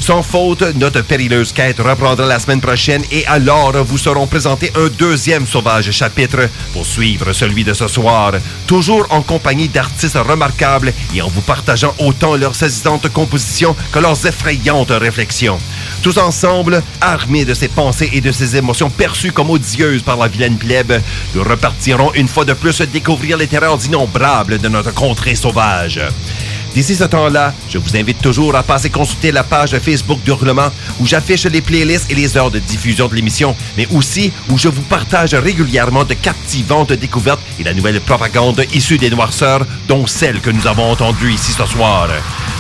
Sans 0.05 0.23
faute, 0.23 0.61
notre 0.75 1.01
périleuse 1.01 1.55
quête 1.55 1.79
reprendra 1.79 2.27
la 2.27 2.39
semaine 2.39 2.61
prochaine 2.61 3.03
et 3.11 3.27
alors 3.27 3.73
vous 3.85 3.97
serons 3.97 4.27
présentés 4.27 4.71
un 4.77 4.89
deuxième 4.99 5.47
sauvage 5.47 5.91
chapitre 5.93 6.51
pour 6.75 6.85
suivre 6.85 7.33
celui 7.33 7.65
de 7.65 7.73
ce 7.73 7.89
soir, 7.89 8.33
toujours 8.67 9.07
en 9.09 9.23
compagnie 9.23 9.67
d'artistes 9.67 10.19
remarquables 10.19 10.93
et 11.15 11.23
en 11.23 11.29
vous 11.29 11.41
partageant 11.41 11.95
autant 11.99 12.37
leurs 12.37 12.55
saisissantes 12.55 13.09
compositions 13.15 13.75
que 13.93 13.99
leurs 13.99 14.27
effrayantes 14.27 14.91
réflexions. 14.91 15.59
Tous 16.03 16.19
ensemble, 16.19 16.83
armés 17.01 17.47
de 17.47 17.55
ces 17.55 17.69
pensées 17.69 18.11
et 18.13 18.21
de 18.21 18.31
ces 18.31 18.57
émotions 18.57 18.91
perçues 18.91 19.33
comme 19.33 19.49
odieuses 19.49 20.03
par 20.03 20.19
la 20.19 20.29
vilaine 20.29 20.59
plèbe, 20.59 21.01
nous 21.35 21.43
repartirons 21.43 22.13
une 22.13 22.29
fois 22.29 22.45
de 22.45 22.53
plus 22.53 22.83
découvrir 22.83 23.39
les 23.39 23.47
terreurs 23.47 23.83
innombrables 23.87 24.59
de 24.59 24.69
notre 24.69 24.93
contrée 24.93 25.35
sauvage. 25.35 26.03
D'ici 26.75 26.97
ce 26.97 27.05
temps-là, 27.05 27.55
je 27.71 27.79
vous 27.79 27.97
invite 27.97 28.21
toujours 28.21 28.57
à 28.57 28.65
passer 28.65 28.91
consulter 28.91 29.31
la 29.31 29.45
page 29.45 29.79
Facebook 29.79 30.19
d'Hurlement 30.25 30.73
où 30.99 31.07
j'affiche 31.07 31.45
les 31.45 31.61
playlists 31.61 32.11
et 32.11 32.17
les 32.17 32.37
heures 32.37 32.51
de 32.51 32.59
diffusion 32.59 33.07
de 33.07 33.15
l'émission, 33.15 33.55
mais 33.77 33.87
aussi 33.95 34.33
où 34.51 34.59
je 34.59 34.67
vous 34.67 34.83
partage 34.83 35.35
régulièrement 35.35 36.03
de 36.03 36.15
captivantes 36.15 36.93
découvertes 36.93 37.39
et 37.61 37.63
la 37.63 37.75
nouvelle 37.75 38.01
propagande 38.01 38.65
issue 38.75 38.99
des 38.99 39.09
noirceurs, 39.09 39.65
dont 39.87 40.09
celle 40.09 40.41
que 40.41 40.51
nous 40.51 40.67
avons 40.67 40.91
entendue 40.91 41.33
ici 41.33 41.53
ce 41.53 41.65
soir. 41.65 42.09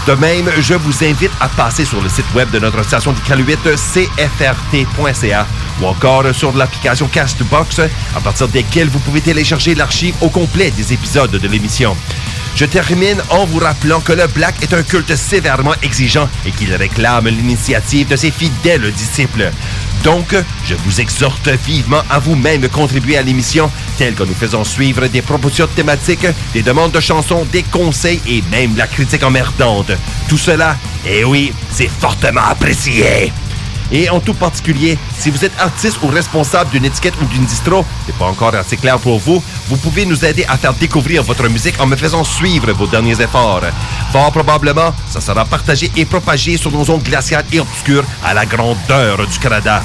De 0.07 0.13
même, 0.13 0.49
je 0.61 0.75
vous 0.75 1.03
invite 1.03 1.33
à 1.41 1.49
passer 1.49 1.85
sur 1.85 2.01
le 2.01 2.09
site 2.09 2.33
web 2.37 2.49
de 2.53 2.61
notre 2.61 2.85
station 2.85 3.13
d'Iqaluit, 3.13 3.57
cfrt.ca, 3.65 5.47
ou 5.83 5.87
encore 5.87 6.33
sur 6.33 6.57
l'application 6.57 7.09
Castbox, 7.09 7.81
à 8.15 8.21
partir 8.21 8.47
desquelles 8.47 8.89
vous 8.89 9.01
pouvez 9.01 9.23
télécharger 9.23 9.75
l'archive 9.75 10.15
au 10.21 10.29
complet 10.29 10.71
des 10.71 10.93
épisodes 10.93 11.33
de 11.33 11.49
l'émission. 11.49 11.97
Je 12.57 12.65
termine 12.67 13.21
en 13.31 13.47
vous 13.47 13.59
rappelant 13.59 14.01
que 14.01 14.13
le 14.13 14.29
black 14.29 14.55
est 14.63 14.73
un 14.75 14.85
culte 14.85 15.17
sévèrement 15.17 15.75
exigeant 15.83 16.29
et 16.47 16.53
qu'il 16.53 16.73
réclame 16.73 17.27
l'initiative 17.27 18.07
de 18.09 18.15
ses 18.15 18.31
fidèles 18.31 18.93
disciples. 18.93 19.51
Donc, 20.05 20.37
je 20.65 20.75
vous 20.85 21.01
exhorte 21.01 21.49
vivement 21.67 22.03
à 22.09 22.21
vous-même 22.21 22.69
contribuer 22.69 23.17
à 23.17 23.23
l'émission, 23.23 23.71
telle 23.99 24.15
que 24.15 24.23
nous 24.23 24.35
faisons 24.35 24.63
suivre 24.63 25.09
des 25.09 25.23
propositions 25.23 25.67
thématiques, 25.67 26.27
des 26.53 26.63
demandes 26.63 26.93
de 26.93 27.01
chansons, 27.01 27.45
des 27.51 27.65
conseils 27.65 28.21
et 28.29 28.45
même 28.51 28.77
la 28.77 28.87
critique 28.87 29.25
emmerdante. 29.25 29.91
Tout 30.29 30.39
cela, 30.39 30.77
eh 31.07 31.25
oui, 31.25 31.53
c'est 31.73 31.89
fortement 31.89 32.43
apprécié. 32.43 33.33
Et 33.93 34.09
en 34.11 34.21
tout 34.21 34.35
particulier, 34.35 34.99
si 35.19 35.31
vous 35.31 35.45
êtes 35.45 35.53
artiste 35.61 35.99
ou 36.03 36.09
responsable 36.09 36.71
d'une 36.71 36.85
étiquette 36.85 37.15
ou 37.23 37.27
d'une 37.27 37.45
distro, 37.45 37.85
c'est 38.07 38.17
pas 38.17 38.27
encore 38.27 38.55
assez 38.55 38.77
clair 38.77 38.99
pour 38.99 39.19
vous, 39.19 39.43
vous 39.69 39.77
pouvez 39.77 40.07
nous 40.07 40.25
aider 40.25 40.45
à 40.49 40.57
faire 40.57 40.75
découvrir 40.75 41.23
votre 41.23 41.49
musique 41.49 41.81
en 41.81 41.87
me 41.87 41.97
faisant 41.97 42.25
suivre 42.25 42.73
vos 42.73 42.87
derniers 42.87 43.21
efforts. 43.21 43.63
Fort 44.13 44.33
probablement, 44.33 44.95
ça 45.09 45.21
sera 45.21 45.45
partagé 45.45 45.91
et 45.97 46.05
propagé 46.05 46.57
sur 46.57 46.71
nos 46.71 46.89
ondes 46.91 47.03
glaciales 47.03 47.45
et 47.53 47.61
obscures 47.61 48.05
à 48.25 48.35
la 48.35 48.47
grandeur 48.47 49.27
du 49.27 49.39
Canada. 49.39 49.83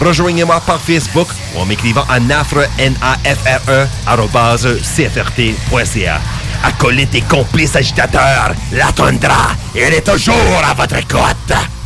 Rejoignez-moi 0.00 0.60
par 0.60 0.80
Facebook 0.80 1.28
ou 1.54 1.60
en 1.60 1.66
m'écrivant 1.66 2.04
à 2.08 2.18
nafre, 2.20 2.66
N-A-F-R-E, 2.78 3.86
arrobase 4.06 4.78
cfrt.ca. 4.82 6.20
Acolyte 6.62 7.14
et 7.14 7.22
complice 7.22 7.76
agitateur, 7.76 8.54
la 8.72 8.92
tundra, 8.92 9.52
elle 9.74 9.94
est 9.94 10.06
toujours 10.06 10.62
à 10.68 10.74
votre 10.74 10.96
écoute. 10.96 11.79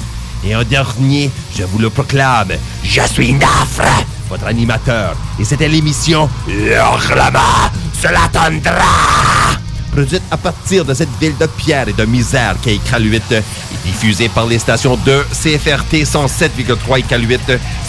Et 0.47 0.55
en 0.55 0.63
dernier, 0.63 1.31
je 1.57 1.65
vous 1.65 1.79
le 1.79 1.89
proclame, 1.89 2.53
je 2.83 3.01
suis 3.03 3.33
Nafre, 3.33 4.05
votre 4.29 4.47
animateur. 4.47 5.17
Et 5.39 5.45
c'était 5.45 5.69
l'émission 5.69 6.29
Hurlement 6.47 7.71
sur 7.99 8.11
la 8.11 8.29
tundra. 8.31 9.64
Produite 9.95 10.23
à 10.33 10.37
partir 10.37 10.85
de 10.85 10.93
cette 10.93 11.17
ville 11.21 11.37
de 11.39 11.47
pierre 11.47 11.89
et 11.89 11.93
de 11.93 12.05
misère 12.05 12.57
qu'est 12.61 12.75
Iqaluit 12.75 13.23
et 13.31 13.43
diffusée 13.87 14.29
par 14.29 14.45
les 14.45 14.59
stations 14.59 14.97
de 14.97 15.25
CFRT 15.33 16.03
107,3 16.03 16.99
Iqaluit, 16.99 17.39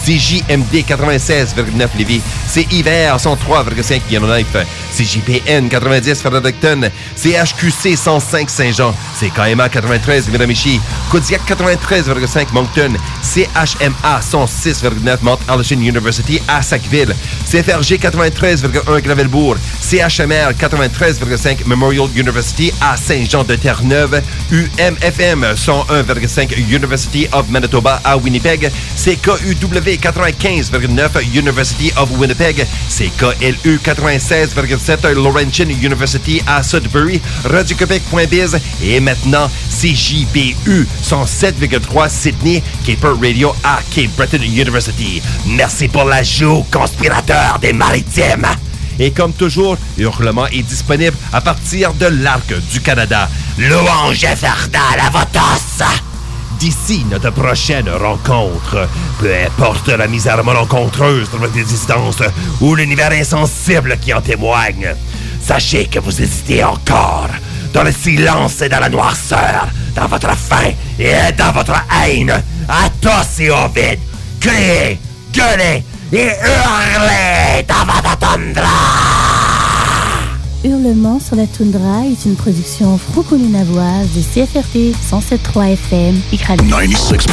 CJMD 0.04 0.84
96,9 0.88 1.88
Lévis, 1.98 2.20
CIVR 2.48 3.16
103,5 3.16 4.02
Yellowknife, 4.08 4.56
CJPN 4.96 5.68
90 5.68 6.22
Fredericton, 6.22 6.82
CHQC 7.16 7.96
105 7.96 8.50
Saint-Jean, 8.50 8.94
CKMA 9.18 9.68
93 9.68 10.28
Miramichi, 10.28 10.80
Kodiak 11.10 11.40
93,5 11.44 12.52
Moncton, 12.52 12.92
CHMA 13.20 14.20
106,9 14.20 15.18
Mount 15.22 15.38
Allison 15.48 15.80
University 15.80 16.40
à 16.46 16.62
Sackville, 16.62 17.16
CFRG 17.50 17.98
93,1 17.98 19.00
Gravelbourg, 19.00 19.56
CHMR 19.80 20.52
93,5 20.56 21.66
Memorial 21.66 21.95
University 22.16 22.72
à 22.80 22.96
Saint-Jean-de-Terre-Neuve, 22.96 24.22
UMFM 24.52 25.44
101,5 25.54 26.58
University 26.70 27.26
of 27.32 27.48
Manitoba 27.48 28.00
à 28.04 28.16
Winnipeg, 28.16 28.70
CKUW 28.96 29.96
95,9 30.00 31.36
University 31.36 31.92
of 31.96 32.10
Winnipeg, 32.18 32.66
CKLU 32.88 33.78
96,7 33.82 35.14
Laurentian 35.14 35.68
University 35.68 36.42
à 36.46 36.62
Sudbury, 36.62 37.20
radioquebec.biz 37.44 38.58
et 38.82 39.00
maintenant 39.00 39.48
CJBU 39.70 40.86
107,3 41.02 42.08
Sydney, 42.10 42.62
Caper 42.84 43.14
Radio 43.20 43.54
à 43.64 43.80
Cape 43.94 44.10
Breton 44.16 44.42
University. 44.42 45.22
Merci 45.46 45.88
pour 45.88 46.04
l'ajout, 46.04 46.64
conspirateur 46.70 47.58
des 47.60 47.72
maritimes! 47.72 48.65
Et 48.98 49.10
comme 49.10 49.32
toujours, 49.32 49.76
Hurlement 49.98 50.46
est 50.46 50.62
disponible 50.62 51.16
à 51.32 51.40
partir 51.40 51.92
de 51.94 52.06
l'Arc 52.06 52.52
du 52.72 52.80
Canada. 52.80 53.28
Louange 53.58 54.24
infernale 54.24 55.00
à 55.00 55.10
votre 55.10 55.38
os! 55.38 55.86
D'ici 56.58 57.04
notre 57.10 57.30
prochaine 57.30 57.88
rencontre, 57.90 58.88
peu 59.18 59.30
importe 59.44 59.88
la 59.88 60.06
misère 60.06 60.42
malencontreuse 60.42 61.30
de 61.30 61.36
votre 61.36 61.58
existence 61.58 62.22
ou 62.62 62.74
l'univers 62.74 63.12
insensible 63.12 63.98
qui 64.00 64.14
en 64.14 64.22
témoigne, 64.22 64.94
sachez 65.42 65.86
que 65.86 65.98
vous 65.98 66.22
hésitez 66.22 66.64
encore 66.64 67.28
dans 67.74 67.82
le 67.82 67.92
silence 67.92 68.62
et 68.62 68.70
dans 68.70 68.80
la 68.80 68.88
noirceur, 68.88 69.68
dans 69.94 70.06
votre 70.06 70.34
faim 70.34 70.72
et 70.98 71.32
dans 71.36 71.52
votre 71.52 71.74
haine, 72.06 72.30
à 72.30 72.88
tous 73.02 73.40
et 73.40 73.50
au 73.50 73.68
vide. 73.68 74.00
Criez, 74.40 74.98
gueulez 75.34 75.84
et 76.12 76.26
hurlez 76.26 77.64
dans 77.68 77.84
votre 77.84 78.18
tundra! 78.18 78.62
Hurlement 80.64 81.20
sur 81.20 81.36
la 81.36 81.46
toundra 81.46 82.04
est 82.06 82.24
une 82.24 82.34
production 82.34 82.98
franco-lunavoise 82.98 84.08
de 84.16 84.20
CFRT 84.20 84.94
107.3 85.10 85.72
FM 85.74 86.20
et 86.32 86.36
96.9. 86.36 87.28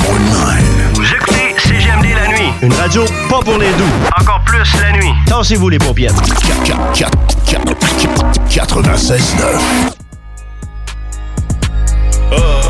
Vous 0.93 1.03
écoutez 1.03 1.55
CGMD 1.57 2.05
la 2.15 2.27
nuit. 2.27 2.51
Une 2.61 2.73
radio 2.73 3.05
pas 3.29 3.39
pour 3.39 3.57
les 3.57 3.71
doux. 3.71 3.89
Encore 4.19 4.41
plus 4.45 4.71
la 4.81 4.91
nuit. 4.91 5.11
Tassez-vous 5.25 5.69
les 5.69 5.79
paupières. 5.79 6.13
96.9 8.49 9.93
Uh, 12.31 12.62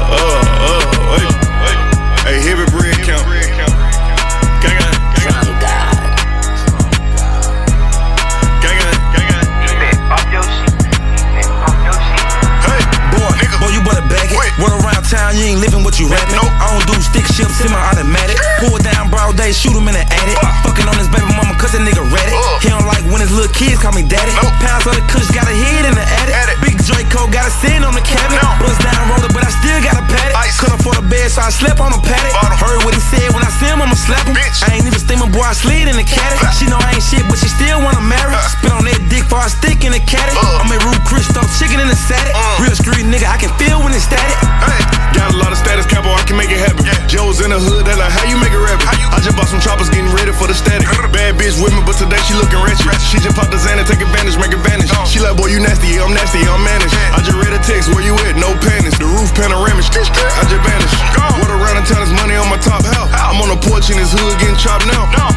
ain't 15.43 15.59
living 15.59 15.83
what 15.83 15.99
you 15.99 16.07
rapping. 16.07 16.52
I 16.59 16.73
don't 16.73 16.85
do 16.89 16.95
stick 17.01 17.25
shifts 17.29 17.61
in 17.61 17.69
my 17.71 17.79
automatic. 17.79 18.37
Pull 18.61 18.77
down 18.81 19.09
broad 19.09 19.37
day, 19.37 19.51
shoot 19.53 19.73
him 19.73 19.87
in 19.89 19.95
the 19.95 20.05
attic. 20.05 20.37
Fucking 20.65 20.87
on 20.87 20.97
his 20.97 21.09
baby 21.09 21.29
mama, 21.33 21.53
cause 21.57 21.73
that 21.73 21.81
nigga 21.81 22.03
read 22.09 22.27
it. 22.29 22.37
He 22.61 22.69
don't 22.69 22.85
like 22.85 23.03
when 23.09 23.21
his 23.21 23.31
little 23.33 23.51
kids 23.53 23.81
call 23.81 23.93
me 23.93 24.03
daddy. 24.03 24.33
Pounds 24.61 24.85
of 24.85 24.93
the 24.93 25.03
kush 25.09 25.29
got 25.33 25.47
a 25.49 25.55
head 25.55 25.87
in 25.89 25.93
the 25.95 26.05
attic. 26.05 26.59
Big 26.61 26.77
Draco 26.83 27.29
got 27.31 27.47
a 27.47 27.53
sin 27.63 27.81
on 27.83 27.93
the 27.97 28.03
cabinet. 28.03 28.41
Bust 28.59 28.79
down 28.83 29.09
roller, 29.09 29.31
but 29.31 29.43
I 29.43 29.51
still 29.51 29.79
got 29.81 29.97
a 29.97 30.05
paddock. 30.05 30.35
Couldn't 30.53 30.79
afford 30.79 30.95
a 30.95 31.03
bed, 31.03 31.27
so 31.27 31.43
I 31.43 31.51
slept 31.51 31.81
on 31.83 31.91
a 31.91 31.99
paddock. 31.99 32.31
Heard 32.55 32.87
what 32.87 32.95
he 32.95 33.01
said 33.03 33.35
when 33.35 33.43
I 33.43 33.51
see 33.59 33.67
him, 33.67 33.83
I'ma 33.83 33.97
slap 33.99 34.23
him. 34.23 34.37
I 34.37 34.79
ain't 34.79 34.87
even 34.87 34.95
steaming, 34.95 35.27
boy, 35.33 35.43
I 35.43 35.51
slid 35.51 35.91
in 35.91 35.97
the 35.99 36.07
caddy. 36.07 36.39
She 36.55 36.71
know 36.71 36.79
I 36.79 36.95
ain't 36.95 37.03
shit, 37.03 37.25
but 37.27 37.35
she 37.35 37.51
still 37.51 37.83
wanna 37.83 37.99
marry. 37.99 38.31
Spit 38.47 38.71
on 38.71 38.87
that 38.87 39.01
dick 39.11 39.27
for 39.27 39.43
a 39.43 39.49
stick 39.51 39.83
in 39.83 39.91
the 39.91 39.99
caddy. 39.99 40.37
I'm 40.39 40.71
a 40.71 40.79
root 40.87 41.01
Christo, 41.03 41.43
chicken 41.59 41.83
in 41.83 41.89
the 41.91 41.99
static. 41.99 42.31
Real 42.63 42.71
street 42.77 43.03
nigga, 43.03 43.27
I 43.27 43.35
can 43.35 43.51
feel 43.59 43.83
when 43.83 43.91
it's 43.91 44.07
static. 44.07 44.37
Got 45.11 45.33
a 45.33 45.37
lot 45.37 45.51
of 45.51 45.59
status, 45.59 45.83
capo, 45.89 46.13
I 46.13 46.23
can 46.23 46.37
make 46.37 46.52
it 46.52 46.52
happen. 46.57 46.85
Joe's 47.09 47.41
in 47.41 47.53
the 47.53 47.59
hood, 47.59 47.85
they 47.85 47.95
like, 47.95 48.11
how 48.11 48.25
you 48.25 48.37
make 48.37 48.53
it 48.53 48.61
rappen? 48.61 48.85
I 49.13 49.21
just 49.21 49.37
bought 49.37 49.49
some 49.49 49.61
choppers, 49.61 49.89
getting 49.89 50.09
ready 50.13 50.33
for 50.33 50.49
the 50.49 50.55
static. 50.55 50.85
Bad 51.13 51.37
bitch 51.37 51.61
with 51.61 51.73
me, 51.73 51.81
but 51.85 51.97
today 51.97 52.19
she 52.25 52.33
looking 52.33 52.61
ratchet. 52.61 52.89
She 53.05 53.21
just 53.21 53.37
popped 53.37 53.53
the 53.53 53.59
Xanax, 53.61 53.89
take 53.89 54.01
advantage, 54.01 54.37
make 54.37 54.53
advantage. 54.53 54.89
She 55.05 55.21
like, 55.21 55.37
boy, 55.37 55.53
you 55.53 55.61
nasty, 55.61 55.93
yeah, 55.93 56.05
I'm 56.05 56.13
nasty, 56.13 56.41
yeah, 56.41 56.53
I'm 56.55 56.63
managed. 56.65 56.93
I 57.13 57.21
just 57.21 57.37
read 57.37 57.53
a 57.53 57.61
text, 57.61 57.93
where 57.93 58.01
you 58.03 58.17
at? 58.25 58.37
No 58.37 58.53
panties. 58.59 58.97
The 58.97 59.05
roof 59.05 59.29
panoramic, 59.37 59.85
I 59.93 60.41
just 60.49 60.63
vanished. 60.63 60.97
What 61.41 61.49
around 61.49 61.81
the 61.81 61.85
town 61.85 62.01
is 62.05 62.13
money 62.13 62.35
on 62.37 62.49
my 62.49 62.57
top 62.57 62.85
half. 62.85 63.09
I'm 63.13 63.41
on 63.41 63.49
the 63.49 63.59
porch 63.59 63.89
in 63.89 63.97
his 63.97 64.13
hood 64.13 64.37
getting 64.39 64.57
chopped 64.57 64.85
now. 64.85 65.32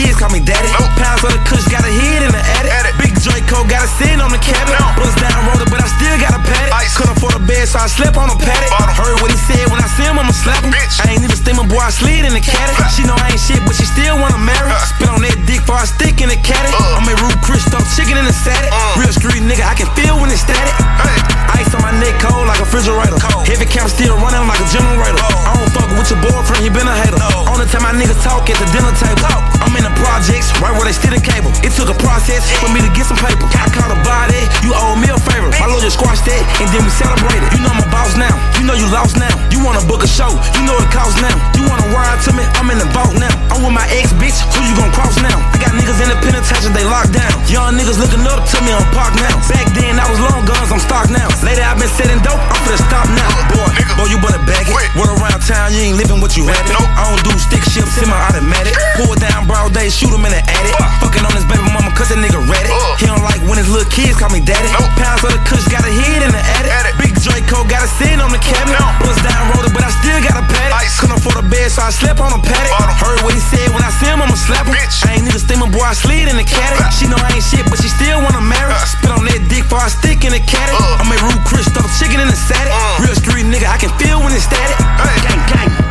Kids 0.00 0.16
call 0.16 0.32
me 0.32 0.40
daddy. 0.40 0.68
Pounds 0.96 1.20
of 1.24 1.32
the 1.36 1.40
kush 1.44 1.68
got 1.68 1.84
a 1.84 1.92
head 1.92 2.24
in 2.24 2.32
the 2.32 2.42
attic. 2.56 2.96
Big 2.96 3.12
Draco 3.20 3.68
got 3.68 3.84
a 3.84 3.90
sin 4.00 4.20
on 4.24 4.32
the 4.32 4.40
cabin. 4.40 4.76
Bust 4.96 5.16
down 5.20 5.44
roller, 5.44 5.68
but 5.68 5.80
I 5.84 5.88
still 6.00 6.16
got 6.16 6.32
a 6.32 6.40
paddock. 6.40 6.72
Couldn't 6.96 7.16
afford 7.16 7.32
a 7.36 7.42
bed, 7.44 7.64
so 7.64 7.80
I 7.80 7.88
slept 7.88 8.16
on 8.16 8.28
a 8.28 8.36
paddock. 8.36 8.72
Heard 8.96 9.20
what 9.24 9.32
he 9.32 9.38
said 9.48 9.64
when 9.72 9.80
I 9.80 9.88
see 9.96 10.04
him, 10.04 10.20
I'ma 10.20 10.32
slap 10.32 10.60
him. 10.60 10.72
I 10.72 11.16
ain't 11.16 11.24
even 11.24 11.36
steaming, 11.36 11.68
boy, 11.68 11.80
I 11.80 11.88
slid 11.88 12.28
in 12.28 12.32
the 12.36 12.44
caddy. 12.44 12.76
She 12.92 13.08
know 13.08 13.16
I 13.16 13.32
ain't 13.32 13.40
shit, 13.40 13.60
but 13.64 13.72
she 13.76 13.88
still 13.88 14.20
wanna 14.20 14.40
marry. 14.40 14.68
Spit 14.84 15.08
on 15.08 15.24
that 15.24 15.36
dick 15.48 15.64
for 15.64 15.76
I 15.76 15.88
stick 15.88 16.20
in 16.20 16.28
the 16.28 16.40
caddy. 16.40 16.68
I'm 16.96 17.08
a 17.08 17.14
root 17.24 17.36
Chris, 17.40 17.64
chicken 17.96 18.20
in 18.20 18.26
the 18.28 18.36
static. 18.36 18.68
Real 19.00 19.12
street 19.12 19.40
nigga, 19.40 19.64
I 19.64 19.72
can 19.76 19.88
feel 19.96 20.20
when 20.20 20.28
it's 20.28 20.44
static. 20.44 20.76
Ice 21.56 21.72
on 21.72 21.80
my 21.80 21.94
neck, 21.96 22.20
cold 22.20 22.44
like 22.44 22.60
a 22.60 22.68
refrigerator. 22.68 23.16
Heavy 23.48 23.64
cap 23.64 23.88
still 23.88 24.16
running 24.20 24.44
like 24.44 24.60
a 24.60 24.68
generator. 24.68 25.16
I 25.24 25.56
don't 25.56 25.72
fuck 25.72 25.88
with 25.96 26.10
your 26.12 26.20
boyfriend, 26.20 26.60
he 26.60 26.68
been 26.68 26.84
a 26.84 26.96
hater. 27.00 27.39
Time 27.60 27.84
my 27.84 27.92
niggas 27.92 28.18
talk 28.24 28.48
at 28.48 28.56
the 28.56 28.66
dinner 28.72 28.90
table. 28.96 29.20
I'm 29.60 29.70
in 29.76 29.84
the 29.84 29.92
projects, 30.00 30.48
right 30.58 30.72
where 30.72 30.88
they 30.88 30.96
steal 30.96 31.12
the 31.12 31.20
cable. 31.20 31.52
It 31.60 31.70
took 31.76 31.92
a 31.92 31.98
process 32.00 32.48
for 32.58 32.72
me 32.72 32.80
to 32.80 32.90
get 32.96 33.04
some 33.04 33.20
paper. 33.20 33.46
I 33.52 33.68
caught 33.70 33.92
a 33.92 34.00
body, 34.00 34.42
you 34.64 34.72
owe 34.74 34.96
me 34.96 35.06
a 35.12 35.20
favor. 35.20 35.52
My 35.60 35.68
lawyer 35.68 35.92
squashed 35.92 36.24
that, 36.24 36.42
and 36.58 36.66
then 36.72 36.82
we 36.82 36.90
celebrated. 36.90 37.46
You 37.54 37.60
know 37.62 37.70
I'm 37.70 37.84
boss 37.92 38.16
now, 38.18 38.32
you 38.58 38.66
know 38.66 38.74
you 38.74 38.88
lost 38.90 39.20
now. 39.20 39.30
You 39.54 39.62
wanna 39.62 39.84
book 39.86 40.02
a 40.02 40.10
show, 40.10 40.32
you 40.56 40.66
know 40.66 40.74
it 40.80 40.88
costs 40.90 41.20
now. 41.20 41.36
You 41.54 41.62
wanna 41.68 41.86
ride 41.94 42.18
to 42.26 42.34
me, 42.34 42.42
I'm 42.58 42.72
in 42.72 42.80
the 42.80 42.88
vault 42.96 43.14
now. 43.20 43.30
I'm 43.52 43.62
with 43.62 43.76
my 43.76 43.86
ex 43.92 44.10
bitch, 44.16 44.40
who 44.56 44.64
you 44.64 44.74
gon' 44.74 44.90
cross 44.90 45.20
now? 45.20 45.36
I 45.52 45.60
got 45.60 45.76
niggas 45.76 46.00
in 46.00 46.08
the 46.10 46.18
penitentiary, 46.24 46.72
they 46.72 46.88
locked 46.88 47.12
down. 47.12 47.30
Young 47.46 47.76
niggas 47.76 48.00
looking 48.00 48.24
up 48.24 48.50
to 48.50 48.56
me 48.64 48.72
on 48.72 48.82
park 48.96 49.14
now. 49.20 49.36
Back 49.46 49.68
then 49.76 50.00
I 50.00 50.08
was 50.08 50.18
long 50.18 50.42
guns, 50.48 50.72
I'm 50.72 50.80
stocked 50.80 51.12
now. 51.12 51.28
Later 51.44 51.62
I've 51.62 51.78
been 51.78 51.92
setting 51.92 52.18
dope, 52.24 52.40
I'm 52.40 52.58
finna 52.66 52.80
stop 52.82 53.06
now. 53.14 53.30
Boy, 53.52 53.68
boy, 54.00 54.08
you 54.08 54.18
better 54.18 54.42
back 54.48 54.64
it. 54.64 54.74
Word 54.96 55.12
around 55.12 55.38
town, 55.44 55.76
you 55.76 55.92
ain't 55.92 56.00
living 56.00 56.24
what 56.24 56.34
you 56.40 56.48
had 56.48 56.64
it. 56.64 56.74
I 56.74 57.04
don't 57.04 57.22
do 57.22 57.34
stick 57.50 57.66
shifts 57.66 57.98
in 57.98 58.06
my 58.06 58.16
automatic. 58.30 58.78
Pull 58.94 59.18
down 59.18 59.50
broad 59.50 59.74
day, 59.74 59.90
shoot 59.90 60.14
him 60.14 60.22
in 60.22 60.30
the 60.30 60.38
attic. 60.38 60.74
Fucking 61.02 61.26
on 61.26 61.34
his 61.34 61.42
baby 61.50 61.66
mama, 61.74 61.90
cause 61.98 62.14
that 62.14 62.22
nigga 62.22 62.38
it. 62.38 62.66
He 63.02 63.10
don't 63.10 63.26
like 63.26 63.42
when 63.50 63.58
his 63.58 63.66
little 63.66 63.90
kids 63.90 64.14
call 64.14 64.30
me 64.30 64.38
daddy. 64.38 64.70
Pounds 64.94 65.26
of 65.26 65.34
the 65.34 65.42
kush 65.42 65.66
got 65.66 65.82
a 65.82 65.90
head 65.90 66.22
in 66.22 66.30
the 66.30 66.42
attic. 66.54 66.94
Big 67.02 67.12
Draco 67.18 67.66
got 67.66 67.82
a 67.82 67.90
sin 67.90 68.22
on 68.22 68.30
the 68.30 68.38
cabinet. 68.38 68.78
Bust 69.02 69.18
down 69.26 69.50
roller, 69.50 69.72
but 69.74 69.82
I 69.82 69.90
still 69.90 70.20
got 70.22 70.38
a 70.38 70.44
paddock. 70.46 70.78
Couldn't 71.02 71.18
afford 71.18 71.40
a 71.42 71.46
bed, 71.48 71.68
so 71.72 71.82
I 71.82 71.90
slept 71.90 72.22
on 72.22 72.30
a 72.30 72.40
paddock. 72.40 72.70
Heard 73.02 73.20
what 73.26 73.34
he 73.34 73.42
said 73.42 73.66
when 73.74 73.82
I 73.82 73.90
see 73.98 74.06
him, 74.06 74.22
I'ma 74.22 74.36
slap 74.38 74.68
him. 74.70 74.76
I 74.76 75.18
ain't 75.18 75.26
even 75.26 75.40
steaming, 75.40 75.72
boy, 75.74 75.82
I 75.82 75.96
slid 75.96 76.28
in 76.30 76.36
the 76.36 76.46
caddy. 76.46 76.78
She 76.94 77.10
know 77.10 77.18
I 77.18 77.34
ain't 77.34 77.42
shit, 77.42 77.66
but 77.66 77.82
she 77.82 77.90
still 77.90 78.22
wanna 78.22 78.44
marry. 78.44 78.70
Spit 78.86 79.10
on 79.10 79.26
that 79.26 79.42
dick 79.50 79.66
before 79.66 79.82
I 79.82 79.90
stick 79.90 80.22
in 80.22 80.32
the 80.36 80.42
caddy. 80.44 80.76
I'm 80.76 81.08
a 81.08 81.16
root 81.24 81.40
Chris, 81.48 81.66
stuff 81.66 81.88
chicken 81.98 82.20
in 82.20 82.28
the 82.28 82.36
static. 82.36 82.70
Real 83.00 83.16
street 83.16 83.48
nigga, 83.48 83.66
I 83.66 83.80
can 83.80 83.90
feel 83.96 84.20
when 84.20 84.30
it's 84.36 84.44
static. 84.44 84.76
Gang, 85.24 85.42
gang. 85.48 85.89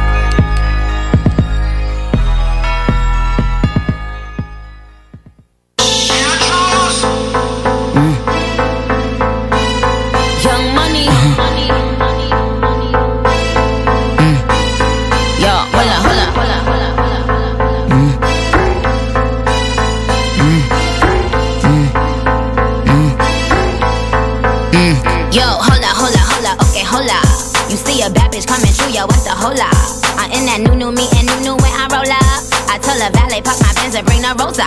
Okay. 26.95 27.21
You 27.69 27.77
see 27.77 28.01
a 28.01 28.09
bad 28.09 28.33
bitch 28.33 28.47
coming 28.47 28.73
through, 28.73 28.93
yo, 28.93 29.05
what's 29.05 29.23
the 29.23 29.33
hola? 29.33 29.69
I'm 30.17 30.33
in 30.33 30.49
that 30.49 30.59
new 30.65 30.73
new 30.73 30.89
me 30.89 31.05
and 31.13 31.29
new 31.29 31.53
new 31.53 31.55
when 31.61 31.73
I 31.77 31.85
roll 31.85 32.09
up. 32.09 32.41
I 32.65 32.81
tell 32.81 32.97
a 32.97 33.13
valet, 33.13 33.45
park 33.45 33.61
my 33.61 33.69
Benz 33.77 33.93
and 33.93 34.05
bring 34.09 34.25
the 34.25 34.33
rosa. 34.41 34.65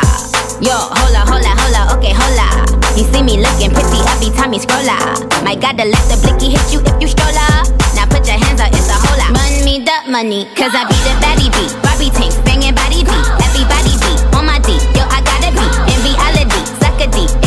Yo, 0.62 0.70
hola, 0.70 1.26
hola, 1.26 1.50
hola, 1.50 1.80
okay, 1.98 2.14
hola. 2.14 2.62
You 2.94 3.02
see 3.10 3.26
me 3.26 3.42
looking 3.42 3.74
pretty 3.74 3.98
every 4.14 4.30
time 4.38 4.54
you 4.54 4.62
scroll 4.62 4.86
up. 4.86 5.18
My 5.42 5.58
God, 5.58 5.74
the 5.74 5.90
let 5.90 6.04
the 6.06 6.16
blicky 6.22 6.54
hit 6.54 6.62
you 6.70 6.78
if 6.86 6.94
you 7.02 7.08
stroll 7.10 7.34
up. 7.50 7.66
Now 7.98 8.06
put 8.06 8.22
your 8.22 8.38
hands 8.38 8.62
up, 8.62 8.70
it's 8.70 8.86
a 8.86 8.96
hola. 9.02 9.26
Run 9.34 9.66
me 9.66 9.82
the 9.82 9.96
money, 10.06 10.46
cause 10.54 10.70
I 10.70 10.86
be 10.86 10.94
the 11.02 11.14
baddie 11.18 11.50
beat. 11.50 11.74
Barbie 11.82 12.14
tank, 12.14 12.30
banging 12.46 12.74
body 12.78 13.02
beat. 13.02 13.26
Everybody 13.50 13.98
beat 13.98 14.20
on 14.38 14.46
my 14.46 14.62
D. 14.62 14.78
Yo, 14.94 15.02
I 15.10 15.18
gotta 15.26 15.50
be 15.50 15.66
in 15.90 15.98
reality. 16.06 16.60
Suck 16.78 17.02
a 17.02 17.10
D 17.10 17.41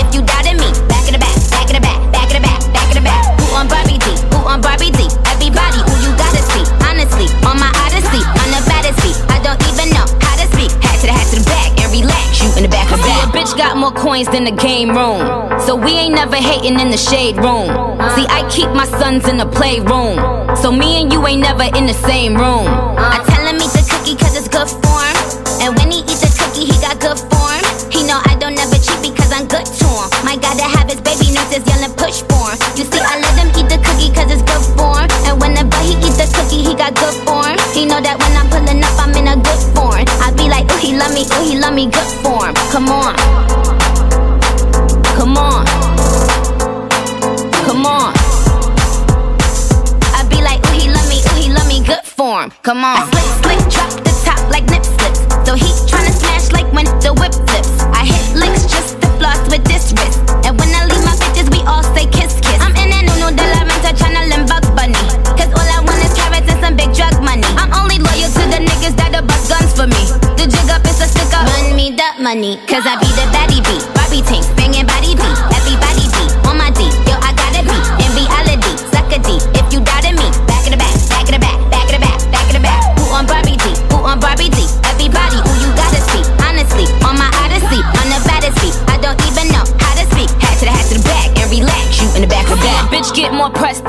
got 13.75 13.79
more 13.79 13.91
coins 13.91 14.27
than 14.27 14.43
the 14.43 14.51
game 14.51 14.89
room. 14.89 15.19
So 15.59 15.75
we 15.75 15.91
ain't 15.91 16.15
never 16.15 16.35
hating 16.35 16.79
in 16.79 16.89
the 16.89 16.97
shade 16.97 17.35
room. 17.37 17.67
See, 18.15 18.25
I 18.29 18.47
keep 18.49 18.69
my 18.71 18.85
sons 18.85 19.27
in 19.27 19.37
the 19.37 19.45
playroom. 19.45 20.15
So 20.55 20.71
me 20.71 21.01
and 21.01 21.11
you 21.11 21.19
ain't 21.27 21.41
never 21.41 21.63
in 21.75 21.85
the 21.85 21.97
same 22.07 22.35
room. 22.35 22.67
I 22.97 23.19
tell 23.27 23.43
him 23.45 23.57
eat 23.59 23.73
the 23.75 23.83
cookie 23.83 24.15
cause 24.15 24.35
it's 24.37 24.47
good 24.47 24.69
form. 24.69 25.15
And 25.59 25.75
when 25.75 25.91
he 25.91 25.99
eats 26.07 26.23
the 26.23 26.31
cookie, 26.39 26.65
he 26.71 26.75
got 26.79 26.99
good 26.99 27.19
form. 27.19 27.63
He 27.91 28.03
know 28.07 28.19
I 28.23 28.35
don't 28.39 28.55
never 28.55 28.79
cheat 28.79 29.01
because 29.03 29.31
I'm 29.31 29.47
good 29.47 29.65
to 29.65 29.87
him. 29.87 30.07
My 30.23 30.35
God, 30.39 30.55
to 30.55 30.67
have 30.67 30.87
his 30.87 31.01
baby 31.03 31.35
nurses 31.35 31.63
yelling 31.67 31.95
push 31.99 32.23
for 32.31 32.55
him. 32.55 32.57
You 32.79 32.85
see, 32.87 33.03
I 33.03 33.19
let 33.19 33.35
him 33.35 33.49
eat 33.59 33.67
the 33.67 33.79
cookie 33.83 34.11
cause 34.15 34.31
it's 34.31 34.43
good 34.43 34.65
form. 34.79 35.07
And 35.27 35.35
whenever 35.41 35.75
he 35.83 35.99
eat 35.99 36.15
the 36.15 36.27
cookie, 36.31 36.63
he 36.63 36.73
got 36.75 36.95
good 36.95 37.15
form. 37.27 37.59
He 37.75 37.83
know 37.83 37.99
that 37.99 38.15
when 38.19 38.31
I'm 38.39 38.47
pulling 38.47 38.79
up, 38.83 38.95
I'm 39.03 39.11
in 39.19 39.27
a 39.27 39.35
good 39.35 39.61
form. 39.75 40.05
I 40.23 40.31
be 40.31 40.47
like, 40.47 40.63
ooh, 40.71 40.79
he 40.79 40.95
love 40.95 41.11
me, 41.11 41.27
ooh, 41.27 41.43
he 41.43 41.59
love 41.59 41.75
me, 41.75 41.91
good 41.91 42.11
form. 42.23 42.55
Come 42.71 42.87
on. 42.87 43.54
Come 52.65 52.83
on. 52.83 52.97
Slick, 53.13 53.29
slick, 53.45 53.61
drop 53.69 53.93
the 54.01 54.09
top 54.25 54.41
like 54.49 54.65
nip 54.73 54.81
slips. 54.81 55.21
So 55.45 55.53
he 55.53 55.69
tryna 55.85 56.09
smash 56.09 56.49
like 56.49 56.65
when 56.73 56.89
the 56.97 57.13
whip 57.13 57.29
flips. 57.45 57.69
I 57.93 58.09
hit 58.09 58.33
licks 58.33 58.65
just 58.65 58.97
to 59.05 59.07
floss 59.21 59.37
with 59.53 59.61
this 59.69 59.93
wrist. 59.93 60.17
And 60.41 60.57
when 60.57 60.73
I 60.73 60.89
leave 60.89 61.05
my 61.05 61.13
bitches, 61.21 61.45
we 61.53 61.61
all 61.69 61.85
say 61.93 62.09
kiss, 62.09 62.41
kiss. 62.41 62.57
I'm 62.57 62.73
in 62.73 62.89
that 62.89 63.05
no 63.21 63.29
de 63.29 63.45
la 63.53 63.69
renta 63.69 63.93
tryna 63.93 64.33
limb 64.33 64.49
Bugs 64.49 64.65
Bunny. 64.73 64.97
Cause 65.37 65.53
all 65.53 65.61
I 65.61 65.77
want 65.85 66.01
is 66.01 66.17
carrots 66.17 66.49
and 66.49 66.57
some 66.57 66.73
big 66.73 66.89
drug 66.97 67.13
money. 67.21 67.45
I'm 67.53 67.69
only 67.77 68.01
loyal 68.01 68.33
to 68.33 68.43
the 68.49 68.57
niggas 68.57 68.97
that'll 68.97 69.21
bust 69.29 69.45
guns 69.45 69.69
for 69.77 69.85
me. 69.85 70.01
The 70.33 70.49
jig 70.49 70.65
up 70.73 70.81
is 70.89 70.97
a 70.97 71.05
sticker. 71.05 71.37
Run 71.37 71.77
me 71.77 71.93
that 72.01 72.17
money. 72.17 72.57
Cause 72.65 72.89
I 72.89 72.97
be 72.97 73.05
the 73.13 73.24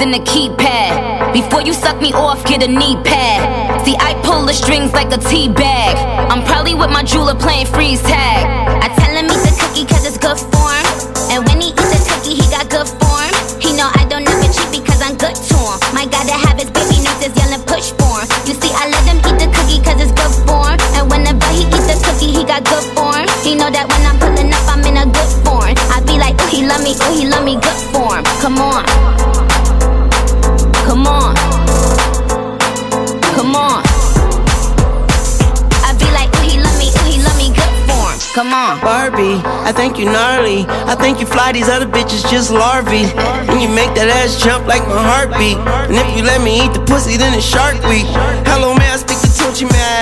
than 0.06 0.20
a 0.20 0.24
keypad. 0.24 1.32
Before 1.32 1.62
you 1.62 1.72
suck 1.72 2.00
me 2.00 2.12
off, 2.12 2.44
get 2.44 2.62
a 2.62 2.68
knee 2.68 2.96
pad. 3.02 3.84
See, 3.84 3.96
I 3.98 4.14
pull 4.22 4.46
the 4.46 4.52
strings 4.52 4.92
like 4.92 5.12
a 5.12 5.18
tea 5.18 5.48
bag. 5.48 5.96
I'm 6.30 6.44
probably 6.44 6.74
with 6.74 6.90
my 6.90 7.02
jeweler 7.02 7.34
playing 7.34 7.66
freeze 7.66 8.02
tag. 8.02 8.65
I 39.66 39.72
think 39.72 39.98
you 39.98 40.04
gnarly. 40.04 40.62
I 40.86 40.94
think 40.94 41.18
you 41.18 41.26
fly 41.26 41.50
these 41.50 41.68
other 41.68 41.90
bitches 41.90 42.22
just 42.30 42.52
larvae. 42.54 43.10
And 43.50 43.58
you 43.58 43.66
make 43.66 43.90
that 43.98 44.06
ass 44.06 44.38
jump 44.38 44.62
like 44.70 44.86
my 44.86 45.02
heartbeat. 45.02 45.58
And 45.90 45.98
if 45.98 46.06
you 46.14 46.22
let 46.22 46.38
me 46.38 46.62
eat 46.62 46.70
the 46.70 46.86
pussy, 46.86 47.18
then 47.18 47.34
it's 47.34 47.42
Shark 47.42 47.74
Week. 47.90 48.06
Hello, 48.46 48.78
man, 48.78 48.85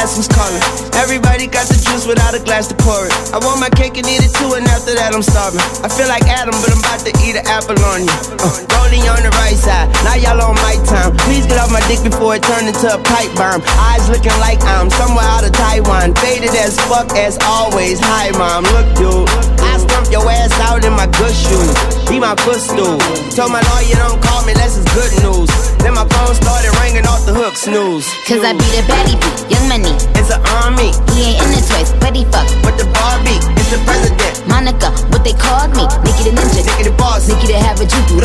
Who's 0.05 0.29
calling. 0.29 0.61
Everybody 1.01 1.49
got 1.49 1.65
the 1.65 1.81
juice 1.81 2.05
without 2.05 2.37
a 2.37 2.43
glass 2.45 2.69
to 2.69 2.77
pour 2.77 3.09
it. 3.09 3.15
I 3.33 3.41
want 3.41 3.57
my 3.57 3.73
cake 3.73 3.97
and 3.97 4.05
eat 4.05 4.21
it 4.21 4.37
too, 4.37 4.53
and 4.53 4.69
after 4.69 4.93
that, 4.93 5.17
I'm 5.17 5.25
starving. 5.25 5.65
I 5.81 5.89
feel 5.89 6.13
like 6.13 6.29
Adam, 6.29 6.53
but 6.61 6.77
I'm 6.77 6.79
about 6.85 7.01
to 7.09 7.13
eat 7.25 7.41
an 7.41 7.43
apple 7.49 7.81
on 7.89 8.05
you. 8.05 8.13
Uh, 8.37 8.53
rolling 8.77 9.01
on 9.09 9.25
the 9.25 9.33
right 9.41 9.57
side, 9.57 9.89
now 10.05 10.13
y'all 10.21 10.37
on 10.45 10.61
my 10.61 10.77
time. 10.85 11.17
Please 11.25 11.49
get 11.49 11.57
off 11.57 11.73
my 11.73 11.81
dick 11.89 12.05
before 12.05 12.37
it 12.37 12.45
turn 12.45 12.69
into 12.69 12.85
a 12.85 13.01
pipe 13.01 13.33
bomb. 13.33 13.65
Eyes 13.91 14.05
looking 14.13 14.37
like 14.45 14.61
I'm 14.69 14.93
somewhere 14.93 15.25
out 15.25 15.43
of 15.43 15.57
Taiwan. 15.57 16.13
Faded 16.21 16.53
as 16.53 16.77
fuck 16.85 17.11
as 17.17 17.41
always. 17.49 17.97
Hi, 17.99 18.29
mom, 18.37 18.69
look, 18.77 18.87
dude. 19.01 19.25
I 19.65 19.81
stump 19.81 20.13
your 20.13 20.29
ass 20.29 20.53
out 20.69 20.85
in 20.85 20.93
my 20.93 21.09
good 21.17 21.33
shoes. 21.33 21.73
Be 22.13 22.21
my 22.21 22.37
footstool. 22.45 23.01
Told 23.33 23.57
my 23.57 23.65
lawyer 23.73 23.99
don't 23.99 24.21
call 24.21 24.45
me 24.45 24.53
unless 24.53 24.77
it's 24.77 24.87
good 24.93 25.11
news. 25.25 25.74
Then 25.85 25.93
my 25.93 26.09
phone 26.09 26.35
started 26.35 26.73
ringing 26.81 27.05
off 27.05 27.27
the 27.27 27.35
hook, 27.35 27.57
snooze. 27.57 28.09
Cause 28.25 28.41
I 28.41 28.57
be 28.57 28.65
the 28.73 28.81
baddie 28.89 29.21
beat, 29.21 29.53
young 29.53 29.69
money. 29.69 29.93
It's 30.17 30.33
an 30.33 30.41
army. 30.65 30.97
He 31.13 31.37
ain't 31.37 31.45
in 31.45 31.53
the 31.53 31.61
toys, 31.61 31.93
but 32.01 32.17
he 32.17 32.25
fuck. 32.33 32.49
With 32.65 32.81
the 32.81 32.89
Barbie, 32.89 33.37
it's 33.61 33.69
the 33.69 33.77
president. 33.85 34.49
Monica, 34.49 34.89
what 35.13 35.21
they 35.29 35.37
called 35.37 35.77
me. 35.77 35.85
Nikki 36.01 36.33
the 36.33 36.41
ninja. 36.41 36.65
Nikki 36.65 36.89
the 36.89 36.97
boss. 36.97 37.29
Nikki 37.29 37.53
the 37.53 37.61
have 37.61 37.77
a 37.83 37.85
juju. 37.85 38.17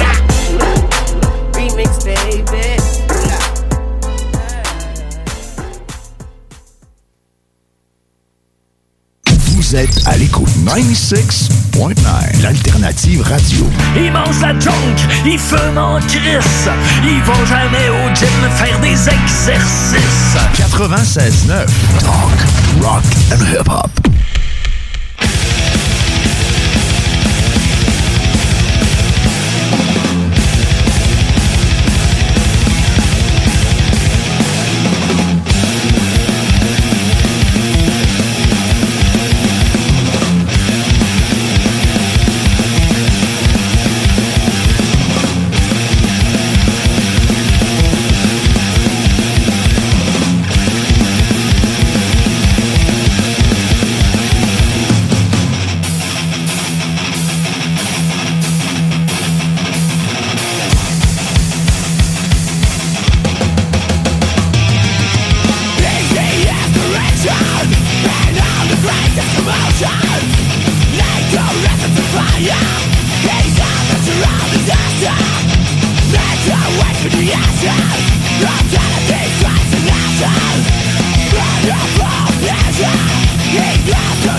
Remix, 1.52 2.00
baby. 2.08 2.79
Vous 9.70 9.76
êtes 9.76 10.08
à 10.08 10.18
l'écoute 10.18 10.50
96.9, 10.66 12.42
l'alternative 12.42 13.22
radio. 13.22 13.68
Ils 13.96 14.12
mangent 14.12 14.42
la 14.42 14.60
junk, 14.60 14.74
ils 15.24 15.38
fument 15.38 15.78
en 15.78 16.00
crisse. 16.00 16.68
Ils 17.04 17.22
vont 17.22 17.46
jamais 17.46 17.88
au 17.90 18.16
gym 18.16 18.28
faire 18.56 18.80
des 18.80 18.98
exercices. 19.08 20.36
96.9, 20.56 21.68
talk, 22.00 22.82
rock 22.82 23.04
and 23.32 23.46
hip-hop. 23.46 23.92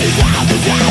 L'alternative 0.01 0.90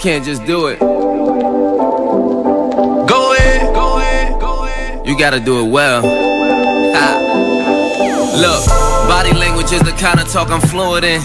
can't 0.00 0.24
just 0.24 0.46
do 0.46 0.68
it. 0.68 0.78
Go 0.78 0.86
ahead, 3.34 3.74
go 3.74 3.98
ahead, 3.98 4.40
go 4.40 4.64
ahead. 4.64 5.06
You 5.06 5.18
gotta 5.18 5.38
do 5.40 5.60
it 5.60 5.70
well. 5.70 6.00
Look. 8.40 8.64
Body 9.10 9.32
language 9.34 9.72
is 9.72 9.82
the 9.82 9.90
kind 9.98 10.20
of 10.20 10.28
talk 10.30 10.50
I'm 10.50 10.60
fluent 10.60 11.04
in. 11.04 11.20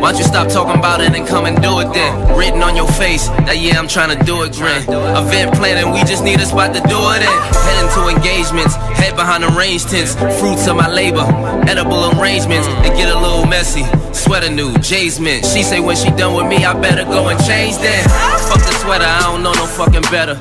Why 0.00 0.12
don't 0.12 0.18
you 0.18 0.24
stop 0.24 0.48
talking 0.48 0.78
about 0.78 1.00
it 1.00 1.16
and 1.16 1.26
come 1.26 1.46
and 1.46 1.60
do 1.60 1.80
it 1.80 1.90
then? 1.94 2.36
Written 2.36 2.62
on 2.62 2.76
your 2.76 2.86
face 2.86 3.28
that 3.48 3.58
yeah, 3.58 3.78
I'm 3.78 3.88
trying 3.88 4.16
to 4.16 4.24
do 4.24 4.42
it, 4.44 4.52
grin. 4.52 4.84
Event 4.84 5.54
planning, 5.54 5.90
we 5.90 6.04
just 6.04 6.22
need 6.22 6.38
a 6.38 6.44
spot 6.44 6.74
to 6.74 6.80
do 6.86 7.00
it 7.16 7.22
in. 7.24 7.32
Heading 7.64 7.90
to 7.96 8.08
engagements, 8.14 8.76
head 8.94 9.16
behind 9.16 9.42
the 9.42 9.48
range 9.56 9.86
tents. 9.86 10.14
Fruits 10.38 10.68
of 10.68 10.76
my 10.76 10.86
labor, 10.86 11.24
edible 11.66 12.12
arrangements. 12.20 12.68
It 12.86 12.94
get 12.94 13.08
a 13.08 13.18
little 13.18 13.46
messy. 13.46 13.82
Sweater 14.30 14.54
new, 14.54 14.72
Jay's 14.78 15.18
mint. 15.18 15.44
She 15.44 15.64
say 15.64 15.80
when 15.80 15.96
she 15.96 16.08
done 16.10 16.36
with 16.36 16.46
me, 16.46 16.64
I 16.64 16.72
better 16.80 17.02
go 17.02 17.30
and 17.30 17.38
change 17.44 17.78
that. 17.78 18.06
Fuck 18.48 18.62
the 18.62 18.70
sweater, 18.78 19.04
I 19.04 19.22
don't 19.22 19.42
know 19.42 19.52
no 19.52 19.66
fucking 19.66 20.02
better. 20.02 20.34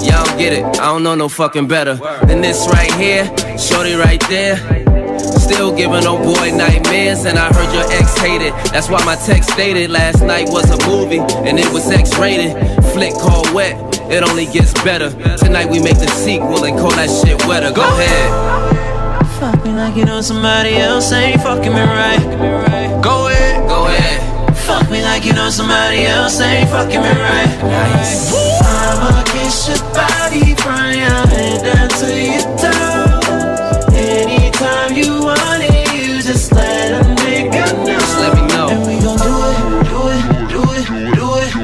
Y'all 0.00 0.24
get 0.38 0.54
it, 0.54 0.64
I 0.80 0.86
don't 0.86 1.02
know 1.02 1.14
no 1.14 1.28
fucking 1.28 1.68
better 1.68 1.96
than 2.24 2.40
this 2.40 2.66
right 2.72 2.90
here. 2.94 3.26
Shorty 3.58 3.92
right 3.92 4.24
there. 4.30 4.56
Still 5.36 5.76
giving 5.76 6.06
old 6.06 6.22
boy 6.22 6.50
nightmares, 6.56 7.26
and 7.26 7.38
I 7.38 7.52
heard 7.52 7.70
your 7.74 7.84
ex 7.92 8.16
hated. 8.16 8.54
That's 8.72 8.88
why 8.88 9.04
my 9.04 9.16
text 9.16 9.50
stated 9.50 9.90
last 9.90 10.22
night 10.22 10.48
was 10.48 10.70
a 10.70 10.88
movie, 10.88 11.20
and 11.46 11.58
it 11.58 11.70
was 11.74 11.90
X 11.90 12.16
rated. 12.16 12.56
Flick 12.94 13.12
called 13.12 13.52
wet, 13.52 13.76
it 14.10 14.22
only 14.22 14.46
gets 14.46 14.72
better. 14.82 15.10
Tonight 15.36 15.68
we 15.68 15.78
make 15.78 15.98
the 15.98 16.08
sequel 16.08 16.64
and 16.64 16.78
call 16.78 16.92
that 16.92 17.10
shit 17.10 17.36
wetter. 17.46 17.70
Go 17.70 17.82
ahead. 17.82 19.28
Fuck 19.38 19.62
me 19.62 19.72
like 19.72 19.94
you 19.94 20.06
know 20.06 20.22
somebody 20.22 20.76
else 20.76 21.12
ain't 21.12 21.42
fucking 21.42 21.74
me 21.74 21.80
right. 21.80 22.79
Go 24.90 24.96
ahead, 24.96 24.98
go 24.98 24.98
ahead. 24.98 24.98
Fuck 24.98 24.98
me 24.98 25.02
like 25.04 25.24
you 25.24 25.32
know 25.32 25.50
somebody 25.50 26.04
else 26.04 26.40
ain't 26.40 26.68
fucking 26.68 27.00
me 27.00 27.08
right. 27.08 27.58
Nice. 27.62 28.32
I'ma 28.62 29.22
kiss 29.24 29.68
your 29.68 29.78
body 29.94 30.54
from 30.56 30.94
your 30.98 31.26
head 31.30 31.62
down 31.62 31.88
to 32.00 32.10
your 32.10 32.42
toe. 32.58 33.20
Anytime 33.94 34.92
you 34.96 35.22
want 35.22 35.62
it, 35.62 35.94
you 35.94 36.20
just 36.22 36.52
let 36.52 36.90
a 36.90 37.04
nigga 37.22 37.70
know. 37.70 37.98
Just 37.98 38.18
let 38.18 38.34
me 38.34 38.42
know. 38.48 38.68
And 38.70 38.82
we 38.86 38.98
gon' 38.98 39.18
do 39.18 39.34
it, 39.46 39.58
do 39.86 40.00
it, 40.10 40.24
do 40.50 40.62
it, 40.74 40.86
do 41.14 41.26
it. 41.38 41.54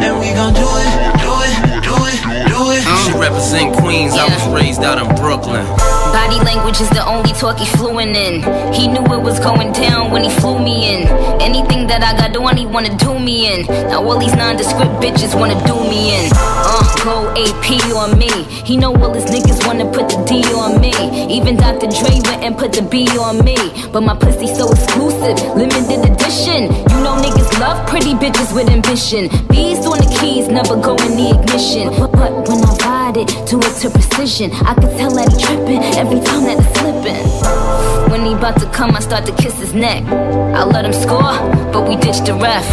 And 0.00 0.14
we 0.18 0.32
gon' 0.32 0.54
do 0.54 0.64
it, 0.64 0.90
do 1.20 1.32
it, 1.44 1.54
do 1.84 1.96
it, 2.08 2.20
do 2.48 2.72
it. 2.72 2.82
She 3.04 3.12
represent 3.18 3.76
Queens, 3.76 4.14
I 4.14 4.24
was 4.24 4.44
raised 4.48 4.82
out 4.82 4.98
in 4.98 5.06
Brooklyn. 5.16 5.66
Body 6.12 6.38
language 6.44 6.80
is 6.80 6.88
the 6.90 7.04
only 7.06 7.32
talk 7.32 7.58
he 7.58 7.66
fluent 7.66 8.16
in. 8.16 8.42
He 8.72 8.88
knew 8.88 9.04
it 9.14 9.22
was 9.22 9.38
going 9.40 9.72
down 9.72 10.10
when 10.10 10.24
he 10.24 10.30
flew 10.30 10.58
me 10.58 10.92
in. 10.92 11.08
Anything 11.40 11.86
that 11.86 12.02
I 12.02 12.16
got 12.16 12.36
on, 12.36 12.56
he 12.56 12.66
wanna 12.66 12.96
do 12.96 13.18
me 13.18 13.52
in. 13.52 13.66
Now 13.88 14.02
all 14.02 14.18
these 14.18 14.34
nondescript 14.34 15.00
bitches 15.02 15.38
wanna 15.38 15.58
do 15.66 15.76
me 15.88 16.16
in. 16.18 16.30
Uh, 16.34 16.82
go 17.04 17.30
AP 17.36 17.68
on 17.94 18.18
me. 18.18 18.30
He 18.64 18.76
know 18.76 18.94
all 18.96 19.14
his 19.14 19.26
niggas 19.26 19.66
wanna 19.66 19.86
put 19.92 20.08
the 20.08 20.18
D 20.24 20.42
on 20.54 20.80
me. 20.80 20.92
Even 21.30 21.56
Dr. 21.56 21.86
Dre 21.86 22.20
went 22.26 22.42
and 22.42 22.56
put 22.58 22.72
the 22.72 22.82
B 22.82 23.06
on 23.18 23.44
me. 23.44 23.56
But 23.92 24.02
my 24.02 24.14
pussy 24.16 24.48
so 24.48 24.70
exclusive, 24.70 25.38
limited 25.54 26.04
edition. 26.10 26.72
You 26.90 26.98
know 27.04 27.14
niggas 27.22 27.58
love 27.60 27.86
pretty 27.88 28.14
bitches 28.14 28.54
with 28.54 28.68
ambition. 28.68 29.28
Bees 29.48 29.86
on 29.86 29.98
the 29.98 30.10
keys, 30.20 30.48
never 30.48 30.76
go 30.76 30.96
in 31.06 31.12
the 31.16 31.28
ignition. 31.38 31.88
But, 32.00 32.12
but 32.12 32.32
when 32.48 32.64
I 32.64 32.72
ride 32.84 32.95
it, 33.16 33.28
do 33.48 33.58
it 33.58 33.74
to 33.80 33.90
precision. 33.90 34.52
I 34.52 34.74
can 34.74 34.90
tell 34.96 35.10
that 35.16 35.32
he 35.32 35.36
tripping 35.40 35.82
every 35.96 36.20
time 36.20 36.44
that 36.44 36.60
it's 36.60 36.68
slipping. 36.78 38.10
When 38.10 38.24
he 38.24 38.32
about 38.34 38.60
to 38.60 38.66
come, 38.70 38.94
I 38.94 39.00
start 39.00 39.26
to 39.26 39.32
kiss 39.32 39.58
his 39.58 39.74
neck. 39.74 40.04
I 40.04 40.64
let 40.64 40.84
him 40.84 40.92
score, 40.92 41.34
but 41.72 41.88
we 41.88 41.96
ditch 41.96 42.20
the 42.26 42.34
ref. 42.34 42.66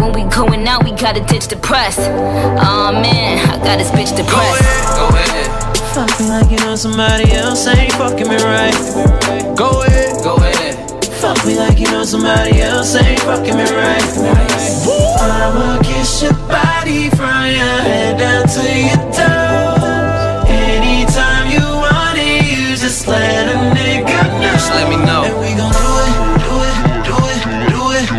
When 0.00 0.12
we 0.12 0.28
going 0.30 0.66
out, 0.68 0.84
we 0.84 0.92
gotta 0.92 1.20
ditch 1.24 1.48
the 1.48 1.56
press. 1.56 1.98
Aw 1.98 2.88
oh, 2.88 2.92
man, 2.92 3.38
I 3.48 3.56
got 3.64 3.78
this 3.78 3.90
bitch 3.90 4.14
depressed. 4.16 4.62
Go 4.96 5.08
ahead. 5.08 5.70
Fuck 5.94 6.20
me 6.20 6.28
like 6.28 6.50
you 6.50 6.58
know 6.58 6.76
somebody 6.76 7.32
else 7.32 7.66
ain't 7.66 7.92
fucking 7.94 8.28
me 8.28 8.36
right. 8.36 8.76
Go 9.56 9.82
ahead, 9.82 10.22
go 10.22 10.36
ahead. 10.36 10.76
Fuck 11.20 11.44
me 11.46 11.58
like 11.58 11.78
you 11.78 11.86
know 11.86 12.04
somebody 12.04 12.60
else 12.60 12.94
ain't 12.94 13.20
fucking 13.20 13.56
me 13.56 13.64
right. 13.64 14.08
Nice. 14.22 14.86
I'ma 15.20 15.82
kiss 15.82 16.22
your 16.22 16.32
body 16.48 17.10
from 17.10 17.44
your 17.44 17.76
head 17.88 18.18
down 18.18 18.46
to 18.46 18.62
your 18.62 19.12
toe. 19.12 19.49
Just 22.90 23.06
let 23.06 23.46
a 23.46 23.56
nigga 23.70 24.18
know. 24.42 24.50
Just 24.50 24.70
let 24.74 24.90
me 24.90 24.96
know. 25.06 25.22
And 25.22 25.38
we 25.38 25.54
gon' 25.54 25.70
do 25.70 25.94
it, 26.02 26.14
do 26.42 26.54
it, 26.66 26.74
do 27.06 27.18
it, 27.22 27.38
do 27.70 27.82
it. 27.94 28.10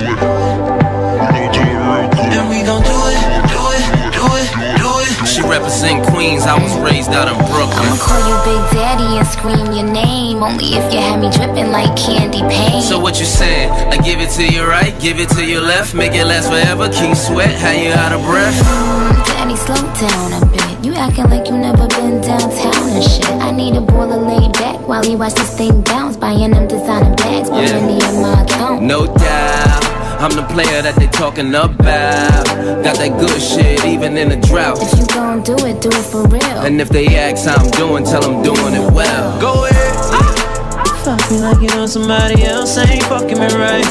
And 2.31 2.47
we 2.47 2.63
gon' 2.63 2.79
do 2.79 2.99
it, 3.11 3.19
do 3.51 3.63
it, 3.75 3.83
do 4.15 4.23
it, 4.39 4.47
do 4.79 4.89
it. 5.03 5.27
She 5.27 5.41
represent 5.43 6.07
Queens, 6.07 6.43
I 6.47 6.55
was 6.55 6.71
raised 6.79 7.11
out 7.11 7.27
in 7.27 7.35
Brooklyn. 7.51 7.83
I'ma 7.83 7.99
call 7.99 8.23
you 8.23 8.37
Big 8.47 8.63
Daddy 8.71 9.19
and 9.19 9.27
scream 9.27 9.75
your 9.75 9.91
name. 9.91 10.41
Only 10.41 10.79
if 10.79 10.93
you 10.93 11.01
had 11.01 11.19
me 11.19 11.29
dripping 11.35 11.71
like 11.71 11.91
candy 11.99 12.39
paint. 12.47 12.85
So 12.85 12.97
what 12.97 13.19
you 13.19 13.25
saying? 13.25 13.71
I 13.91 13.97
give 13.97 14.21
it 14.21 14.29
to 14.39 14.47
your 14.47 14.69
right, 14.69 14.97
give 15.01 15.19
it 15.19 15.27
to 15.35 15.43
your 15.43 15.61
left, 15.61 15.93
make 15.93 16.13
it 16.13 16.23
last 16.23 16.47
forever, 16.47 16.87
keep 16.87 17.17
sweat, 17.17 17.59
how 17.59 17.71
you 17.71 17.91
out 17.91 18.13
of 18.13 18.21
breath? 18.23 18.55
Mm, 18.55 19.25
Daddy, 19.27 19.55
slow 19.57 19.83
down 19.99 20.41
a 20.41 20.45
bit. 20.45 20.70
You 20.81 20.93
acting 20.95 21.25
like 21.29 21.47
you 21.47 21.57
never 21.57 21.87
been 21.87 22.21
downtown 22.21 22.89
and 22.89 23.03
shit. 23.03 23.25
I 23.29 23.51
need 23.51 23.75
a 23.75 23.81
baller 23.81 24.17
laid 24.25 24.53
back 24.53 24.79
while 24.87 25.03
he 25.03 25.15
watch 25.15 25.35
this 25.35 25.55
thing 25.55 25.81
bounce, 25.81 26.17
buying 26.17 26.51
them 26.51 26.67
designer 26.67 27.15
bags, 27.15 27.49
put 27.49 27.67
Yeah. 27.67 27.79
money 27.79 27.99
in 28.03 28.21
my 28.21 28.41
account. 28.41 28.81
No 28.81 29.05
doubt. 29.05 29.85
I'm 30.21 30.31
the 30.35 30.43
player 30.53 30.81
that 30.81 30.95
they 30.95 31.07
talking 31.07 31.49
about. 31.49 31.75
Got 32.83 32.95
that 32.97 33.15
good 33.19 33.41
shit 33.41 33.85
even 33.85 34.17
in 34.17 34.31
a 34.31 34.37
drought. 34.41 34.81
If 34.81 34.99
you 34.99 35.05
gon' 35.07 35.41
do 35.43 35.53
it, 35.65 35.81
do 35.81 35.89
it 35.89 36.05
for 36.11 36.23
real. 36.27 36.57
And 36.65 36.81
if 36.81 36.89
they 36.89 37.07
ask 37.15 37.45
how 37.47 37.55
I'm 37.63 37.69
doing, 37.71 38.03
tell 38.03 38.21
them 38.21 38.41
doing 38.41 38.73
it 38.73 38.91
well. 38.91 39.39
Go 39.39 39.65
ahead. 39.65 39.95
Fuck 41.05 41.31
me 41.31 41.37
like 41.39 41.61
you 41.61 41.69
know 41.75 41.85
somebody 41.87 42.43
else 42.43 42.77
ain't 42.77 43.03
fucking 43.03 43.37
me 43.39 43.47
right. 43.55 43.85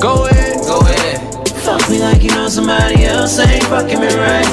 Go 0.00 0.26
ahead, 0.26 0.58
go 0.66 0.78
ahead. 0.80 1.13
Fuck 1.64 1.88
me 1.88 1.98
like 1.98 2.22
you 2.22 2.28
know 2.28 2.46
somebody 2.46 3.04
else 3.06 3.38
ain't 3.38 3.64
fucking 3.64 3.98
me 3.98 4.06
right. 4.06 4.46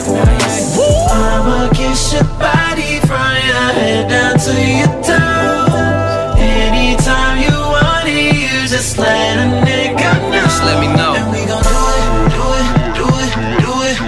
I'ma 1.12 1.70
kiss 1.74 2.14
your 2.14 2.24
body 2.40 3.00
from 3.04 3.36
your 3.52 3.68
head 3.76 4.08
down 4.08 4.40
to 4.40 4.54
your 4.56 4.88
toe. 5.04 6.40
Anytime 6.40 7.44
you 7.44 7.52
want 7.52 8.08
it, 8.08 8.34
you 8.34 8.66
just 8.66 8.98
let 8.98 9.38
a 9.38 9.48
nigga 9.60 10.32
know. 10.32 10.40
Just 10.40 10.64
let 10.64 10.80
me 10.80 10.88
know. 10.88 11.14
And 11.20 11.28
we 11.36 11.44
gon' 11.52 11.62
do 11.68 11.84
it, 12.00 12.32
do 12.32 12.48
it, 12.56 12.70
do 12.96 13.08
it, 13.20 13.28
do 13.60 13.74
it. 13.92 14.00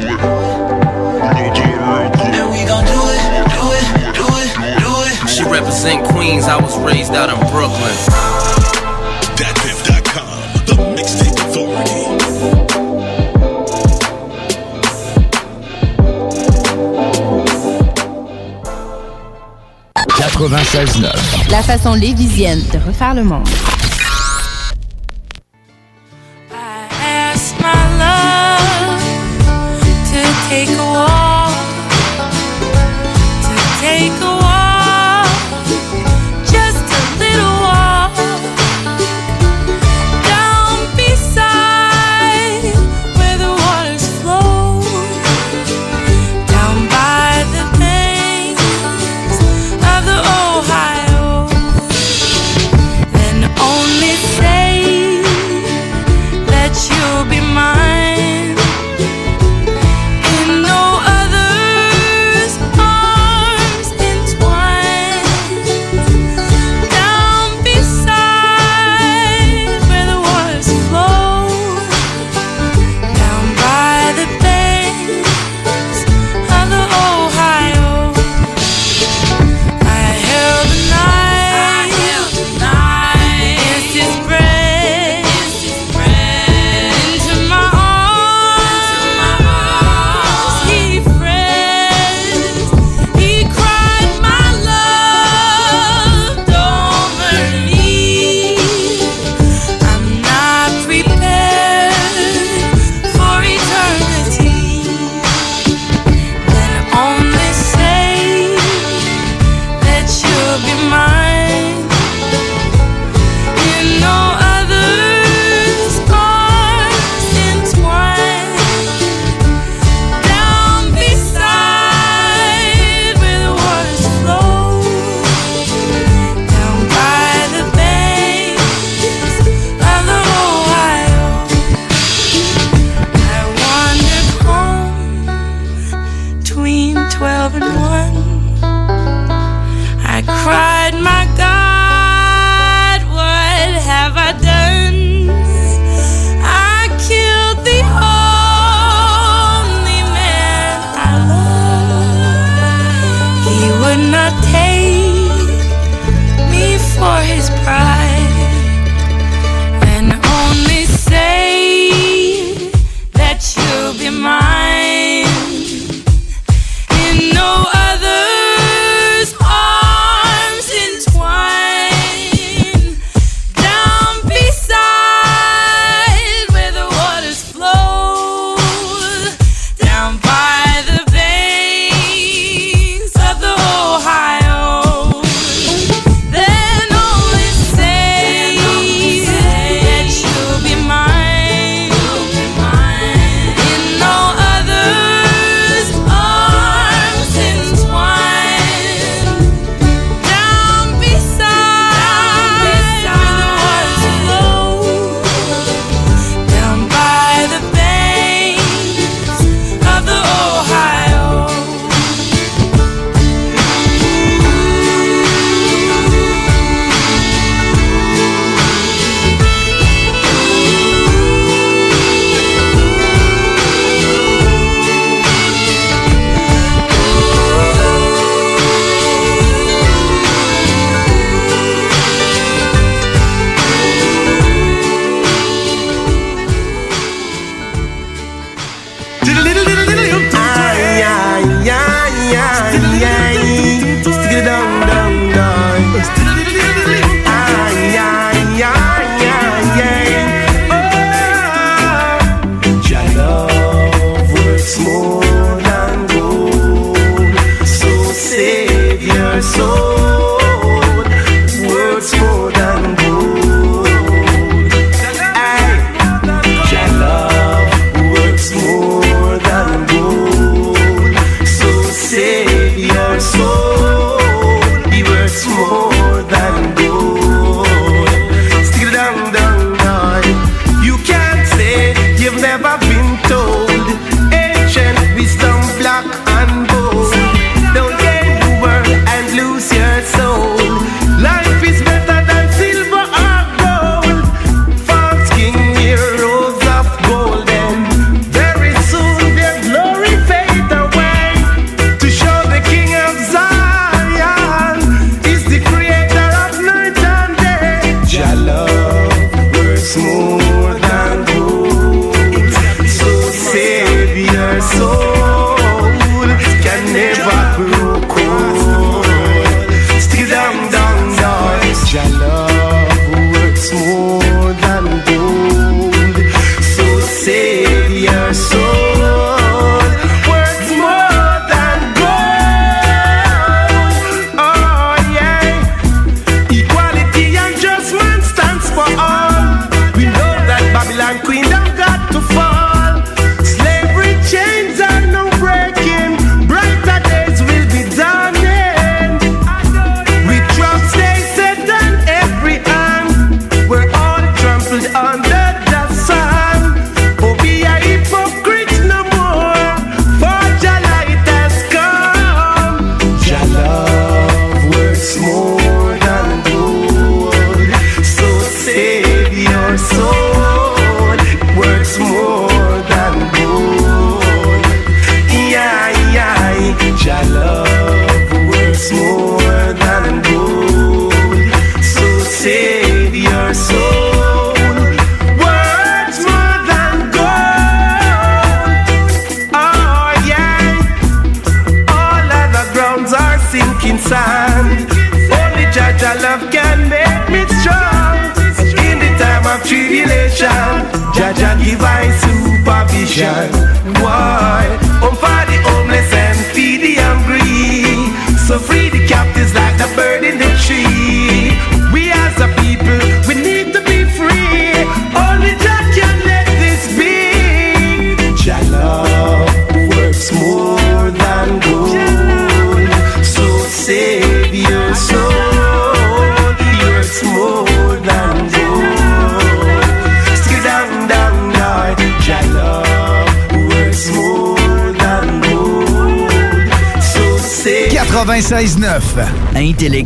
And 2.23 2.47
we 2.55 2.63
gon' 2.63 2.87
do 2.87 3.01
it, 3.11 3.19
do 3.51 3.63
it, 3.75 3.85
do 4.15 4.27
it, 4.31 4.51
do 4.79 4.91
it. 5.03 5.27
She 5.29 5.43
represent 5.43 6.07
Queens, 6.07 6.45
I 6.45 6.55
was 6.55 6.77
raised 6.79 7.11
out 7.11 7.27
in 7.27 7.35
Brooklyn. 7.51 8.22
La 21.51 21.61
façon 21.61 21.93
lévisienne 21.93 22.61
de 22.73 22.79
refaire 22.79 23.13
le 23.13 23.23
monde. 23.23 23.47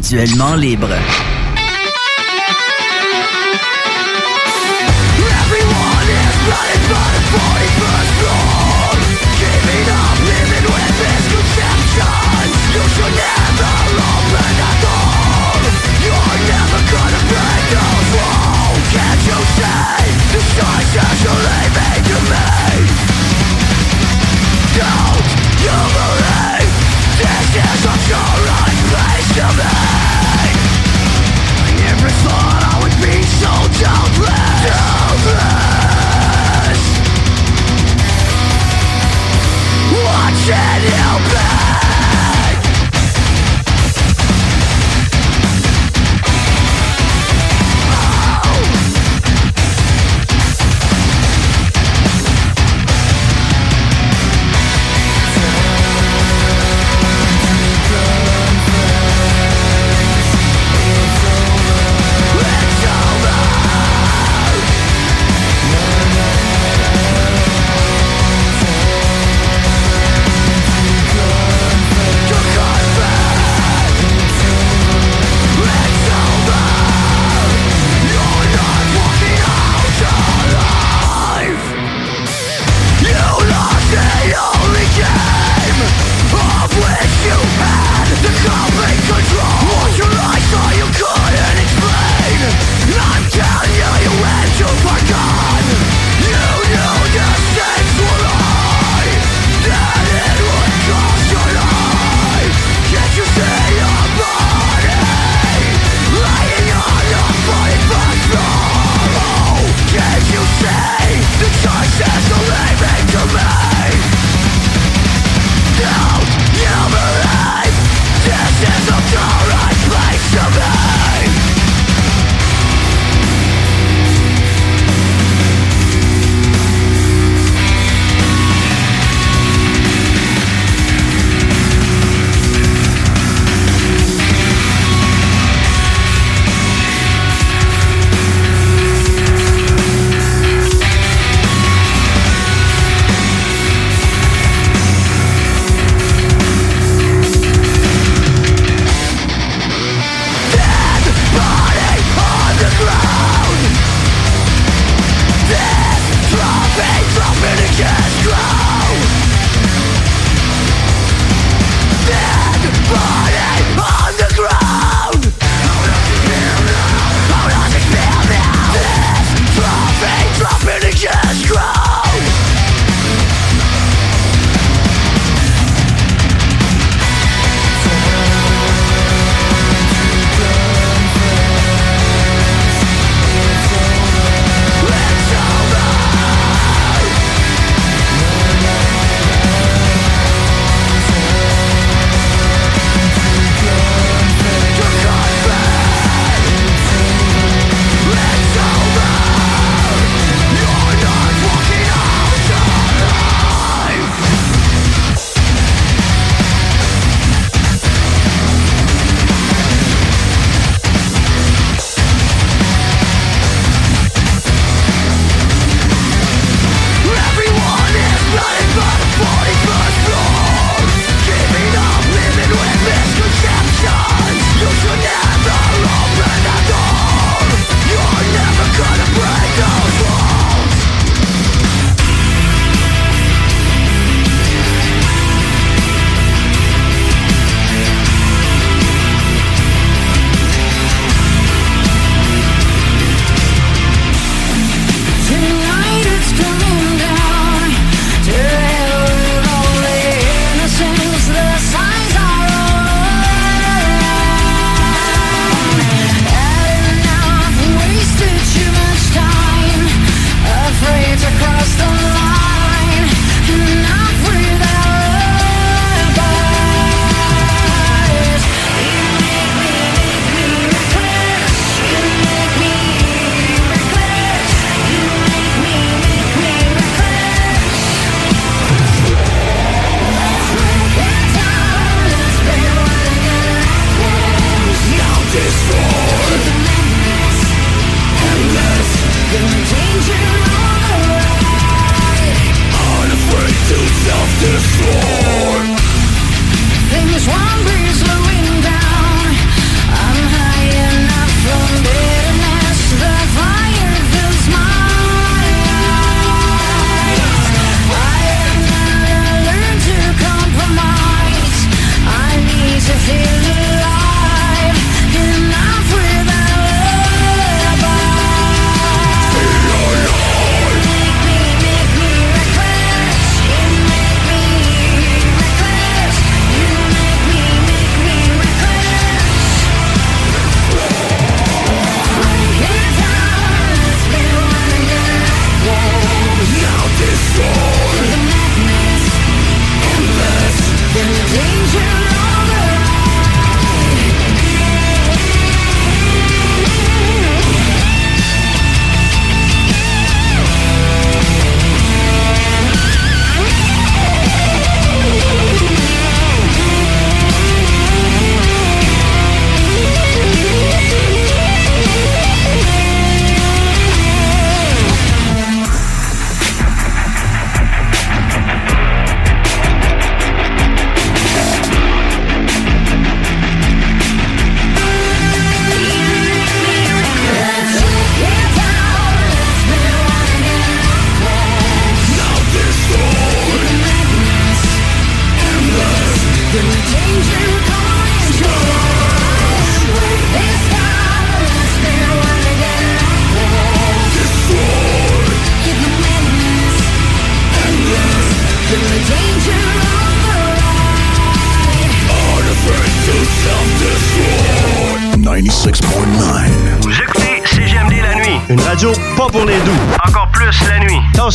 Intellectuellement 0.09 0.55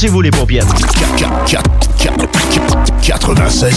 nuit. 0.02 0.08
Tassez-vous 0.08 0.20
les 0.22 0.30
paupières. 0.30 0.66
96.9. 3.02 3.72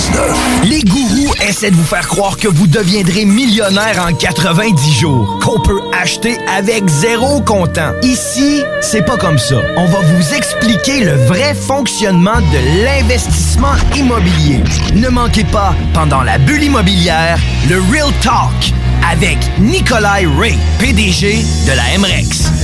Les 0.63 0.81
gourous 0.81 1.33
essaient 1.47 1.69
de 1.69 1.75
vous 1.75 1.83
faire 1.83 2.07
croire 2.07 2.37
que 2.37 2.47
vous 2.47 2.65
deviendrez 2.67 3.25
millionnaire 3.25 4.03
en 4.07 4.13
90 4.13 4.93
jours, 4.93 5.39
qu'on 5.43 5.59
peut 5.59 5.81
acheter 6.01 6.37
avec 6.55 6.87
zéro 6.87 7.41
comptant. 7.41 7.91
Ici, 8.01 8.63
c'est 8.81 9.05
pas 9.05 9.17
comme 9.17 9.37
ça. 9.37 9.57
On 9.77 9.85
va 9.85 9.99
vous 9.99 10.33
expliquer 10.33 11.03
le 11.03 11.13
vrai 11.25 11.53
fonctionnement 11.53 12.39
de 12.39 12.83
l'investissement 12.83 13.75
immobilier. 13.95 14.63
Ne 14.95 15.09
manquez 15.09 15.43
pas, 15.45 15.75
pendant 15.93 16.23
la 16.23 16.37
bulle 16.39 16.63
immobilière, 16.63 17.37
le 17.69 17.79
Real 17.91 18.11
Talk 18.21 18.73
avec 19.11 19.37
Nikolai 19.59 20.25
Ray, 20.37 20.57
PDG 20.79 21.43
de 21.67 21.73
la 21.73 21.97
MREX. 21.99 22.54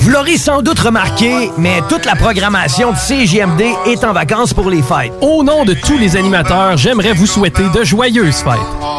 Vous 0.00 0.10
l'aurez 0.10 0.36
sans 0.36 0.62
doute 0.62 0.78
remarqué, 0.78 1.50
mais 1.58 1.80
toute 1.88 2.04
la 2.04 2.14
programmation 2.14 2.92
de 2.92 2.96
CGMD 2.96 3.62
est 3.86 4.04
en 4.04 4.12
vacances 4.12 4.52
pour 4.52 4.70
les 4.70 4.82
fêtes. 4.82 5.12
Au 5.20 5.42
nom 5.42 5.64
de 5.64 5.74
tous 5.74 5.98
les 5.98 6.16
animateurs, 6.16 6.76
j'aimerais 6.76 7.12
vous 7.12 7.26
souhaiter 7.26 7.68
de 7.74 7.82
joyeuses 7.84 8.36
fêtes. 8.36 8.54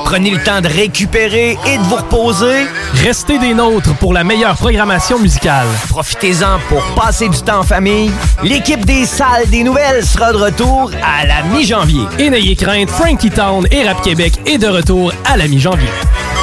Prenez 0.06 0.32
le 0.32 0.44
temps 0.44 0.62
de 0.62 0.68
récupérer 0.68 1.58
et 1.66 1.78
de 1.78 1.84
vous 1.84 1.96
reposer. 1.96 2.66
Restez 3.04 3.40
des 3.40 3.54
nôtres 3.54 3.94
pour 3.96 4.14
la 4.14 4.24
meilleure 4.24 4.56
programmation 4.56 5.20
musicale. 5.20 5.68
Profitez-en 5.90 6.60
pour 6.70 6.84
passer 6.96 7.30
du 7.30 7.42
temps 7.42 7.60
en 7.60 7.64
famille. 7.64 8.12
L'équipe 8.44 8.86
des 8.86 9.06
salles 9.06 9.48
des 9.50 9.64
nouvelles 9.64 10.06
sera 10.06 10.32
de 10.32 10.38
retour 10.38 10.92
à 11.04 11.26
la 11.26 11.44
mi-janvier. 11.44 12.04
Et 12.20 12.30
n'ayez 12.30 12.56
crainte, 12.56 12.90
Frankie 12.90 13.32
Town 13.32 13.68
et 13.72 13.88
Rap 13.88 14.02
Québec 14.02 14.34
est 14.46 14.58
de 14.58 14.68
retour 14.68 15.14
à 15.26 15.38
la 15.38 15.48
mi-janvier. 15.48 15.90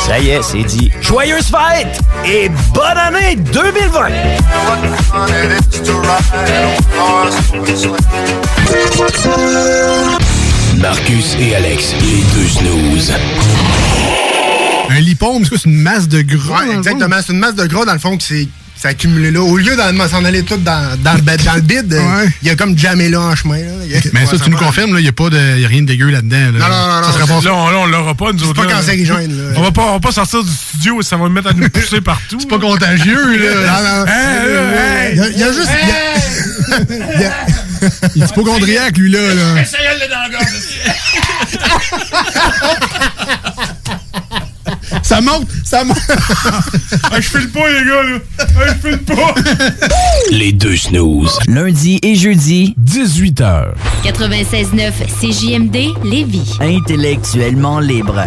Ça 0.06 0.18
y 0.18 0.28
est, 0.28 0.42
c'est 0.42 0.62
dit. 0.62 0.90
Joyeuses 1.00 1.46
fêtes 1.46 1.98
et 2.26 2.50
bonne 2.74 2.98
année 2.98 3.36
2020! 3.36 4.08
Marcus 10.76 11.36
et 11.40 11.54
Alex, 11.54 11.94
les 12.02 12.22
deux 12.34 12.48
snooze. 12.48 13.12
Un 14.90 15.00
lipome, 15.00 15.44
c'est 15.46 15.64
une 15.64 15.80
masse 15.80 16.06
de 16.08 16.20
gras? 16.20 16.64
Ouais, 16.64 16.74
exactement. 16.76 17.16
C'est 17.26 17.32
une 17.32 17.38
masse 17.38 17.54
de 17.54 17.66
gras, 17.66 17.86
dans 17.86 17.94
le 17.94 17.98
fond, 17.98 18.18
que 18.18 18.22
c'est 18.22 18.46
c'est 18.84 18.90
accumulé 18.90 19.30
là. 19.30 19.40
Au 19.40 19.56
lieu 19.56 19.74
d'en 19.76 20.08
s'en 20.08 20.24
aller 20.26 20.42
tout 20.42 20.56
dans, 20.58 20.96
dans, 21.02 21.14
dans 21.24 21.54
le 21.54 21.60
bide, 21.62 21.94
euh, 21.94 22.26
il 22.42 22.48
y 22.48 22.50
a 22.50 22.54
comme 22.54 22.76
jamais 22.78 23.08
là 23.08 23.20
en 23.20 23.34
chemin. 23.34 23.56
là. 23.58 23.70
Mais 24.12 24.26
ça, 24.26 24.36
tu 24.38 24.50
nous 24.50 24.58
confirmes, 24.58 24.96
il 24.98 25.02
n'y 25.02 25.08
a, 25.08 25.12
pas 25.12 25.30
de- 25.30 25.58
y 25.58 25.64
a 25.64 25.68
rien 25.68 25.80
de 25.82 25.86
dégueu 25.86 26.10
là-dedans. 26.10 26.36
là. 26.36 26.50
Non, 26.52 26.58
non, 26.58 26.68
non, 26.68 27.02
Ça 27.02 27.08
non, 27.08 27.12
serait 27.14 27.26
pas 27.26 27.40
c'est- 27.40 27.44
ça. 27.46 27.50
là, 27.50 27.54
on, 27.78 27.86
l'aura 27.86 28.14
pas, 28.14 28.32
nous 28.32 28.38
C'est 28.40 28.44
autres. 28.46 28.62
pas 28.62 28.68
là. 28.68 28.74
cancérigène, 28.78 29.36
là. 29.36 29.54
On 29.56 29.62
va 29.62 29.70
pas, 29.72 29.82
on 29.82 29.92
va 29.94 30.00
pas 30.00 30.12
sortir 30.12 30.44
du 30.44 30.50
studio 30.52 31.00
et 31.00 31.02
ça 31.04 31.16
va 31.16 31.24
nous 31.24 31.30
mettre 31.30 31.48
à 31.48 31.52
nous 31.54 31.68
pousser 31.70 32.00
partout. 32.02 32.38
C'est 32.38 32.48
pas 32.48 32.58
contagieux, 32.58 33.38
là. 33.38 33.54
Non, 33.64 33.82
non. 34.00 34.06
Hey, 34.06 35.12
Il 35.12 35.18
y 35.18 35.20
a- 35.22 35.28
il 35.30 35.38
y 35.38 35.42
a 35.42 35.52
juste- 35.52 35.70
il 35.82 35.88
y 35.88 35.92
a- 35.92 36.78
il 37.14 37.20
y 37.20 37.24
a- 37.24 37.32
Il 38.14 38.22
est 38.22 38.26
hypochondriaque, 38.26 38.96
lui, 38.98 39.10
là. 39.10 39.20
là. 39.34 39.64
Ça 45.04 45.20
monte, 45.20 45.46
ça 45.64 45.84
monte. 45.84 45.98
Ah, 47.12 47.20
je 47.20 47.28
file 47.28 47.50
pas, 47.50 47.68
les 47.68 47.84
gars, 47.86 48.02
là. 48.02 48.18
Ah, 48.40 48.44
je 48.82 48.88
file 48.88 48.98
pas. 48.98 49.34
Les 50.30 50.52
deux 50.52 50.76
snooze. 50.76 51.38
Lundi 51.46 51.98
et 52.02 52.14
jeudi, 52.14 52.74
18h. 52.82 53.66
96.9 54.02 54.92
CJMD 55.20 55.76
Lévis. 56.04 56.54
intellectuellement 56.60 57.78
libre. 57.80 58.24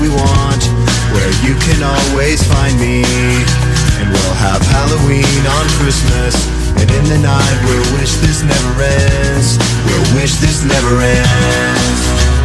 We 0.00 0.08
want. 0.08 0.64
Where 1.12 1.32
you 1.44 1.54
can 1.60 1.84
always 1.84 2.42
find 2.42 2.74
me. 2.80 3.04
And 4.00 4.08
we'll 4.08 4.38
have 4.40 4.62
Halloween 4.62 5.42
on 5.44 5.64
Christmas. 5.76 6.34
And 6.80 6.90
in 6.90 7.04
the 7.04 7.18
night 7.18 7.58
we'll 7.68 8.00
wish 8.00 8.16
this 8.24 8.42
never 8.42 8.82
ends. 8.82 9.58
We'll 9.84 10.20
wish 10.20 10.34
this 10.36 10.64
never 10.64 11.00
ends. 11.00 12.39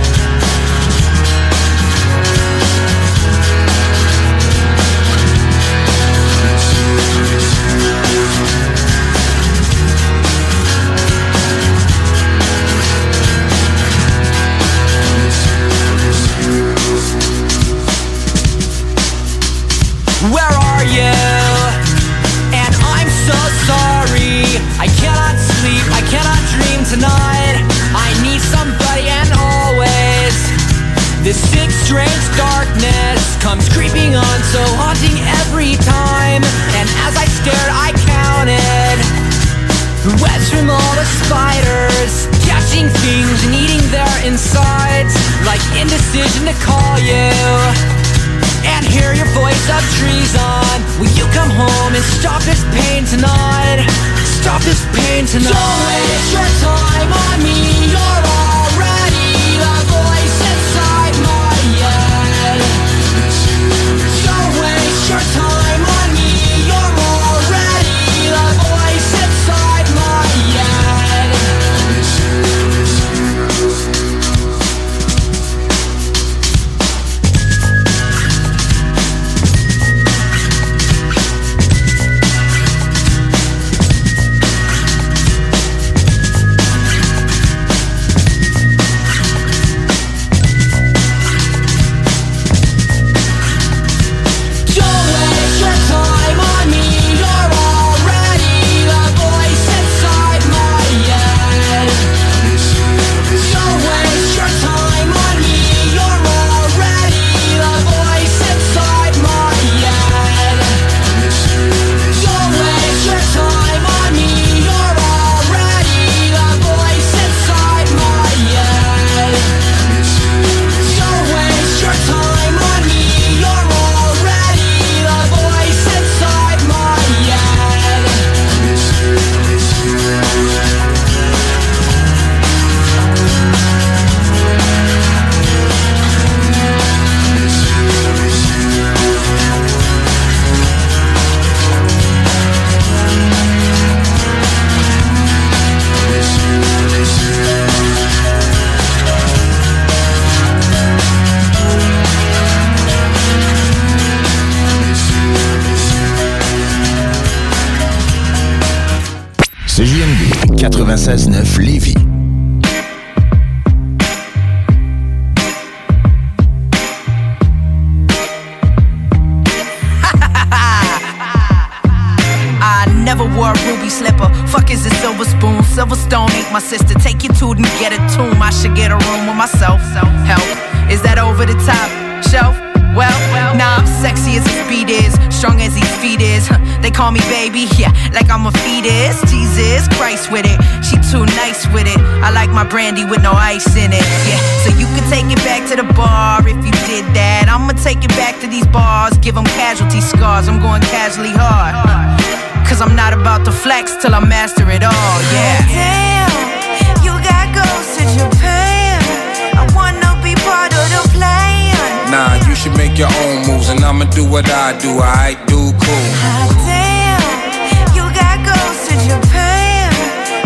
I'ma 213.95 214.11
do 214.11 214.25
what 214.25 214.43
I 214.51 214.75
do. 214.77 214.99
I 214.99 215.39
do 215.47 215.71
cool. 215.71 216.05
Ah, 216.19 216.51
damn, 216.67 217.95
you 217.95 218.03
got 218.11 218.43
ghosts 218.43 218.91
in 218.91 218.99
Japan. 219.07 219.87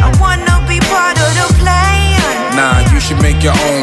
I 0.05 0.13
wanna 0.21 0.61
be 0.69 0.77
part 0.85 1.17
of 1.17 1.31
the 1.33 1.47
plan. 1.57 2.21
Nah, 2.53 2.77
you 2.93 2.99
should 3.01 3.19
make 3.25 3.41
your 3.41 3.57
own 3.73 3.78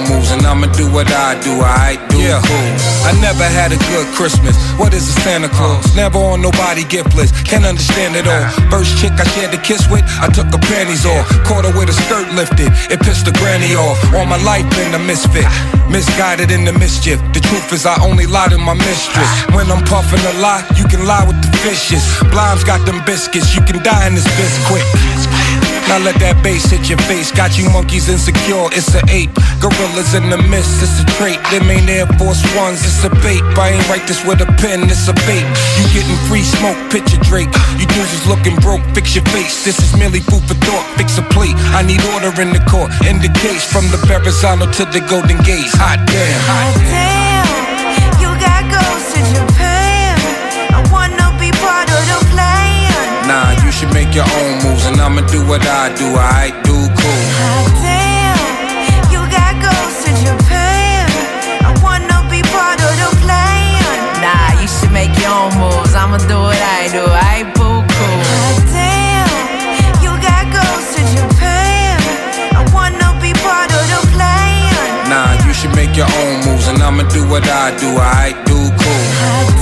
I'ma 0.46 0.70
do 0.72 0.86
what 0.86 1.10
I 1.10 1.34
do. 1.42 1.58
I 1.58 1.98
do 2.08 2.22
yeah. 2.22 2.38
cool. 2.40 2.70
I 3.02 3.12
never 3.20 3.42
had 3.42 3.74
a 3.74 3.80
good 3.90 4.06
Christmas. 4.14 4.54
What 4.78 4.94
is 4.94 5.04
a 5.10 5.14
Santa 5.20 5.50
Claus? 5.50 5.82
Uh. 5.92 6.06
Never 6.06 6.18
on 6.18 6.40
nobody 6.40 6.84
gift 6.86 7.14
list. 7.18 7.34
Can't 7.44 7.66
understand 7.66 8.14
it 8.14 8.26
all. 8.30 8.46
First 8.70 8.96
chick 8.98 9.12
I 9.18 9.26
shared 9.34 9.52
a 9.52 9.60
kiss 9.60 9.90
with, 9.90 10.06
I 10.22 10.30
took 10.30 10.46
her 10.54 10.62
panties 10.70 11.04
off. 11.04 11.26
Caught 11.44 11.66
her 11.66 11.74
with 11.76 11.90
a 11.90 11.96
skirt 12.06 12.30
lifted. 12.32 12.70
It 12.88 13.02
pissed 13.02 13.26
the 13.26 13.34
granny 13.42 13.74
off. 13.74 13.98
All 14.14 14.24
my 14.24 14.40
life 14.42 14.64
been 14.78 14.94
a 14.94 15.02
misfit. 15.02 15.46
Misguided 15.90 16.50
in 16.50 16.64
the 16.64 16.72
mischief. 16.72 17.18
The 17.34 17.40
truth 17.40 17.72
is 17.72 17.84
I 17.84 17.98
only 18.02 18.26
lie 18.26 18.48
to 18.48 18.58
my 18.58 18.74
mistress. 18.74 19.30
Ah. 19.30 19.54
When 19.54 19.66
I'm 19.70 19.84
puffing 19.84 20.22
a 20.22 20.34
lie, 20.38 20.62
you 20.78 20.86
can 20.86 21.06
lie 21.06 21.26
with 21.26 21.42
the 21.42 21.50
fishes. 21.58 22.02
Blimes 22.30 22.62
got 22.62 22.84
them 22.86 23.02
biscuits. 23.04 23.54
You 23.54 23.62
can 23.62 23.82
die 23.82 24.06
in 24.06 24.14
this 24.14 24.26
biscuit. 24.38 24.86
Now 25.86 26.02
let 26.02 26.18
that 26.18 26.42
bass 26.42 26.66
hit 26.66 26.90
your 26.90 26.98
face. 27.06 27.30
Got 27.30 27.54
you 27.58 27.70
monkeys 27.70 28.10
insecure, 28.10 28.66
it's 28.74 28.90
a 28.98 29.02
ape. 29.06 29.30
Gorillas 29.62 30.18
in 30.18 30.30
the 30.30 30.38
mist, 30.50 30.82
it's 30.82 30.98
a 30.98 31.06
trait. 31.14 31.38
Them 31.54 31.70
ain't 31.70 31.86
Air 31.86 32.06
Force 32.18 32.42
Ones, 32.58 32.82
it's 32.82 33.06
a 33.06 33.10
bait. 33.22 33.42
I 33.54 33.78
ain't 33.78 33.86
write 33.86 34.06
this 34.10 34.24
with 34.26 34.42
a 34.42 34.50
pen, 34.58 34.90
it's 34.90 35.06
a 35.06 35.14
bait. 35.30 35.46
You 35.78 35.84
getting 35.94 36.18
free 36.26 36.42
smoke, 36.42 36.78
picture 36.90 37.22
Drake. 37.22 37.50
You 37.78 37.86
dudes 37.86 38.12
is 38.12 38.26
looking 38.26 38.58
broke, 38.58 38.82
fix 38.98 39.14
your 39.14 39.24
face. 39.30 39.62
This 39.62 39.78
is 39.78 39.94
merely 39.94 40.20
food 40.20 40.42
for 40.50 40.58
thought, 40.66 40.86
fix 40.98 41.18
a 41.18 41.24
plate. 41.30 41.54
I 41.70 41.86
need 41.86 42.02
order 42.14 42.34
in 42.42 42.50
the 42.50 42.62
court. 42.66 42.90
In 43.06 43.22
the 43.22 43.30
case, 43.38 43.62
from 43.62 43.86
the 43.94 43.98
Verrazano 44.10 44.66
to 44.66 44.84
the 44.90 45.00
Golden 45.06 45.38
Gates. 45.46 45.74
Hot 45.78 46.02
damn. 46.02 46.82
Damn, 46.90 47.25
should 53.76 53.92
make 53.92 54.14
your 54.14 54.24
own 54.24 54.52
moves, 54.64 54.86
and 54.86 54.96
I'ma 54.98 55.20
do 55.28 55.44
what 55.44 55.60
I 55.60 55.92
do. 56.00 56.08
I 56.16 56.48
do 56.64 56.76
cool. 56.96 57.22
Ah, 57.44 57.64
damn, 57.84 58.40
you 59.12 59.20
got 59.28 59.52
goals 59.60 59.96
to 60.00 60.10
Japan. 60.24 61.04
I 61.60 61.76
wanna 61.84 62.24
be 62.32 62.40
part 62.56 62.80
of 62.80 62.92
the 62.96 63.10
plan. 63.20 63.84
Nah, 64.24 64.56
you 64.60 64.66
should 64.66 64.92
make 64.96 65.12
your 65.20 65.28
own 65.28 65.52
moves. 65.60 65.92
I'ma 65.92 66.16
do 66.24 66.40
what 66.40 66.56
I 66.56 66.88
do. 66.88 67.04
I 67.04 67.44
boo 67.52 67.84
cool. 67.84 68.20
Ah, 68.32 68.56
damn, 68.72 69.28
you 70.00 70.12
got 70.24 70.44
goals 70.56 70.86
to 70.96 71.00
Japan. 71.12 72.00
I 72.56 72.64
wanna 72.72 73.12
be 73.20 73.36
part 73.44 73.68
of 73.76 73.84
the 73.92 74.00
plan. 74.16 74.72
Nah, 75.12 75.36
you 75.44 75.52
should 75.52 75.74
make 75.76 75.92
your 76.00 76.08
own 76.08 76.34
moves, 76.48 76.66
and 76.68 76.80
I'ma 76.80 77.04
do 77.12 77.28
what 77.28 77.44
I 77.44 77.76
do. 77.76 77.92
I 78.00 78.32
do 78.48 78.56
cool. 78.80 79.04
Damn, 79.20 79.55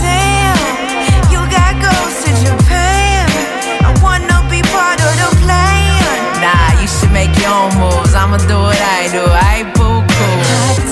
own 7.65 7.73
moves. 7.81 8.15
I'ma 8.15 8.36
do 8.51 8.57
what 8.66 8.81
I 8.99 9.09
do. 9.16 9.23
I 9.24 9.57
boo 9.74 10.03
cool. 10.12 10.39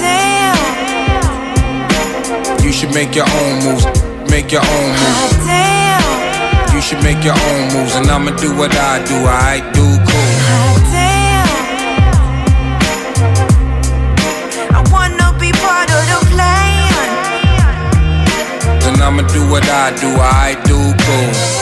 Damn, 0.01 0.59
You 2.65 2.73
should 2.73 2.93
make 2.95 3.15
your 3.15 3.29
own 3.41 3.55
moves. 3.65 3.85
Make 4.31 4.51
your 4.53 4.63
own 4.75 4.89
moves. 5.01 5.37
damn, 5.47 6.75
You 6.75 6.81
should 6.81 7.03
make 7.03 7.23
your 7.25 7.35
own 7.49 7.63
moves, 7.75 7.95
and 7.97 8.07
I'ma 8.11 8.31
do 8.45 8.51
what 8.57 8.73
I 8.75 8.95
do. 9.11 9.17
I 9.53 9.61
do 9.77 9.85
cool. 10.09 10.33
damn. 10.95 11.49
I 14.77 14.81
wanna 14.95 15.29
be 15.43 15.51
part 15.65 15.89
of 15.97 16.03
the 16.13 16.19
plan. 16.33 17.05
And 18.89 18.97
I'ma 19.03 19.23
do 19.37 19.43
what 19.53 19.65
I 19.69 19.91
do. 20.03 20.09
I 20.45 20.55
do 20.69 20.79
cool. 21.05 21.62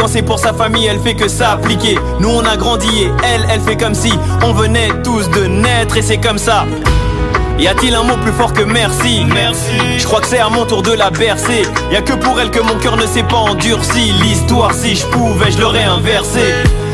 Quand 0.00 0.08
c'est 0.08 0.22
pour 0.22 0.38
sa 0.38 0.54
famille, 0.54 0.86
elle 0.86 0.98
fait 0.98 1.14
que 1.14 1.28
s'appliquer. 1.28 1.98
Nous 2.20 2.30
on 2.30 2.44
a 2.46 2.56
grandi 2.56 2.88
et 3.02 3.10
elle, 3.22 3.46
elle 3.50 3.60
fait 3.60 3.76
comme 3.76 3.94
si 3.94 4.12
on 4.42 4.52
venait 4.52 4.88
tous 5.04 5.28
de 5.28 5.46
naître 5.46 5.96
et 5.98 6.02
c'est 6.02 6.16
comme 6.16 6.38
ça. 6.38 6.64
Y 7.58 7.68
a-t-il 7.68 7.94
un 7.94 8.02
mot 8.02 8.16
plus 8.16 8.32
fort 8.32 8.54
que 8.54 8.62
merci? 8.62 9.26
Merci. 9.34 9.98
Je 9.98 10.04
crois 10.06 10.20
que 10.20 10.26
c'est 10.26 10.38
à 10.38 10.48
mon 10.48 10.64
tour 10.64 10.80
de 10.80 10.92
la 10.92 11.10
bercer. 11.10 11.64
Y 11.92 11.96
a 11.96 12.00
que 12.00 12.14
pour 12.14 12.40
elle 12.40 12.50
que 12.50 12.60
mon 12.60 12.76
cœur 12.76 12.96
ne 12.96 13.06
s'est 13.06 13.24
pas 13.24 13.36
endurci. 13.36 14.12
L'histoire, 14.22 14.72
si 14.72 14.96
je 14.96 15.04
pouvais, 15.08 15.50
je 15.50 15.60
l'aurais 15.60 15.84
inversé. 15.84 16.40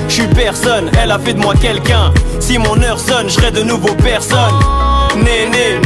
Je 0.08 0.14
suis 0.14 0.26
personne, 0.26 0.90
elle 1.00 1.12
a 1.12 1.20
fait 1.20 1.34
de 1.34 1.40
moi 1.40 1.54
quelqu'un. 1.54 2.12
Si 2.40 2.58
mon 2.58 2.82
heure 2.82 2.98
sonne, 2.98 3.28
je 3.28 3.34
serai 3.34 3.52
de 3.52 3.62
nouveau 3.62 3.94
personne. 4.02 4.58
Néné, 5.16 5.80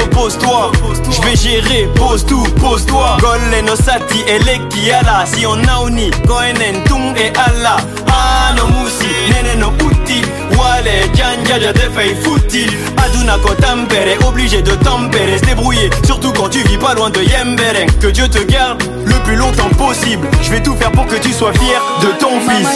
repose-toi, 0.00 0.72
je 1.10 1.20
vais 1.22 1.36
gérer, 1.36 1.88
pose 1.94 2.24
tout, 2.26 2.46
pose-toi. 2.60 3.16
Golle 3.20 3.62
no 3.64 3.76
sati 3.76 4.24
eleki 4.26 4.92
ala, 4.92 5.24
si 5.26 5.46
on 5.46 5.56
nauni, 5.56 6.10
goenen 6.26 6.82
tung 6.84 7.16
et 7.16 7.32
ala. 7.36 7.76
Ah 8.08 8.52
no 8.56 8.66
musi, 8.66 9.08
nene 9.30 9.58
no 9.58 9.72
uti, 9.84 10.22
wale 10.58 11.08
janja 11.14 11.58
ja 11.60 11.72
te 11.72 11.88
fei 11.94 12.14
fouti. 12.22 12.66
Aduna 12.96 13.38
ko 13.38 13.54
tampere, 13.54 14.16
obligé 14.26 14.62
de 14.62 14.72
tempérer, 14.72 15.38
se 15.38 15.44
débrouiller, 15.44 15.90
surtout 16.04 16.32
quand 16.32 16.48
tu 16.48 16.62
vis 16.64 16.78
pas 16.78 16.94
loin 16.94 17.10
de 17.10 17.20
Yemberen. 17.20 17.90
Que 18.00 18.08
Dieu 18.08 18.28
te 18.28 18.42
garde 18.42 18.82
le 19.04 19.14
plus 19.24 19.36
longtemps 19.36 19.70
possible. 19.78 20.28
Je 20.42 20.50
vais 20.50 20.62
tout 20.62 20.74
faire 20.76 20.92
pour 20.92 21.06
que 21.06 21.16
tu 21.16 21.32
sois 21.32 21.52
fier 21.52 21.80
de 22.02 22.08
ton 22.18 22.40
fils. 22.40 22.68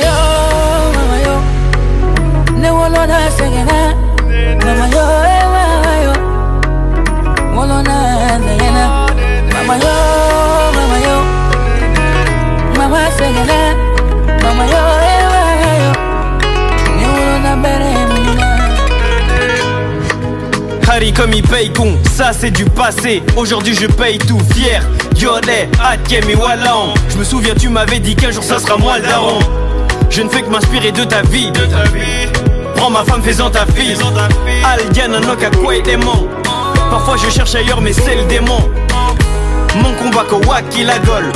Harry 20.88 21.12
comme 21.12 21.32
il 21.32 21.42
paye 21.42 21.72
con, 21.72 21.96
ça 22.10 22.32
c'est 22.32 22.50
du 22.50 22.64
passé. 22.64 23.22
Aujourd'hui 23.36 23.74
je 23.74 23.86
paye 23.86 24.18
tout 24.18 24.38
fier. 24.54 24.82
Yodé, 25.16 25.68
Atkem 25.84 26.30
et 26.30 26.36
Wallan 26.36 26.94
Je 27.08 27.18
me 27.18 27.24
souviens 27.24 27.54
tu 27.58 27.68
m'avais 27.68 27.98
dit 27.98 28.14
qu'un 28.14 28.30
jour 28.30 28.44
ça 28.44 28.60
sera 28.60 28.76
moi 28.76 28.98
le 28.98 29.06
daron. 29.06 29.40
Je 30.10 30.22
ne 30.22 30.28
fais 30.28 30.42
que 30.42 30.48
m'inspirer 30.48 30.92
de 30.92 31.02
ta 31.04 31.22
vie. 31.22 31.50
Prends 32.76 32.90
ma 32.90 33.04
femme 33.04 33.22
faisant 33.22 33.50
ta 33.50 33.66
fille. 33.66 33.96
Algan 34.64 35.20
Noka 35.20 35.50
quoi 35.50 35.80
démon 35.80 36.28
Parfois 36.90 37.16
je 37.16 37.30
cherche 37.30 37.54
ailleurs 37.54 37.80
mais 37.80 37.92
c'est 37.92 38.16
le 38.16 38.24
démon. 38.24 38.60
Mon 39.76 39.92
combat 39.94 40.24
ko 40.24 40.40
waki 40.48 40.84
la 40.84 40.98
gol 40.98 41.30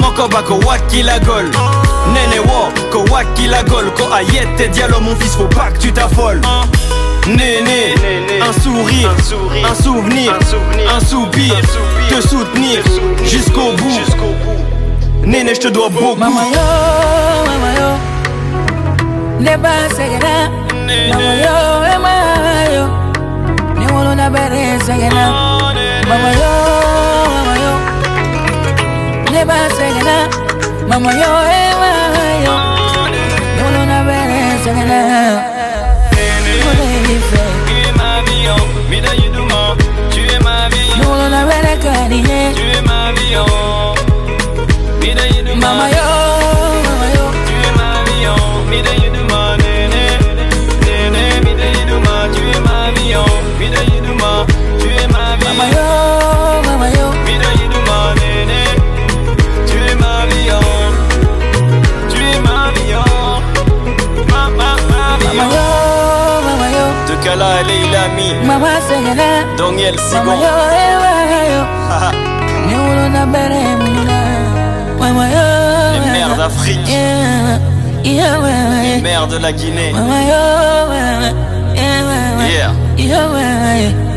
Mon 0.00 0.12
combat 0.12 0.42
ko 0.42 0.60
waki 0.66 1.02
la 1.02 1.18
gol 1.18 1.50
Nene 2.14 2.40
wo 2.46 2.70
ko 2.90 3.04
waki 3.12 3.48
la 3.48 3.62
gol 3.64 3.92
Ko 3.96 4.04
ayette 4.12 4.70
dialo 4.70 5.00
mon 5.00 5.14
fils 5.16 5.34
faut 5.36 5.48
pas 5.48 5.70
que 5.72 5.78
tu 5.78 5.92
t'affoles. 5.92 6.40
Néné, 7.28 7.94
un 8.40 8.52
sourire, 8.60 9.14
un 9.64 9.74
souvenir, 9.74 10.36
un 10.92 11.00
soupir, 11.00 11.54
te 12.10 12.20
soutenir 12.20 12.82
jusqu'au 13.24 13.72
bout. 13.76 14.00
Néné, 15.24 15.54
je 15.54 15.60
te 15.60 15.68
dois 15.68 15.88
beaucoup. 15.88 16.18
Yo, 16.18 16.18
yo, 16.18 16.32
ne 20.74 21.08
yo, 21.44 22.21
na 24.22 24.30
bere 24.30 24.78
segera. 24.86 25.24
Mama 26.08 26.30
yo, 26.40 26.54
mama 27.34 27.54
yo, 27.64 27.72
ne 29.32 29.42
ba 29.48 29.58
segera. 29.76 30.18
Mama 30.88 31.10
yo, 31.22 31.30
eh, 31.58 31.72
mama 68.46 68.68
yo. 71.52 71.62
Ne 72.66 72.74
wolo 72.82 73.08
na 73.08 73.26
bere 73.26 73.62
munyuna. 73.80 74.18
Mama 74.98 75.24
yo, 75.28 75.46
Les 75.94 76.10
mères 76.10 76.36
d'Afrique, 76.36 76.88
les 78.04 79.02
mères 79.02 79.26
de 79.28 79.38
la 79.38 79.52
Guinée. 79.52 79.92
Mama 79.92 80.20
yo, 80.30 80.42
mama, 80.88 82.48
yeah, 82.48 84.11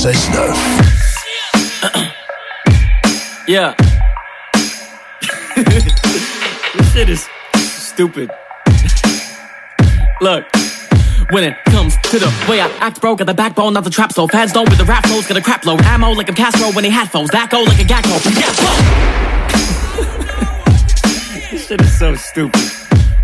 96.9. 0.00 2.14
Yeah. 3.46 3.74
this 6.74 6.92
shit 6.94 7.10
is 7.10 7.28
stupid. 7.54 8.30
Look. 10.22 10.46
When 11.32 11.44
it 11.44 11.54
comes 11.66 11.98
to 11.98 12.18
the 12.18 12.28
way 12.48 12.62
I 12.62 12.68
act, 12.78 13.02
bro, 13.02 13.14
got 13.14 13.26
the 13.26 13.34
backbone, 13.34 13.74
not 13.74 13.84
the 13.84 13.90
trap 13.90 14.12
so 14.12 14.26
Fans 14.26 14.52
don't 14.52 14.70
with 14.70 14.78
the 14.78 14.86
rap 14.86 15.06
flows, 15.06 15.26
got 15.26 15.36
a 15.36 15.42
crap 15.42 15.66
load. 15.66 15.82
Ammo 15.82 16.12
like 16.12 16.30
I'm 16.30 16.34
Castro 16.34 16.72
when 16.72 16.84
he 16.84 16.90
had 16.90 17.10
foes. 17.10 17.28
That 17.28 17.50
go 17.50 17.62
like 17.62 17.78
a 17.78 17.84
gag 17.84 18.04
This 21.50 21.66
shit 21.66 21.82
is 21.82 21.98
so 21.98 22.14
stupid. 22.14 22.79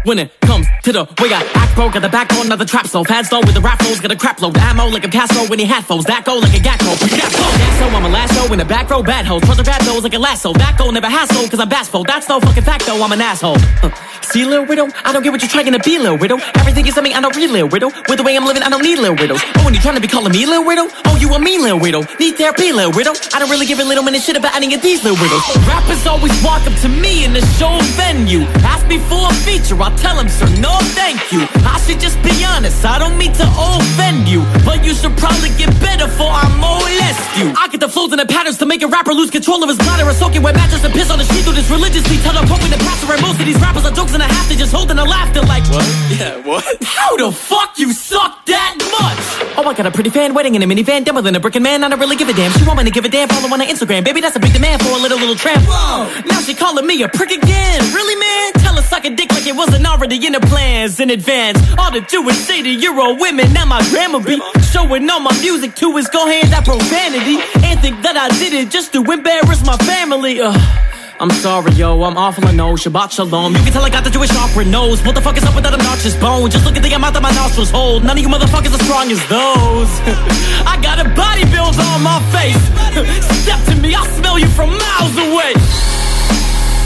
When 0.06 0.20
it 0.20 0.30
comes 0.40 0.68
to 0.84 0.92
the 0.92 1.02
way 1.18 1.34
I 1.34 1.42
act, 1.58 1.74
bro, 1.74 1.90
got 1.90 2.00
the 2.00 2.08
backbone, 2.08 2.46
not 2.46 2.60
the 2.60 2.64
trap 2.64 2.86
so 2.86 3.02
Fans 3.02 3.28
don't 3.28 3.44
with 3.44 3.56
the 3.56 3.60
rap 3.60 3.82
flows, 3.82 3.98
got 3.98 4.12
a 4.12 4.16
crap 4.16 4.40
load. 4.40 4.56
Ammo 4.56 4.86
like 4.86 5.02
I'm 5.02 5.10
Castro 5.10 5.42
when 5.50 5.58
he 5.58 5.64
had 5.64 5.84
foes. 5.84 6.04
That 6.04 6.24
go 6.24 6.38
like 6.38 6.54
a 6.54 6.62
gag 6.62 6.78
That's 6.78 7.34
so 7.34 7.86
I'm 7.90 8.04
a 8.04 8.08
lasso 8.08 8.52
in 8.52 8.60
the 8.60 8.64
back 8.64 8.88
row, 8.88 9.02
bad 9.02 9.26
hoes. 9.26 9.42
Put 9.42 9.56
the 9.56 9.64
bad 9.64 9.84
nose 9.84 10.04
like 10.04 10.14
a 10.14 10.18
lasso. 10.20 10.52
That 10.52 10.78
go 10.78 10.92
never 10.92 11.08
hassle, 11.08 11.48
cause 11.48 11.58
I'm 11.58 11.68
bashful. 11.68 12.04
That's 12.04 12.28
no 12.28 12.38
fucking 12.38 12.62
fact 12.62 12.86
though, 12.86 13.02
I'm 13.02 13.10
an 13.10 13.20
asshole. 13.20 13.56
Uh, 13.82 13.90
See, 14.36 14.44
little 14.44 14.66
widow, 14.66 14.92
I 15.00 15.16
don't 15.16 15.22
get 15.24 15.32
what 15.32 15.40
you're 15.40 15.48
trying 15.48 15.72
to 15.72 15.80
be, 15.80 15.96
little 15.96 16.20
widow. 16.20 16.36
Everything 16.60 16.86
is 16.86 16.92
something 16.92 17.14
I 17.14 17.24
don't 17.24 17.34
read, 17.34 17.48
little 17.48 17.72
widow. 17.72 17.88
With 18.04 18.20
the 18.20 18.22
way 18.22 18.36
I'm 18.36 18.44
living, 18.44 18.62
I 18.62 18.68
don't 18.68 18.84
need 18.84 18.98
little 18.98 19.16
widows. 19.16 19.40
Oh, 19.56 19.64
when 19.64 19.72
you 19.72 19.80
trying 19.80 19.94
to 19.96 20.04
be 20.04 20.12
calling 20.12 20.30
me 20.30 20.44
little 20.44 20.60
widow? 20.60 20.92
Oh, 21.08 21.16
you 21.16 21.32
a 21.32 21.40
mean 21.40 21.62
little 21.62 21.80
widow. 21.80 22.04
Need 22.20 22.36
therapy, 22.36 22.68
little 22.70 22.92
widow. 22.92 23.16
I 23.32 23.40
don't 23.40 23.48
really 23.48 23.64
give 23.64 23.80
a 23.80 23.84
little 23.88 24.04
minute 24.04 24.20
shit 24.20 24.36
about 24.36 24.54
any 24.54 24.74
of 24.74 24.82
these 24.82 25.00
little 25.00 25.16
widows. 25.24 25.40
Rappers 25.64 26.04
always 26.04 26.36
walk 26.44 26.68
up 26.68 26.76
to 26.84 26.88
me 26.92 27.24
in 27.24 27.32
the 27.32 27.40
show 27.56 27.80
venue. 27.96 28.44
Ask 28.60 28.84
me 28.92 29.00
for 29.08 29.24
a 29.24 29.32
feature, 29.40 29.80
I'll 29.80 29.96
tell 29.96 30.20
them, 30.20 30.28
sir, 30.28 30.44
no 30.60 30.76
thank 30.92 31.16
you. 31.32 31.48
I 31.64 31.80
should 31.88 31.98
just 31.98 32.20
be 32.20 32.36
honest, 32.44 32.84
I 32.84 32.98
don't 32.98 33.16
mean 33.16 33.32
to 33.40 33.48
offend 33.56 34.28
you. 34.28 34.44
But 34.68 34.84
you 34.84 34.92
should 34.92 35.16
probably 35.16 35.48
get 35.56 35.72
better 35.80 36.12
for 36.12 36.28
I 36.28 36.44
molest 36.60 37.24
you. 37.40 37.56
I 37.56 37.72
get 37.72 37.80
the 37.80 37.88
flows 37.88 38.12
and 38.12 38.20
the 38.20 38.28
patterns 38.28 38.58
to 38.58 38.66
make 38.66 38.82
a 38.82 38.88
rapper 38.88 39.16
lose 39.16 39.30
control 39.30 39.64
of 39.64 39.72
his 39.72 39.78
bladder. 39.80 40.04
A 40.04 40.12
soaking 40.12 40.42
wet 40.42 40.56
mattress 40.56 40.84
and 40.84 40.92
piss 40.92 41.08
on 41.08 41.16
the 41.16 41.24
sheet 41.24 41.48
through 41.48 41.56
this 41.56 41.70
religiously. 41.72 42.20
Tell 42.20 42.36
them 42.36 42.44
hoping 42.44 42.68
the 42.68 42.82
pastor 42.84 43.16
and 43.16 43.22
most 43.24 43.40
of 43.40 43.46
these 43.48 43.60
rappers 43.64 43.86
are 43.88 43.96
jokes 43.96 44.12
and 44.12 44.25
a 44.26 44.34
half. 44.34 44.48
They 44.48 44.56
just 44.56 44.72
holding 44.72 44.98
a 44.98 45.04
laughter 45.04 45.42
like 45.42 45.64
what? 45.70 45.86
Yeah, 46.10 46.42
what? 46.46 46.64
How 46.82 47.16
the 47.16 47.32
fuck 47.32 47.78
you 47.78 47.92
suck 47.92 48.44
that 48.46 48.74
much? 48.78 49.56
Oh, 49.58 49.68
I 49.68 49.74
got 49.74 49.86
a 49.86 49.90
pretty 49.90 50.10
fan 50.10 50.34
wedding 50.34 50.54
in 50.54 50.62
a 50.62 50.66
minivan, 50.66 51.04
dumber 51.04 51.22
than 51.22 51.34
a 51.36 51.40
brickin' 51.40 51.62
man. 51.62 51.84
I 51.84 51.88
don't 51.88 51.98
really 52.00 52.16
give 52.16 52.28
a 52.28 52.32
damn. 52.32 52.52
She 52.52 52.64
want 52.64 52.78
me 52.78 52.84
to 52.84 52.90
give 52.90 53.04
a 53.04 53.08
damn. 53.08 53.28
Follow 53.28 53.52
on 53.52 53.60
her 53.60 53.66
Instagram, 53.66 54.04
baby. 54.04 54.20
That's 54.20 54.36
a 54.36 54.40
big 54.40 54.52
demand 54.52 54.82
for 54.82 54.90
a 54.90 54.98
little 54.98 55.18
little 55.18 55.34
tramp. 55.34 55.62
Whoa. 55.66 56.08
Now 56.26 56.40
she 56.40 56.54
calling 56.54 56.86
me 56.86 57.02
a 57.02 57.08
prick 57.08 57.30
again. 57.30 57.80
Really, 57.94 58.16
man? 58.16 58.52
Tell 58.64 58.74
her 58.76 58.82
suck 58.82 59.04
a 59.04 59.10
dick 59.10 59.30
like 59.32 59.46
it 59.46 59.56
wasn't 59.56 59.86
already 59.86 60.24
in 60.26 60.32
the 60.32 60.40
plans 60.40 61.00
in 61.00 61.10
advance. 61.10 61.58
All 61.78 61.90
to 61.90 62.00
do 62.00 62.28
is 62.28 62.38
say 62.46 62.62
to 62.62 62.70
Euro 62.70 63.14
women, 63.14 63.52
now 63.52 63.64
my 63.64 63.82
grandma 63.90 64.18
be 64.18 64.40
showing 64.72 65.08
all 65.10 65.20
my 65.20 65.36
music 65.40 65.74
to 65.76 65.96
is 65.96 66.08
go 66.08 66.26
hand 66.26 66.52
that 66.52 66.64
profanity 66.64 67.38
and 67.64 67.80
think 67.80 68.02
that 68.02 68.16
I 68.16 68.28
did 68.38 68.52
it 68.52 68.70
just 68.70 68.92
to 68.92 69.02
embarrass 69.02 69.64
my 69.64 69.76
family. 69.78 70.40
Ugh. 70.40 70.95
I'm 71.18 71.30
sorry, 71.30 71.72
yo, 71.72 72.02
I'm 72.02 72.16
awful, 72.18 72.46
I 72.46 72.52
know. 72.52 72.74
Shabbat 72.74 73.10
shalom. 73.10 73.54
You 73.54 73.62
can 73.62 73.72
tell 73.72 73.84
I 73.84 73.88
got 73.88 74.04
the 74.04 74.10
Jewish 74.10 74.30
opera 74.36 74.66
nose. 74.66 75.02
What 75.02 75.14
the 75.14 75.22
fuck 75.22 75.36
is 75.38 75.44
up 75.44 75.54
with 75.54 75.64
that 75.64 75.72
obnoxious 75.72 76.14
bone? 76.16 76.50
Just 76.50 76.66
look 76.66 76.76
at 76.76 76.82
the 76.82 76.92
amount 76.92 77.14
that 77.14 77.22
my 77.22 77.32
nostrils 77.32 77.70
hold. 77.70 78.04
None 78.04 78.18
of 78.18 78.22
you 78.22 78.28
motherfuckers 78.28 78.74
as 78.74 78.82
strong 78.84 79.10
as 79.10 79.20
those. 79.32 79.88
I 80.68 80.78
got 80.82 81.00
a 81.00 81.08
body 81.16 81.48
build 81.48 81.80
on 81.80 82.02
my 82.04 82.20
face. 82.36 82.60
Step 83.44 83.64
to 83.64 83.80
me, 83.80 83.94
I'll 83.94 84.04
smell 84.20 84.38
you 84.38 84.48
from 84.48 84.76
miles 84.76 85.16
away. 85.16 85.95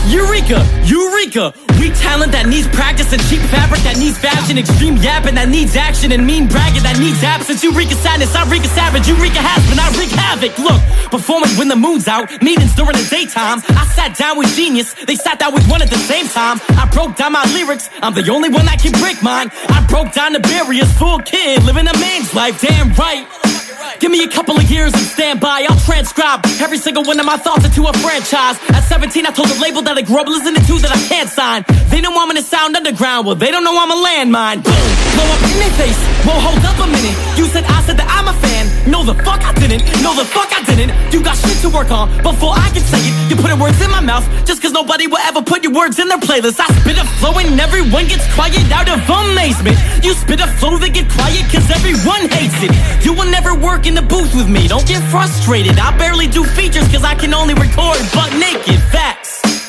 Eureka, 0.08 0.64
Eureka! 0.84 1.52
We 1.78 1.90
talent 1.96 2.32
that 2.32 2.44
needs 2.44 2.68
practice 2.68 3.12
and 3.12 3.20
cheap 3.28 3.40
fabric 3.48 3.80
that 3.88 3.96
needs 3.96 4.16
fashion, 4.18 4.58
extreme 4.58 4.96
yapping 5.00 5.36
that 5.36 5.48
needs 5.48 5.76
action 5.76 6.12
and 6.12 6.26
mean 6.26 6.48
bragging 6.48 6.82
that 6.84 7.00
needs 7.00 7.22
absence. 7.22 7.64
Eureka 7.64 7.96
sadness, 7.96 8.34
I 8.36 8.44
wreak 8.48 8.64
a 8.64 8.72
savage, 8.72 9.08
Eureka 9.08 9.40
has 9.40 9.64
been, 9.68 9.80
I 9.80 9.88
wreak 9.96 10.12
havoc. 10.12 10.56
Look, 10.60 10.80
performance 11.08 11.56
when 11.56 11.68
the 11.68 11.76
moon's 11.76 12.08
out, 12.08 12.28
meetings 12.42 12.74
during 12.74 12.96
the 12.96 13.06
daytime. 13.08 13.64
I 13.76 13.84
sat 13.96 14.16
down 14.16 14.36
with 14.36 14.52
genius, 14.56 14.92
they 15.04 15.16
sat 15.16 15.38
down 15.38 15.54
with 15.54 15.64
one 15.68 15.80
at 15.80 15.88
the 15.88 16.00
same 16.04 16.28
time. 16.28 16.60
I 16.76 16.88
broke 16.92 17.16
down 17.16 17.32
my 17.32 17.44
lyrics, 17.56 17.88
I'm 18.02 18.12
the 18.12 18.28
only 18.28 18.48
one 18.48 18.66
that 18.66 18.80
can 18.80 18.92
break 19.00 19.22
mine. 19.22 19.48
I 19.68 19.84
broke 19.88 20.12
down 20.12 20.32
the 20.32 20.40
barriers, 20.40 20.92
full 21.00 21.20
kid, 21.20 21.62
living 21.64 21.88
a 21.88 21.96
man's 21.96 22.34
life, 22.34 22.60
damn 22.60 22.92
right. 22.94 23.24
Give 23.98 24.10
me 24.10 24.24
a 24.24 24.28
couple 24.28 24.56
of 24.56 24.70
years 24.70 24.92
and 24.94 25.02
stand 25.02 25.40
by. 25.40 25.66
I'll 25.68 25.78
transcribe 25.80 26.40
every 26.60 26.78
single 26.78 27.04
one 27.04 27.20
of 27.20 27.26
my 27.26 27.36
thoughts 27.36 27.64
into 27.64 27.86
a 27.86 27.92
franchise. 27.98 28.56
At 28.70 28.80
17, 28.88 29.26
I 29.26 29.30
told 29.30 29.48
the 29.48 29.60
label 29.60 29.82
that 29.82 29.89
I 29.98 30.02
grew 30.02 30.22
up 30.22 30.26
the 30.26 30.38
to 30.38 30.74
that 30.86 30.94
I 30.94 31.00
can't 31.10 31.26
sign. 31.26 31.66
They 31.90 32.00
know 32.00 32.14
I'm 32.14 32.30
gonna 32.30 32.46
sound 32.46 32.76
underground. 32.76 33.26
Well, 33.26 33.34
they 33.34 33.50
don't 33.50 33.64
know 33.66 33.74
I'm 33.74 33.90
a 33.90 33.98
landmine. 33.98 34.62
Boom, 34.62 34.86
blow 35.18 35.26
up 35.26 35.42
in 35.42 35.58
their 35.58 35.74
face. 35.74 35.98
Whoa, 36.22 36.38
hold 36.38 36.62
up 36.62 36.78
a 36.78 36.86
minute. 36.86 37.16
You 37.34 37.50
said 37.50 37.66
I 37.66 37.82
said 37.82 37.98
that 37.98 38.06
I'm 38.06 38.30
a 38.30 38.36
fan. 38.38 38.70
No, 38.86 39.02
the 39.02 39.18
fuck 39.26 39.42
I 39.42 39.50
didn't. 39.58 39.82
No, 39.98 40.14
the 40.14 40.22
fuck 40.24 40.46
I 40.54 40.62
didn't. 40.62 40.94
You 41.10 41.18
got 41.20 41.34
shit 41.34 41.58
to 41.66 41.68
work 41.74 41.90
on 41.90 42.06
before 42.22 42.54
I 42.54 42.70
can 42.70 42.86
say 42.86 43.02
it. 43.02 43.14
You 43.28 43.34
putting 43.34 43.58
words 43.58 43.82
in 43.82 43.90
my 43.90 43.98
mouth 43.98 44.22
just 44.46 44.62
cause 44.62 44.70
nobody 44.70 45.10
will 45.10 45.22
ever 45.26 45.42
put 45.42 45.66
your 45.66 45.74
words 45.74 45.98
in 45.98 46.06
their 46.06 46.22
playlist. 46.22 46.62
I 46.62 46.70
spit 46.80 46.94
a 46.94 47.06
flow 47.18 47.34
and 47.42 47.58
everyone 47.58 48.06
gets 48.06 48.24
quiet 48.38 48.62
out 48.70 48.86
of 48.86 49.02
amazement. 49.02 49.74
You 50.06 50.14
spit 50.14 50.38
a 50.38 50.46
flow 50.62 50.78
that 50.78 50.94
get 50.94 51.10
quiet 51.10 51.50
cause 51.50 51.66
everyone 51.66 52.30
hates 52.30 52.62
it. 52.62 52.72
You 53.04 53.12
will 53.12 53.30
never 53.30 53.58
work 53.58 53.90
in 53.90 53.98
the 53.98 54.06
booth 54.06 54.32
with 54.38 54.48
me. 54.48 54.70
Don't 54.70 54.86
get 54.86 55.02
frustrated. 55.10 55.82
I 55.82 55.90
barely 55.98 56.30
do 56.30 56.46
features 56.46 56.86
cause 56.94 57.02
I 57.02 57.18
can 57.18 57.34
only 57.34 57.54
record 57.58 57.98
butt 58.14 58.30
naked. 58.38 58.78
Facts. 58.94 59.59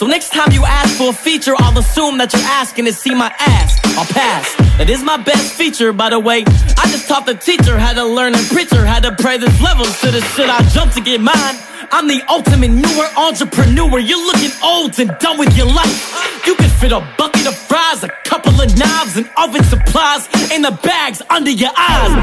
So 0.00 0.06
next 0.06 0.30
time 0.30 0.50
you 0.52 0.64
ask 0.64 0.96
for 0.96 1.10
a 1.10 1.12
feature, 1.12 1.52
I'll 1.58 1.76
assume 1.76 2.16
that 2.16 2.32
you're 2.32 2.40
asking 2.40 2.86
to 2.86 2.92
see 2.94 3.14
my 3.14 3.30
ass. 3.38 3.78
I'll 3.98 4.06
pass. 4.06 4.48
That 4.78 4.88
is 4.88 5.02
my 5.02 5.18
best 5.18 5.52
feature, 5.52 5.92
by 5.92 6.08
the 6.08 6.18
way. 6.18 6.42
I 6.46 6.88
just 6.88 7.06
taught 7.06 7.26
the 7.26 7.34
teacher 7.34 7.78
how 7.78 7.92
to 7.92 8.06
learn 8.06 8.34
and 8.34 8.46
preacher 8.46 8.86
how 8.86 9.00
to 9.00 9.12
pray 9.12 9.36
this 9.36 9.60
levels 9.60 10.00
to 10.00 10.10
the 10.10 10.22
shit 10.32 10.48
I 10.48 10.66
jump 10.70 10.94
to 10.94 11.02
get 11.02 11.20
mine. 11.20 11.69
I'm 11.92 12.06
the 12.06 12.22
ultimate 12.30 12.70
newer 12.70 13.08
entrepreneur. 13.18 13.98
You're 13.98 14.22
looking 14.22 14.54
old 14.62 14.94
and 15.02 15.10
done 15.18 15.38
with 15.38 15.56
your 15.58 15.66
life. 15.66 16.14
You 16.46 16.54
can 16.54 16.70
fit 16.78 16.92
a 16.92 17.02
bucket 17.18 17.46
of 17.50 17.56
fries, 17.58 18.04
a 18.06 18.08
couple 18.22 18.54
of 18.54 18.70
knives, 18.78 19.18
and 19.18 19.28
oven 19.36 19.64
supplies 19.64 20.30
in 20.54 20.62
the 20.62 20.70
bags 20.86 21.20
under 21.28 21.50
your 21.50 21.74
eyes. 21.76 22.14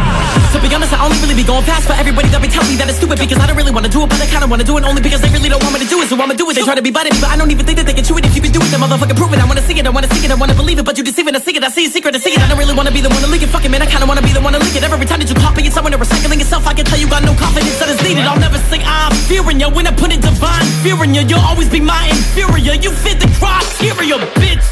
To 0.55 0.57
be 0.63 0.71
honest, 0.73 0.95
I 0.95 1.03
only 1.03 1.19
really 1.19 1.35
be 1.35 1.43
going 1.43 1.67
fast 1.67 1.85
for 1.85 1.93
everybody 1.99 2.31
that 2.31 2.41
be 2.41 2.47
telling 2.47 2.71
me 2.71 2.79
that 2.79 2.87
it's 2.87 2.97
stupid 2.97 3.19
because 3.19 3.37
I 3.37 3.45
don't 3.45 3.59
really 3.59 3.75
want 3.75 3.85
to 3.85 3.91
do 3.91 4.01
it, 4.01 4.09
but 4.09 4.23
I 4.23 4.25
kind 4.31 4.41
of 4.41 4.49
want 4.49 4.63
to 4.63 4.67
do 4.67 4.79
it 4.79 4.87
only 4.87 5.03
because 5.03 5.19
they 5.19 5.29
really 5.35 5.51
don't 5.51 5.61
want 5.61 5.75
me 5.75 5.83
to 5.83 5.89
do 5.91 5.99
it. 5.99 6.07
So 6.07 6.15
I'ma 6.15 6.33
do 6.39 6.47
it. 6.49 6.55
They 6.55 6.63
try 6.63 6.73
to 6.73 6.81
be 6.81 6.89
buddy, 6.89 7.11
but 7.19 7.27
I 7.27 7.35
don't 7.35 7.51
even 7.51 7.67
think 7.67 7.77
that 7.77 7.85
they 7.85 7.93
can 7.93 8.07
chew 8.07 8.15
it. 8.17 8.25
If 8.25 8.39
you 8.39 8.41
can 8.41 8.55
do 8.55 8.63
it, 8.63 8.71
then 8.71 8.79
motherfucking 8.79 9.19
prove 9.19 9.35
it. 9.35 9.43
I 9.43 9.45
wanna 9.45 9.61
see 9.67 9.75
it, 9.75 9.85
I 9.85 9.91
wanna 9.91 10.07
see 10.15 10.23
it, 10.23 10.31
I 10.31 10.39
wanna 10.39 10.55
believe 10.55 10.79
it, 10.79 10.85
but 10.87 10.95
you 10.97 11.03
deceiving, 11.03 11.35
I 11.35 11.43
see 11.43 11.53
it, 11.53 11.61
I 11.61 11.69
see 11.69 11.85
a 11.85 11.91
secret, 11.91 12.15
I 12.15 12.19
see 12.23 12.33
it. 12.33 12.39
I 12.39 12.47
don't 12.47 12.57
really 12.57 12.73
wanna 12.73 12.95
be 12.95 13.03
the 13.03 13.11
one 13.11 13.21
to 13.21 13.29
leak 13.29 13.43
it. 13.43 13.51
Fucking 13.51 13.69
man, 13.69 13.83
I 13.83 13.91
kinda 13.91 14.07
wanna 14.07 14.23
be 14.23 14.31
the 14.31 14.41
one 14.41 14.55
to 14.55 14.63
leak 14.63 14.79
it. 14.79 14.81
Every 14.87 15.05
time 15.05 15.19
that 15.19 15.27
you 15.29 15.35
copy 15.35 15.67
it, 15.67 15.73
someone 15.75 15.91
to 15.91 15.99
recycling 15.99 16.39
yourself, 16.39 16.65
I 16.65 16.73
can 16.73 16.87
tell 16.87 16.97
you 16.97 17.11
got 17.11 17.21
no 17.27 17.35
confidence 17.35 17.77
that 17.83 17.91
is 17.91 17.99
needed. 18.01 18.23
I'll 18.23 18.39
never 18.39 18.57
say 18.71 18.79
I'm 18.81 19.11
fearing 19.27 19.56
you 19.59 19.69
when 19.69 19.87
I 19.87 19.91
put 19.91 20.11
it 20.13 20.21
divine 20.21 20.65
fear 20.83 21.01
in 21.03 21.13
you. 21.13 21.21
You'll 21.21 21.39
always 21.39 21.69
be 21.69 21.79
my 21.79 22.07
inferior. 22.07 22.73
You 22.73 22.91
fit 22.91 23.19
the 23.19 23.27
criteria, 23.39 24.17
bitch. 24.35 24.65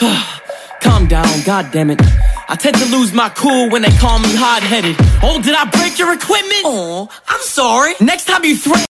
Calm 0.82 1.06
down, 1.06 1.26
god 1.44 1.70
damn 1.72 1.90
it. 1.90 2.00
I 2.48 2.56
tend 2.56 2.76
to 2.76 2.86
lose 2.86 3.12
my 3.12 3.28
cool 3.30 3.70
when 3.70 3.82
they 3.82 3.90
call 3.98 4.18
me 4.18 4.34
hard 4.34 4.62
headed. 4.62 4.96
Oh, 5.22 5.40
did 5.40 5.54
I 5.54 5.64
break 5.70 5.98
your 5.98 6.12
equipment? 6.12 6.62
Oh, 6.64 7.08
I'm 7.28 7.42
sorry. 7.42 7.94
Next 8.00 8.24
time 8.26 8.44
you 8.44 8.56
threaten. 8.56 8.86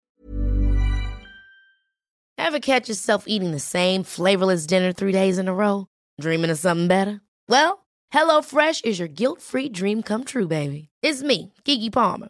Ever 2.37 2.59
catch 2.59 2.87
yourself 2.89 3.25
eating 3.27 3.51
the 3.51 3.59
same 3.59 4.03
flavorless 4.03 4.65
dinner 4.65 4.93
three 4.93 5.11
days 5.11 5.37
in 5.37 5.47
a 5.47 5.53
row? 5.53 5.87
Dreaming 6.21 6.49
of 6.49 6.57
something 6.57 6.87
better? 6.87 7.21
Well, 7.47 7.85
HelloFresh 8.13 8.85
is 8.85 8.97
your 8.97 9.07
guilt 9.09 9.41
free 9.41 9.69
dream 9.69 10.01
come 10.01 10.23
true, 10.23 10.47
baby. 10.47 10.89
It's 11.03 11.21
me, 11.21 11.53
Kiki 11.63 11.89
Palmer. 11.89 12.29